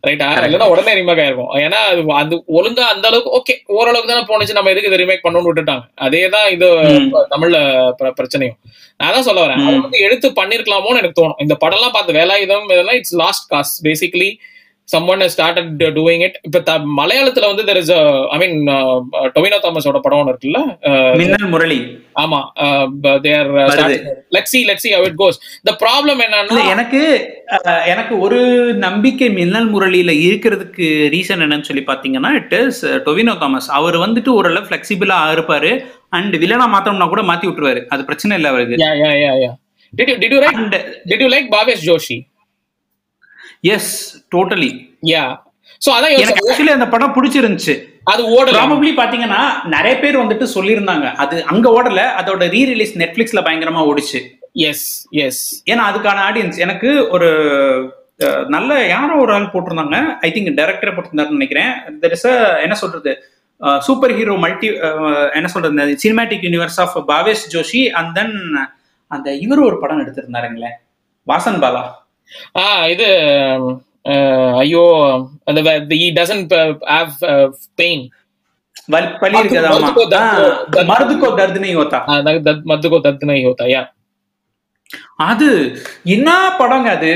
ரைட்டா 0.07 0.25
இல்லைன்னா 0.45 0.69
உடனே 0.69 0.95
ரீமேக் 0.95 1.27
ஆயிருக்கும். 1.27 1.55
ஏன்னா 1.55 1.73
அது 1.73 2.05
அது 2.09 2.45
ஒழுங்கா 2.49 2.81
அந்த 2.81 3.09
அளவுக்கு 3.09 3.43
ஓகே 3.43 3.57
ஓரளவுக்கு 3.67 4.15
தானே 4.15 4.25
போனுச்சு 4.25 4.53
நம்ம 4.53 4.71
எதுக்கு 4.71 4.93
இதை 4.93 5.05
ரீமேக் 5.05 5.27
பண்ணணும்னு 5.27 5.53
விட்டுட்டாங்க. 5.55 5.81
அதே 5.95 6.29
தான் 6.29 6.51
இது. 6.51 6.67
தமிழ்ல 7.31 7.57
பிர- 8.03 8.13
பிரச்சனையும். 8.23 8.57
நான் 8.99 9.13
தான் 9.13 9.23
சொல்ல 9.23 9.47
வரேன். 9.47 9.65
அதை 9.65 9.79
வந்து 9.79 9.99
எடுத்து 9.99 10.31
பண்ணிருக்கலாமோன்னு 10.31 10.97
எனக்கு 10.97 11.29
தோணும். 11.29 11.35
இந்த 11.39 11.57
படம்லாம் 11.61 11.93
பார்த்து 11.93 12.13
வேலாயுதம் 12.13 12.65
இதெல்லாம் 12.65 12.95
it's 12.95 13.17
lost 13.17 13.53
cause 13.53 13.87
basically 13.87 14.35
someone 14.93 15.21
has 15.21 15.33
started 15.33 15.83
uh, 15.83 15.91
doing 15.99 16.21
it. 16.27 16.35
இப்ப 16.43 16.61
த- 16.61 16.87
மலையாளத்துல 16.99 17.49
வந்து 17.51 17.65
there 17.69 17.81
is 17.83 17.91
a 17.91 18.03
I 18.35 18.39
mean 18.43 18.57
Tovino 19.37 19.59
தாமஸோட 19.65 20.01
படம் 20.05 20.21
ஒன்று 20.21 20.33
இருக்குல்ல? 20.33 20.61
Uh, 20.91 21.11
மின்னல் 21.21 21.53
முரளி. 21.55 21.79
ஆமா 22.23 22.41
there. 23.27 23.51
Let's 24.37 24.53
see 24.55 24.61
let's 24.71 24.87
see 24.87 24.93
it 25.09 25.17
goes. 25.17 25.37
The 25.65 25.75
problem 25.85 26.17
இல்ல 26.17 26.27
என்னன்னா 26.29 26.65
எனக்கு 26.75 27.01
அஹ், 27.57 27.85
எனக்கு 27.87 28.15
ஒரு 28.19 28.41
நம்பிக்கை 28.85 29.29
மின்னல் 29.39 29.71
முரளியில 29.73 30.13
இருக்கிறதுக்கு 30.27 30.87
ரீசன் 31.15 31.45
என்னன்னு 31.47 31.69
சொல்லி 31.71 31.85
பாத்தீங்கன்னா 31.89 32.33
இட் 32.41 32.55
இஸ் 32.61 32.83
டொவினோ 33.09 33.35
தாமஸ் 33.39 33.71
அவர் 33.79 33.99
வந்துட்டு 33.99 34.33
ஓரளவு 34.39 34.69
ஃபிளெக்சிபிளா 34.69 35.19
இருப்பாரு. 35.35 35.73
அண்ட் 36.11 36.35
வில்லனா 36.43 36.69
மாத்தோம்னா 36.73 37.09
கூட 37.09 37.23
மாத்தி 37.23 37.47
விட்டுருவாரு. 37.49 37.83
அது 37.95 38.03
பிரச்சனை 38.05 38.37
இல்ல 38.39 38.49
அவருக்கு. 38.49 38.79
Yeah 38.85 38.95
yeah 39.03 39.15
yeah 39.25 39.37
yeah. 39.45 39.55
Did 39.93 40.09
you 40.11 40.17
did 40.17 40.33
you 40.35 40.41
like 40.45 40.59
அண்ட் 40.59 40.77
did 41.11 41.21
you 41.21 41.31
like 41.35 41.47
Bhavesh 41.55 41.83
Joshi 41.89 42.17
yes 43.75 43.93
totally 44.35 44.71
yeah. 45.13 45.31
So 45.85 45.91
அதான் 45.97 46.15
எனக்கு. 46.23 46.43
ஆக்சுவலி 46.49 46.73
அந்த 46.75 46.87
படம் 46.93 47.15
பிடிச்சிருந்துச்சு. 47.15 47.75
அது 48.13 48.23
ஓடல. 48.37 48.55
ப்ராபப்ளி 48.57 48.91
பாத்தீங்கன்னா 48.99 49.41
நிறைய 49.75 49.95
பேர் 50.03 50.19
வந்துட்டு 50.21 50.47
சொல்லியிருந்தாங்க. 50.55 51.07
அது 51.23 51.37
அங்க 51.53 51.67
ஓடல 51.79 52.03
அதோட 52.21 52.49
ரீ 52.55 52.61
ரிலீஸ் 52.73 52.93
நெட்ஃபிளிக்ஸ்ல 53.03 53.41
பயங்கரமா 53.47 53.83
ஓடிச்சு. 53.91 54.21
எஸ் 54.69 54.87
எஸ் 55.25 55.43
ஏன்னா 55.73 55.83
அதுக்கான 55.91 56.23
ஆடியன்ஸ் 56.29 56.59
எனக்கு 56.67 56.91
ஒரு 57.17 57.29
நல்ல 58.55 58.73
யாரோ 58.87 59.15
ஒரு 59.25 59.33
ஆள் 59.37 59.53
போட்டிருந்தாங்க. 59.53 59.99
ஐ 60.27 60.31
திங்க் 60.35 60.51
டைரக்டரை 60.61 60.93
போட்டிருந்தாருன்னு 60.97 61.39
நினைக்கிறேன். 61.39 61.73
தெர் 62.03 62.15
இஸ் 62.17 62.27
என்ன 62.65 62.75
சொல்றது 62.83 63.13
சூப்பர் 63.87 64.15
ஹீரோ 64.19 64.35
மல்டி 64.45 64.69
என்ன 65.39 65.49
சொல்றது 65.55 65.97
cinematic 66.05 66.47
universe 66.49 66.79
of 66.85 66.97
Bhavesh 67.11 67.45
Joshi 67.55 67.83
and 68.01 68.15
then 68.19 68.37
அந்த 69.15 69.35
இவர் 69.47 69.67
ஒரு 69.69 69.79
படம் 69.83 70.03
எடுத்திருந்தாருங்களே. 70.03 70.71
வாசன் 71.33 71.61
பாலா. 71.65 71.83
இது 72.91 73.09
ஐயோ 74.59 74.85
அந்த 75.45 75.63
ஹி 75.89 76.11
டசன்ட் 76.21 76.81
ஹேவ் 76.91 77.13
பெயின் 77.75 78.09
அது 85.17 85.49
என்ன 86.05 86.55
படம் 86.59 86.85
அது? 86.85 87.13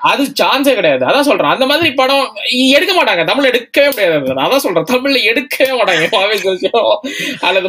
அது 0.00 0.22
சான்ஸே 0.22 0.74
கிடையாது. 0.74 1.06
அதான் 1.06 1.20
சொல்றேன். 1.20 1.50
அந்த 1.50 1.66
மாதிரி 1.66 1.92
படம் 1.92 2.34
எடுக்க 2.50 2.92
மாட்டாங்க. 2.94 3.24
தமிழ் 3.24 3.48
எடுக்கவே 3.50 3.86
முடியாது. 3.86 4.34
அதான் 4.34 4.56
சொல்றேன். 4.56 4.84
தமிழ்ல 4.84 5.20
எடுக்கவே 5.30 5.72
மாட்டாங்க. 5.80 6.06
அல்லது 7.40 7.68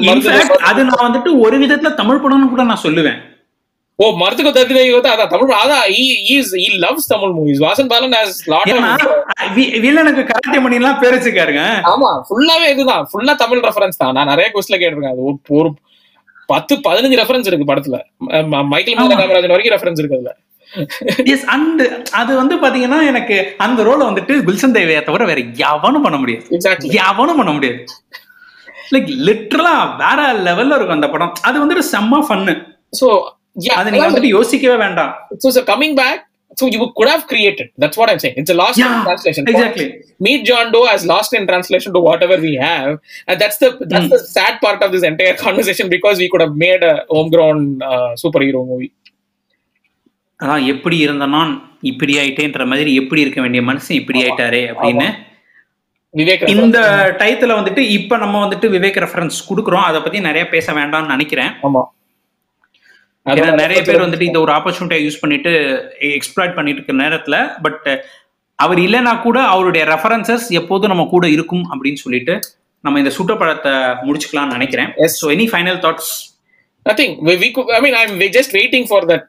அது 0.62 0.84
நான் 0.84 1.06
வந்துட்டு 1.08 1.40
ஒரு 1.40 1.60
விதத்துல 1.60 1.94
தமிழ் 1.94 2.22
படம்னு 2.24 2.50
கூட 2.50 2.64
நான் 2.64 2.84
சொல்லுவேன். 2.84 3.20
ஓ 4.00 4.18
மருத்துவ 4.18 4.50
தத்தினை 4.52 4.82
அதான் 5.12 5.28
தமிழ் 5.28 5.54
அதான் 5.54 5.86
he 5.92 6.66
loves 6.80 7.04
Tamil 7.08 7.32
movies 7.38 7.62
Vasan 7.64 7.88
Balan 7.88 8.14
ஏன்னா 8.72 8.92
of 8.96 9.56
வி- 9.56 9.72
வில்லனுக்கு 9.84 10.24
கராத்தே 10.24 10.60
மணி 10.60 10.76
எல்லாம் 10.76 11.00
பேர் 11.00 11.14
வச்சிருக்காருங்க 11.14 11.64
ஆமா 11.92 12.22
ஃபுல்லாவே 12.28 12.70
இதுதான். 12.70 13.08
ஃபுல்லா 13.12 13.36
தமிழ் 13.36 13.60
ரெஃபரன்ஸ் 13.60 13.98
தான். 13.98 14.14
நான் 14.14 14.26
நிறைய 14.26 14.52
கொஸ்ட்ல 14.54 14.78
கேட்டிருக்கேன். 14.78 15.12
அது 15.12 15.24
ஒரு- 15.58 15.74
பத்து 16.46 16.76
பதினஞ்சு 16.76 17.18
ரெஃபரன்ஸ் 17.22 17.48
இருக்கு 17.48 17.76
படத்துல. 17.76 17.98
மைக்கேல் 18.64 18.98
மதன 18.98 19.18
காமராஜன் 19.22 19.48
வரைக்கும் 19.48 19.78
ரெஃபரன்ஸ் 19.78 20.00
இருக்கு 20.00 20.16
அதுல. 20.16 20.34
எஸ் 21.26 21.46
அண்ட் 21.46 21.82
அது 22.12 22.36
வந்து 22.36 22.56
பாத்தீங்கன்னா 22.56 23.08
எனக்கு 23.08 23.54
அந்த 23.58 23.84
ரோல 23.84 24.02
வந்துட்டு 24.10 24.44
குல்சன் 24.44 24.72
தேவையை 24.72 25.04
தவிர 25.04 25.26
வேற 25.26 25.42
எவனும் 25.70 26.02
பண்ண 26.02 26.18
முடியாது. 26.18 26.90
எவனும் 27.04 27.38
பண்ண 27.38 27.52
முடியாது. 27.52 27.80
லைக் 28.92 29.12
லிட்டரலா 29.28 29.76
வேற 29.98 30.34
லெவல்ல 30.48 30.76
இருக்கும் 30.76 30.90
அந்த 30.90 31.10
படம். 31.10 31.34
அது 31.42 31.66
வந்துட்டு 31.66 31.86
செம்ம 31.92 32.26
ஃபன்னு 32.30 32.56
சோ 33.02 33.08
அது 33.80 33.92
நீங்க 33.94 34.08
வந்துட்டு 34.10 34.34
யோசிக்கவே 34.38 34.78
வேண்டாம் 34.86 35.14
so 35.44 35.50
so 35.50 35.62
coming 35.72 35.94
back 36.02 36.18
so 36.58 36.66
you 36.74 36.80
could 36.98 37.10
have 37.14 37.24
created 37.32 37.68
that's 37.82 37.98
what 38.00 38.10
i'm 38.12 38.20
saying 38.24 38.36
it's 38.42 38.52
a 38.54 38.58
lost 38.62 38.78
Yeah, 38.78 38.94
in 38.94 39.02
translation 39.08 39.44
exactly. 39.52 39.88
meet 40.20 40.42
john 40.50 40.68
doe 40.76 40.84
as 40.94 41.02
lost 41.06 41.34
in 41.40 41.44
translation 41.52 41.92
to 41.94 42.02
whatever 42.08 42.38
we 42.46 42.54
have 42.68 42.92
and 43.28 43.36
that's 43.42 43.58
the 43.64 43.70
that's 43.92 44.10
the 44.16 44.22
sad 44.36 44.56
part 44.66 44.82
of 44.82 44.92
this 44.96 45.04
entire 45.12 45.36
conversation 45.46 45.90
because 45.96 46.18
we 46.24 46.30
could 46.34 46.44
have 46.46 46.56
made 46.66 46.84
a 46.84 46.96
homegrown 47.16 47.60
uh, 47.92 48.12
superhero 48.24 48.62
movie 48.72 48.92
அதான் 50.40 50.66
எப்படி 50.68 50.98
இருந்த 51.06 51.26
நான் 51.28 51.52
இப்படி 51.92 52.14
ஆயிட்டேன்ற 52.20 52.66
மாதிரி 52.66 52.92
எப்படி 53.02 53.22
இருக்க 53.22 53.40
வேண்டிய 53.42 53.62
மனுஷன் 53.62 54.00
இப்படி 54.02 54.20
ஆயிட்டாரே 54.24 54.64
அப்படின்னு 54.72 55.08
vivek 56.14 56.44
இந்த 56.56 56.80
டயத்துல 57.22 57.56
வந்துட்டு 57.60 57.82
இப்ப 57.98 58.18
நம்ம 58.18 58.36
வந்துட்டு 58.46 58.68
விவேக் 58.76 59.00
ரெஃபரன்ஸ் 59.06 59.38
கொடுக்குறோம் 59.50 59.88
அதை 59.90 60.00
பத்தி 60.02 60.20
நிறைய 60.28 60.44
பேச 60.54 60.74
வேண்டாம்னு 60.74 61.14
நினைக்கிறேன் 61.16 61.52
ஆமா 61.68 61.82
ஏன்னா 63.36 63.52
நிறைய 63.64 63.82
பேர் 63.82 64.04
வந்துட்டு 64.06 64.22
இந்த 64.22 64.40
ஒரு 64.40 64.52
ஆப்பர்ச்சுனிட்டியை 64.52 65.02
யூஸ் 65.06 65.20
பண்ணிட்டு 65.20 65.52
எக்ஸ்ப்ளாய்ட் 66.20 66.56
பண்ணிட்டு 66.56 66.82
இருக்க 66.82 67.04
நேரத்துல 67.04 67.62
பட் 67.62 67.88
அவர் 68.56 68.80
இல்லைன்னா 68.80 69.22
கூட 69.22 69.42
அவருடைய 69.42 69.86
ரெஃபரன்சஸ் 69.86 70.48
எப்போதும் 70.60 70.90
நம்ம 70.90 71.06
கூட 71.06 71.30
இருக்கும் 71.30 71.66
அப்படின்னு 71.74 72.02
சொல்லிட்டு 72.06 72.40
நம்ம 72.82 73.00
இந்த 73.00 73.12
சுட்டப்படத்தை 73.18 73.74
முடிச்சுக்கலாம்னு 74.08 74.56
நினைக்கிறேன். 74.58 74.94
So 75.22 75.28
any 75.38 75.48
final 75.54 75.80
thoughts 75.86 76.12
nothing 76.86 77.12
we, 77.26 77.34
we 77.38 77.48
could 77.54 77.70
i 77.78 77.82
mean 77.84 77.96
i'm 78.02 78.18
we 78.18 78.28
just 78.30 78.54
waiting 78.54 78.84
for 78.92 79.00
that 79.06 79.28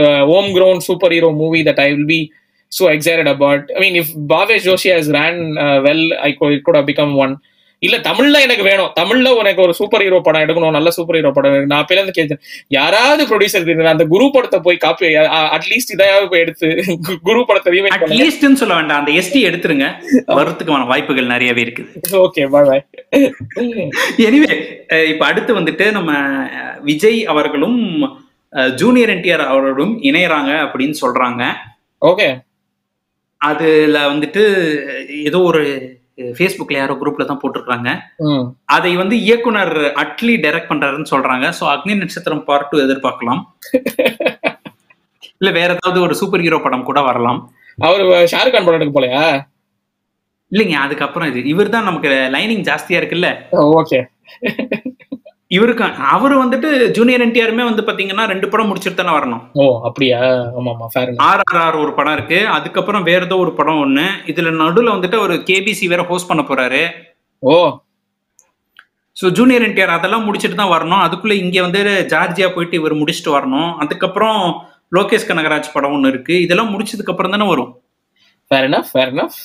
uh, 0.00 0.22
homegrown 0.26 0.78
superhero 0.80 1.28
movie 1.42 1.62
that 1.62 1.78
i 1.78 1.92
will 1.92 2.06
be 2.06 2.32
so 2.72 2.88
excited 2.88 3.26
about 3.26 3.60
i 3.76 3.80
mean 3.80 3.94
if 4.02 4.08
bhavesh 4.32 4.64
joshi 4.68 4.90
has 4.96 5.08
ran 5.16 5.36
uh, 5.64 5.78
well 5.86 6.02
i 6.28 6.32
could 6.38 6.52
it 6.52 6.64
could 6.64 6.74
have 6.74 6.86
become 6.86 7.14
one 7.14 7.34
இல்ல 7.86 7.96
தமிழ்ல 8.06 8.40
எனக்கு 8.46 8.64
வேணும். 8.68 8.90
தமிழ்ல 8.98 9.28
உனக்கு 9.40 9.60
ஒரு 9.64 9.72
super 9.78 10.02
hero 10.04 10.18
படம் 10.26 10.44
எடுக்கணும் 10.44 10.76
நல்ல 10.76 10.90
சூப்பர் 10.96 11.16
ஹீரோ 11.18 11.30
படம். 11.36 11.56
நான் 11.70 11.82
அப்பல 11.82 11.98
இருந்து 11.98 12.16
கேட்டேன் 12.18 12.40
யாராவது 12.76 13.22
ப்ரொடியூசர் 13.30 13.92
அந்த 13.92 14.06
குரு 14.12 14.26
படத்தை 14.34 14.58
போய் 14.66 14.82
காப்பி 14.84 15.10
அட்லீஸ்ட் 15.56 15.94
இதையாவது 15.96 16.28
போய் 16.32 16.44
எடுத்து 16.44 16.68
குரு 17.28 17.40
படத்தை 17.50 17.72
ரீமேக் 17.74 17.96
அட்லீஸ்ட்னு 18.08 18.60
சொல்ல 18.62 18.74
வேண்டாம். 18.78 19.00
அந்த 19.02 19.12
எஸ்டி 19.22 19.42
எடுத்துருங்க. 19.50 19.88
வரத்துக்கான 20.38 20.86
வாய்ப்புகள் 20.92 21.32
நிறையவே 21.34 21.62
இருக்குது. 21.66 21.90
ஓகே 22.26 22.44
பாய் 22.54 22.68
பாய் 22.70 22.84
எனிவே 24.28 24.52
இப்ப 25.12 25.24
அடுத்து 25.30 25.52
வந்துட்டு 25.60 25.86
நம்ம 25.98 26.12
விஜய் 26.90 27.20
அவர்களும் 27.34 27.78
ஜூனியர் 28.80 29.12
என்டிஆர் 29.12 29.44
அவர்களும் 29.52 29.94
இணையறாங்க 30.08 30.50
அப்படின்னு 30.64 30.96
சொல்றாங்க. 31.02 31.42
ஓகே 32.10 32.28
அதுல 33.40 33.98
வந்துட்டு 34.10 34.42
ஏதோ 35.28 35.38
ஒரு 35.50 35.62
ஃபேஸ்புக்ல 36.36 36.76
யாரோ 36.80 36.94
குரூப்ல 37.00 37.24
தான் 37.28 37.40
போட்டிருக்காங்க 37.42 37.90
அதை 38.76 38.92
வந்து 39.02 39.16
இயக்குனர் 39.26 39.74
அட்லி 40.02 40.34
டைரக்ட் 40.44 40.70
பண்றாருன்னு 40.70 41.12
சொல்றாங்க. 41.12 41.46
சோ 41.58 41.64
அக்னி 41.72 41.94
நட்சத்திரம் 42.02 42.44
பார்ட் 42.48 42.70
டூ 42.72 42.78
எதிர்பார்க்கலாம். 42.86 43.42
இல்ல 45.40 45.50
வேற 45.58 45.70
ஏதாவது 45.78 45.98
ஒரு 46.06 46.14
சூப்பர் 46.20 46.44
ஹீரோ 46.46 46.60
படம் 46.66 46.88
கூட 46.90 47.00
வரலாம். 47.08 47.40
அவரு 47.86 48.04
ஷாருக் 48.32 48.54
கான் 48.54 48.66
படம் 48.66 48.78
எடுக்க 48.78 48.94
போலையா? 48.98 49.24
இல்லைங்க 50.52 50.76
அதுக்கப்புறம் 50.84 51.30
இது. 51.30 51.40
இவர் 51.52 51.74
தான் 51.74 51.88
நமக்கு 51.88 52.10
லைனிங் 52.34 52.66
ஜாஸ்தியா 52.68 53.00
இருக்குல்ல. 53.00 53.30
ஓகே 53.80 54.00
இவருக்கு 55.56 55.84
அவரு 56.14 56.34
வந்துட்டு 56.42 56.68
ஜூனியர் 56.96 57.24
என்டிஆருமே 57.24 57.64
வந்து 57.68 57.82
பாத்தீங்கன்னா 57.88 58.24
ரெண்டு 58.32 58.46
படம் 58.52 58.68
முடிச்சிட்டு 58.70 58.98
தானே 59.00 59.12
வரணும். 59.16 59.42
ஓ 59.62 59.64
அப்படியா? 59.88 60.20
ஆமா 60.58 60.70
ஆமா 60.74 60.86
ஃபேர் 60.92 61.10
ஆர் 61.28 61.42
ஆர் 61.48 61.60
ஆர் 61.64 61.76
ஒரு 61.84 61.92
படம் 61.98 62.16
இருக்கு. 62.18 62.38
அதுக்கப்புறம் 62.56 63.06
வேற 63.08 63.22
ஏதோ 63.28 63.38
ஒரு 63.44 63.52
படம் 63.58 63.80
ஒண்ணு. 63.84 64.06
இதுல 64.32 64.52
நடுவுல 64.62 64.94
வந்துட்டு 64.96 65.18
ஒரு 65.26 65.36
கேபிசி 65.50 65.86
வேற 65.92 66.04
ஹோஸ்ட் 66.10 66.30
பண்ண 66.30 66.44
போறாரு. 66.50 66.82
ஓ. 67.42 67.56
ஸோ 69.16 69.26
ஜூனியர் 69.38 69.66
என்டிஆர் 69.66 69.96
அதெல்லாம் 69.96 70.26
முடிச்சுட்டு 70.28 70.60
தான் 70.60 70.74
வரணும். 70.76 71.02
அதுக்குள்ள 71.06 71.34
இங்க 71.44 71.58
வந்து 71.66 71.82
ஜார்ஜியா 72.14 72.48
போயிட்டு 72.54 72.78
இவர் 72.80 73.00
முடிச்சுட்டு 73.00 73.34
வரணும். 73.38 73.70
அதுக்கப்புறம் 73.82 74.40
லோகேஷ் 74.96 75.28
கனகராஜ் 75.28 75.74
படம் 75.74 75.94
ஒன்று 75.96 76.12
இருக்கு. 76.14 76.34
இதெல்லாம் 76.46 76.72
முடிச்சதுக்கு 76.72 77.12
அப்புறம் 77.14 77.34
தானே 77.36 77.46
வரும். 77.52 77.70
Fair 78.50 78.66
enough 78.70 78.88
fair 78.94 79.12
enough. 79.14 79.36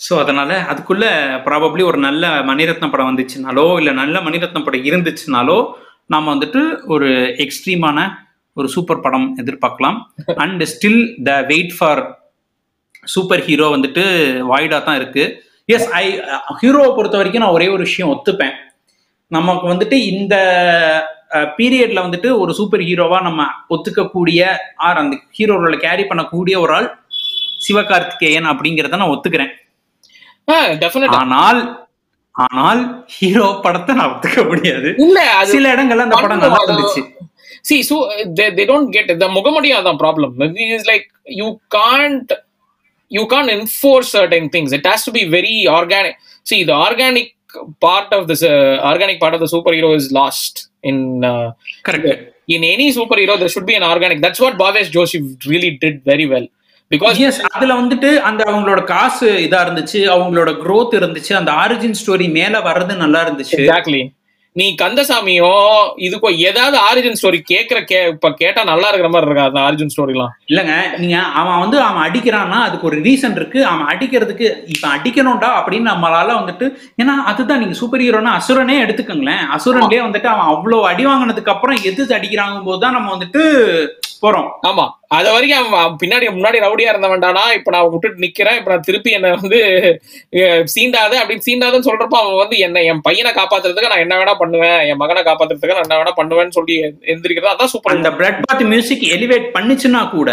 So 0.00 0.12
அதனால 0.22 0.50
அதுக்குள்ள 0.70 1.04
ப்ராபப்ளி 1.46 1.82
ஒரு 1.90 1.98
நல்ல 2.06 2.24
மணிரத்னம் 2.50 2.92
படம் 2.92 3.10
வந்துச்சுனாலோ 3.10 3.66
இல்லை 3.80 3.92
நல்ல 4.02 4.16
மணிரத்னம் 4.26 4.66
படம் 4.66 4.86
இருந்துச்சுனாலோ 4.90 5.58
நாம 6.14 6.28
வந்துட்டு 6.34 6.60
ஒரு 6.94 7.08
எக்ஸ்ட்ரீமான 7.44 7.98
ஒரு 8.56 8.68
சூப்பர் 8.74 9.02
படம் 9.06 9.26
எதிர்பார்க்கலாம். 9.42 9.96
And 10.44 10.62
still 10.72 11.02
the 11.28 11.32
wait 11.50 11.74
for 11.78 12.02
super 13.14 13.42
hero 13.48 13.66
வந்துட்டு 13.74 14.04
வாய்டா 14.52 14.78
தான் 14.86 14.98
இருக்கு. 15.00 15.24
எஸ் 15.74 15.88
ஐ 16.02 16.04
ஹீரோவை 16.60 16.90
பொறுத்த 16.96 17.16
வரைக்கும் 17.20 17.44
நான் 17.44 17.56
ஒரே 17.58 17.66
ஒரு 17.74 17.82
விஷயம் 17.88 18.12
ஒத்துப்பேன். 18.14 18.54
நமக்கு 19.30 19.66
வந்துட்டு 19.72 19.96
இந்த 20.12 20.34
பீரியட்ல 21.58 22.00
வந்துட்டு 22.06 22.28
ஒரு 22.42 22.52
சூப்பர் 22.58 22.84
ஹீரோவா 22.88 23.18
நம்ம 23.28 23.46
ஒத்துக்கக்கூடிய 23.74 24.40
ஆர் 24.88 25.00
அந்த 25.02 25.16
ஹீரோ 25.38 25.54
ரோல 25.62 25.76
கேரி 25.86 26.04
பண்ணக்கூடிய 26.10 26.56
ஒரு 26.64 26.74
ஆள் 26.78 26.88
சிவகார்த்திகேயன் 27.66 28.50
அப்படிங்கிறத 28.52 29.00
நான் 29.02 29.14
ஒத்துக்கிறேன். 29.14 29.52
ஆனால் 31.22 31.60
ஆனால் 32.44 32.80
ஹீரோ 33.16 33.46
படத்தை 33.64 33.92
நான் 33.98 34.10
ஒத்துக்க 34.14 34.40
முடியாது 34.50 34.88
இல்ல 35.04 35.20
சில 35.54 35.70
இடங்கள்ல 35.76 36.06
அந்த 36.06 36.18
படம் 36.24 36.44
நல்லா 36.46 36.62
இருந்துச்சு 36.66 37.02
see 37.68 37.78
so 37.82 37.96
they, 38.38 38.48
they 38.56 38.66
don't 38.70 38.90
get 38.96 39.06
it 39.12 39.18
the 39.22 39.28
முகமடியா 39.36 39.78
தான் 39.86 40.00
problem 40.02 40.34
is 40.76 40.84
like 40.90 41.06
you 41.40 41.48
can't 41.76 42.30
you 43.10 43.24
can't 43.32 43.50
enforce 43.58 44.08
certain 44.18 44.46
things 44.54 44.70
it 44.78 44.86
has 44.90 45.02
to 45.08 45.12
be 45.18 45.24
very 45.36 45.56
organic 45.78 46.14
see 46.50 46.60
the 46.70 46.76
organic 46.88 47.26
part 47.86 48.08
of 48.18 48.22
this 48.30 48.42
uh, 48.52 48.74
organic 48.92 49.18
part 49.22 49.34
of 49.36 49.40
the 49.44 49.50
superhero 49.54 49.90
is 50.00 50.06
lost 50.20 50.54
in 50.90 50.98
uh, 51.32 51.46
correct 51.88 52.24
in 52.56 52.62
any 52.74 52.88
superhero 52.98 53.34
there 53.42 53.52
should 53.54 53.68
be 53.72 53.76
an 53.80 53.86
organic 53.92 54.18
that's 54.24 54.40
what 54.44 54.54
bhavesh 54.62 54.90
joshi 54.96 55.18
really 55.52 55.72
did 55.84 55.96
very 56.12 56.26
well 56.34 56.46
because 56.90 57.16
yes 57.28 57.40
அதுல 57.50 57.72
வந்துட்டு 57.74 58.10
அந்த 58.22 58.42
அவங்களோட 58.44 58.80
காசு 58.86 59.28
இதா 59.46 59.60
இருந்துச்சு 59.64 60.00
அவங்களோட 60.14 60.50
growth 60.64 60.92
இருந்துச்சு 61.00 61.32
அந்த 61.36 61.52
ஆரிஜின் 61.62 61.98
ஸ்டோரி 62.00 62.28
மேல 62.32 62.60
வர்றது 62.68 62.94
நல்லா 62.96 63.22
இருந்துச்சு. 63.26 63.56
எக்ஸாக்ட்லி 63.58 64.02
நீ 64.56 64.66
கந்தசாமியோ 64.74 65.48
இதுக்கோ 66.04 66.28
ஏதாவது 66.48 66.76
ஆரிஜின் 66.88 67.18
ஸ்டோரி 67.20 67.38
கேக்குற 67.50 67.78
கே 67.84 67.98
இப்ப 68.12 68.30
கேட்டா 68.38 68.60
நல்லா 68.64 68.86
இருக்கிற 68.88 69.08
மாதிரி 69.08 69.28
இருக்கா 69.28 69.48
அந்த 69.50 69.60
ஆரிஜின் 69.60 69.92
ஸ்டோரிலாம் 69.94 70.30
இல்லங்க 70.50 70.74
நீங்க 70.98 71.16
அவன் 71.40 71.60
வந்து 71.64 71.78
அவன் 71.82 72.04
அடிக்கிறான்னா 72.06 72.60
அதுக்கு 72.68 72.88
ஒரு 72.90 72.98
ரீசன் 73.02 73.36
இருக்கு. 73.36 73.58
அவன் 73.64 73.90
அடிக்கிறதுக்கு 73.92 74.46
இப்ப 74.66 74.86
அடிக்கணும்டா 74.96 75.50
அப்படின்னு 75.58 75.92
நம்மளால 75.92 76.38
வந்துட்டு 76.40 76.68
ஏன்னா 77.02 77.16
அதுதான் 77.24 77.62
நீங்க 77.62 77.76
சூப்பர் 77.80 78.04
ஹீரோனா 78.04 78.32
அசுரனே 78.38 78.78
எடுத்துக்கோங்களேன். 78.84 79.44
அசுரன்லயே 79.56 80.02
வந்துட்டு 80.06 80.30
அவன் 80.34 80.50
அவ்வளவு 80.54 80.88
அடி 80.92 81.06
வாங்கினதுக்கு 81.06 81.54
அப்புறம் 81.54 81.80
எது 81.84 82.10
அடிக்கிறாங்க 82.18 82.64
போது 82.64 82.80
தான் 82.80 82.96
நம்ம 82.98 83.10
வந்துட்டு 83.16 83.42
போறோம். 84.22 84.48
ஆமா. 84.68 84.84
அது 85.10 85.28
வரைக்கும் 85.32 85.74
அவன் 85.80 85.96
பின்னாடி 86.00 86.26
முன்னாடி 86.36 86.58
ரவுடியா 86.64 86.92
இருந்தவன்டானா 86.92 87.42
இப்ப 87.56 87.72
நான் 87.74 87.90
விட்டுட்டு 87.92 88.22
நிக்கிறேன். 88.24 88.56
இப்ப 88.58 88.70
நான் 88.72 88.86
திருப்பி 88.88 89.10
என்ன 89.16 89.32
வந்து 89.40 89.60
சீண்டாத 90.74 91.12
அப்படின்னு 91.20 91.46
சீண்டாதன்னு 91.48 91.88
சொல்றப்ப 91.88 92.16
அவன் 92.20 92.40
வந்து 92.42 92.56
என்ன 92.66 92.82
என் 92.90 93.02
பையனை 93.08 93.32
காப்பாத்துறதுக்கு 93.38 93.92
நான் 93.92 94.04
என்ன 94.04 94.16
வேணா 94.20 94.34
பண்ணுவேன். 94.42 94.80
என் 94.90 95.00
மகனை 95.02 95.22
காப்பாத்துறதுக்கு 95.28 95.76
நான் 95.76 95.86
என்ன 95.88 95.98
வேணா 96.00 96.14
பண்ணுவேன்னு 96.20 96.56
சொல்லி 96.58 96.76
எந்திரிக்கிறது. 97.12 97.52
அதான் 97.54 97.72
சூப்பர் 97.74 97.96
அந்த 97.96 98.12
பிளட் 98.20 98.40
பாத் 98.46 98.64
மியூசிக் 98.72 99.04
எலிவேட் 99.16 99.46
பண்ணுச்சுன்னா 99.58 100.02
கூட 100.16 100.32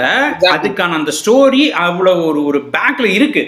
அதுக்கான 0.55 0.97
அந்த 1.01 1.13
ஸ்டோரி 1.19 1.65
அவ்வளவு 1.88 2.24
ஒரு 2.32 2.41
ஒரு 2.51 2.61
பேக்ல 2.78 3.09
இருக்கு. 3.17 3.43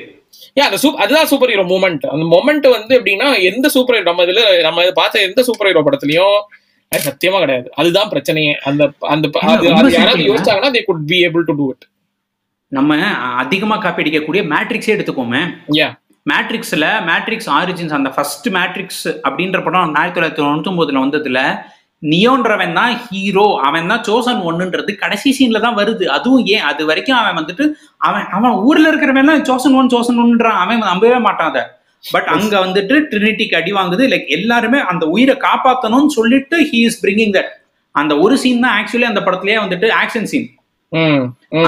ஏன் 0.60 0.68
அந்த 0.68 0.78
சூப் 0.82 1.02
அதுதான் 1.04 1.30
சூப்பர் 1.32 1.52
ஹீரோ 1.54 1.66
மூமெண்ட் 1.72 2.06
அந்த 2.14 2.26
மொமெண்ட் 2.36 2.68
வந்து 2.76 2.94
எப்படின்னா 3.00 3.30
எந்த 3.50 3.68
சூப்பர் 3.74 3.96
ஹீரோ 3.98 4.08
நம்ம 4.10 4.26
இதுல 4.28 4.44
நம்ம 4.68 4.86
பார்த்த 5.00 5.26
எந்த 5.30 5.42
சூப்பர் 5.48 5.70
ஹீரோ 5.70 5.84
படத்துலயும் 5.88 6.38
அது 6.92 7.12
சத்தியமா 7.12 7.40
கிடையாது. 7.40 7.72
அதுதான் 7.76 8.10
பிரச்சனையே. 8.10 8.54
அந்த 8.64 8.92
அந்த 9.00 9.30
யாராவது. 9.42 10.24
யோசிச்சாங்கன்னா 10.24 10.72
they 10.76 10.84
could 10.90 11.04
be 11.14 11.20
able 11.30 11.46
to 11.46 11.56
do 11.62 11.68
it. 11.74 11.84
நம்ம 12.72 12.96
அதிகமா 13.36 13.78
காப்பி 13.78 14.04
அடிக்கக்கூடிய 14.04 14.44
மேட்ரிக்ஸே 14.54 14.94
எடுத்துக்கோமே. 14.96 15.44
Yeah. 15.74 15.92
மேட்ரிக்ஸ்ல 16.30 16.86
மேட்ரிக்ஸ் 17.10 17.50
ஆரிஜின்ஸ் 17.50 17.94
அந்த 17.94 18.10
ஃபர்ஸ்ட் 18.10 18.50
மேட்ரிக்ஸ் 18.50 19.08
அப்படின்ற 19.28 19.64
படம் 19.64 19.96
ஆயிரத்தி 19.96 20.22
தொள்ளாயிரத்தி 20.22 20.42
தொண்ணூத்தி 20.42 21.04
வந்ததுல 21.04 21.42
நியோன்றவன் 22.04 22.74
தான் 22.74 22.96
ஹீரோ 22.96 23.60
அவன் 23.68 23.88
தான் 23.88 24.04
சோசன் 24.04 24.42
ஒன்னுன்றது 24.48 24.96
கடைசி 24.96 25.30
சீன்ல 25.38 25.60
தான் 25.60 25.78
வருது. 25.78 26.06
அதுவும் 26.06 26.46
ஏன்? 26.46 26.62
அது 26.62 26.86
வரைக்கும் 26.86 27.18
அவன் 27.18 27.38
வந்துட்டு 27.40 27.66
அவன் 27.98 28.26
அவன் 28.38 28.52
ஊர்ல 28.52 28.92
இருக்கிறவன் 28.92 29.46
சோசன் 29.50 29.76
ஒன் 29.76 29.90
சோசன் 29.90 30.20
ஒன்றான் 30.24 30.58
அவன் 30.64 30.78
நம்பவே 30.78 31.20
மாட்டான் 31.20 31.50
அதை. 31.50 31.64
பட் 32.14 32.28
அங்க 32.36 32.54
வந்துட்டு 32.66 32.96
ட்ரினிட்டிக்கு 33.12 33.56
அடி 33.60 33.72
வாங்குது. 33.78 34.04
லைக் 34.14 34.28
எல்லாருமே 34.38 34.80
அந்த 34.92 35.04
உயிரை 35.16 35.36
காப்பாத்தணும்னு 35.48 36.12
சொல்லிட்டு 36.18 36.58
ஹீ 36.72 36.80
இஸ் 36.90 37.00
பிரிங்கிங் 37.04 37.34
தட் 37.38 37.52
அந்த 37.96 38.14
ஒரு 38.24 38.36
சீன் 38.44 38.64
தான் 38.66 38.76
ஆக்சுவலி 38.80 39.08
அந்த 39.10 39.22
படத்துலயே 39.28 39.58
வந்துட்டு 39.64 39.88
ஆக்ஷன் 40.02 40.30
சீன் 40.34 40.48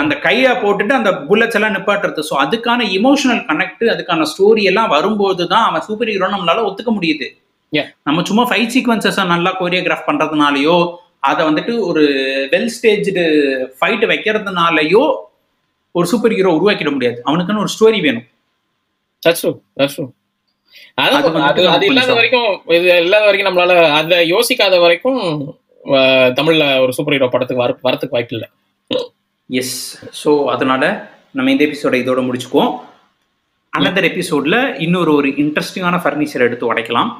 அந்த 0.01 0.13
கையை 0.25 0.51
போட்டுட்டு 0.63 0.93
அந்த 0.97 1.11
புல்லட்ஸ் 1.29 1.57
எல்லாம் 1.57 1.73
நிப்பாட்டுறது. 1.75 2.21
ஸோ 2.29 2.33
அதுக்கான 2.43 2.81
இமோஷனல் 2.97 3.41
கனெக்ட் 3.49 3.83
அதுக்கான 3.93 4.27
ஸ்டோரி 4.31 4.63
எல்லாம் 4.71 4.91
வரும்போது 4.95 5.43
தான் 5.53 5.65
அவன் 5.69 5.85
சூப்பர் 5.87 6.11
ஹீரோ 6.13 6.29
நம்மளால 6.33 6.63
ஒத்துக்க 6.67 6.91
முடியுது. 6.97 7.27
நம்ம 8.07 8.23
சும்மா 8.29 8.43
ஃபைட் 8.49 8.73
சீக்வன்சஸ் 8.75 9.19
நல்லா 9.33 9.51
கோரியோகிராஃப் 9.61 10.07
பண்றதுனாலயோ 10.09 10.77
அதை 11.29 11.41
வந்துட்டு 11.49 11.73
ஒரு 11.89 12.03
வெல் 12.53 12.71
ஸ்டேஜ்டு 12.75 13.23
ஃபைட் 13.79 14.05
வைக்கிறதுனாலயோ 14.11 15.03
ஒரு 15.95 16.07
சூப்பர் 16.11 16.35
ஹீரோ 16.37 16.53
உருவாக்கிட 16.57 16.91
முடியாது. 16.95 17.19
அவனுக்குன்னு 17.27 17.63
ஒரு 17.65 17.73
ஸ்டோரி 17.75 17.99
வேணும். 18.07 18.27
அது 21.03 21.87
இல்லாத 21.91 22.13
வரைக்கும் 22.19 22.49
இது 22.77 22.87
இல்லாத 23.05 23.23
வரைக்கும் 23.27 23.49
நம்மளால 23.49 23.73
அதை 23.99 24.17
யோசிக்காத 24.33 24.75
வரைக்கும் 24.85 25.21
தமிழ்ல 26.39 26.63
ஒரு 26.83 26.93
சூப்பர் 26.97 27.15
ஹீரோ 27.15 27.29
படத்துக்கு 27.33 27.63
வர 27.63 27.73
வரத்துக்கு 27.87 28.15
வாய்ப்பு 28.17 28.35
இல்லை. 28.37 28.49
எஸ் 29.49 29.77
ஸோ 30.21 30.31
அதனால 30.53 30.83
நம்ம 31.37 31.51
இந்த 31.53 31.63
எபிசோட 31.67 31.95
இதோட 32.03 32.21
முடிச்சுக்குவோம். 32.27 32.71
அனதர் 33.73 34.07
எபிசோட்ல 34.09 34.57
இன்னொரு 34.85 35.11
ஒரு 35.19 35.29
இன்ட்ரெஸ்டிங்கான 35.43 35.95
ஃபர்னிச்சர் 36.03 36.45
எடுத்து 36.47 36.69
உடைக்கலாம். 36.71 37.11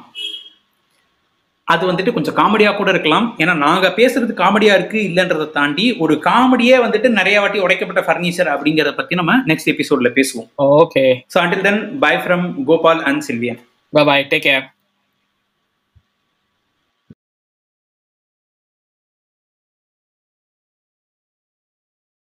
அது 1.72 1.82
வந்துட்டு 1.90 2.14
கொஞ்சம் 2.16 2.36
காமெடியா 2.38 2.70
கூட 2.76 2.90
இருக்கலாம். 2.94 3.26
ஏன்னா 3.42 3.54
நாங்க 3.64 3.86
பேசுறது 3.98 4.32
காமெடியா 4.42 4.74
இருக்கு 4.78 4.98
இல்லைன்றதை 5.08 5.46
தாண்டி 5.58 5.86
ஒரு 6.04 6.14
காமெடியே 6.28 6.76
வந்துட்டு 6.84 7.10
நிறைய 7.18 7.36
வாட்டி 7.42 7.64
உடைக்கப்பட்ட 7.66 8.02
ஃபர்னிச்சர் 8.06 8.50
அப்படிங்கறத 8.54 8.94
பத்தி 9.00 9.20
நம்ம 9.20 9.34
நெக்ஸ்ட் 9.50 9.70
எபிசோட்ல 9.74 10.10
பேசுவோம். 10.18 10.48
Okay 10.82 11.04
so 11.34 11.38
until 11.44 11.66
then 11.68 11.82
bye 12.06 12.14
from 12.24 12.46
Gopal 12.70 13.02
and 13.10 13.24
Sylvian 13.28 13.60
bye 13.92 14.26
take 14.32 14.46
care 14.48 14.66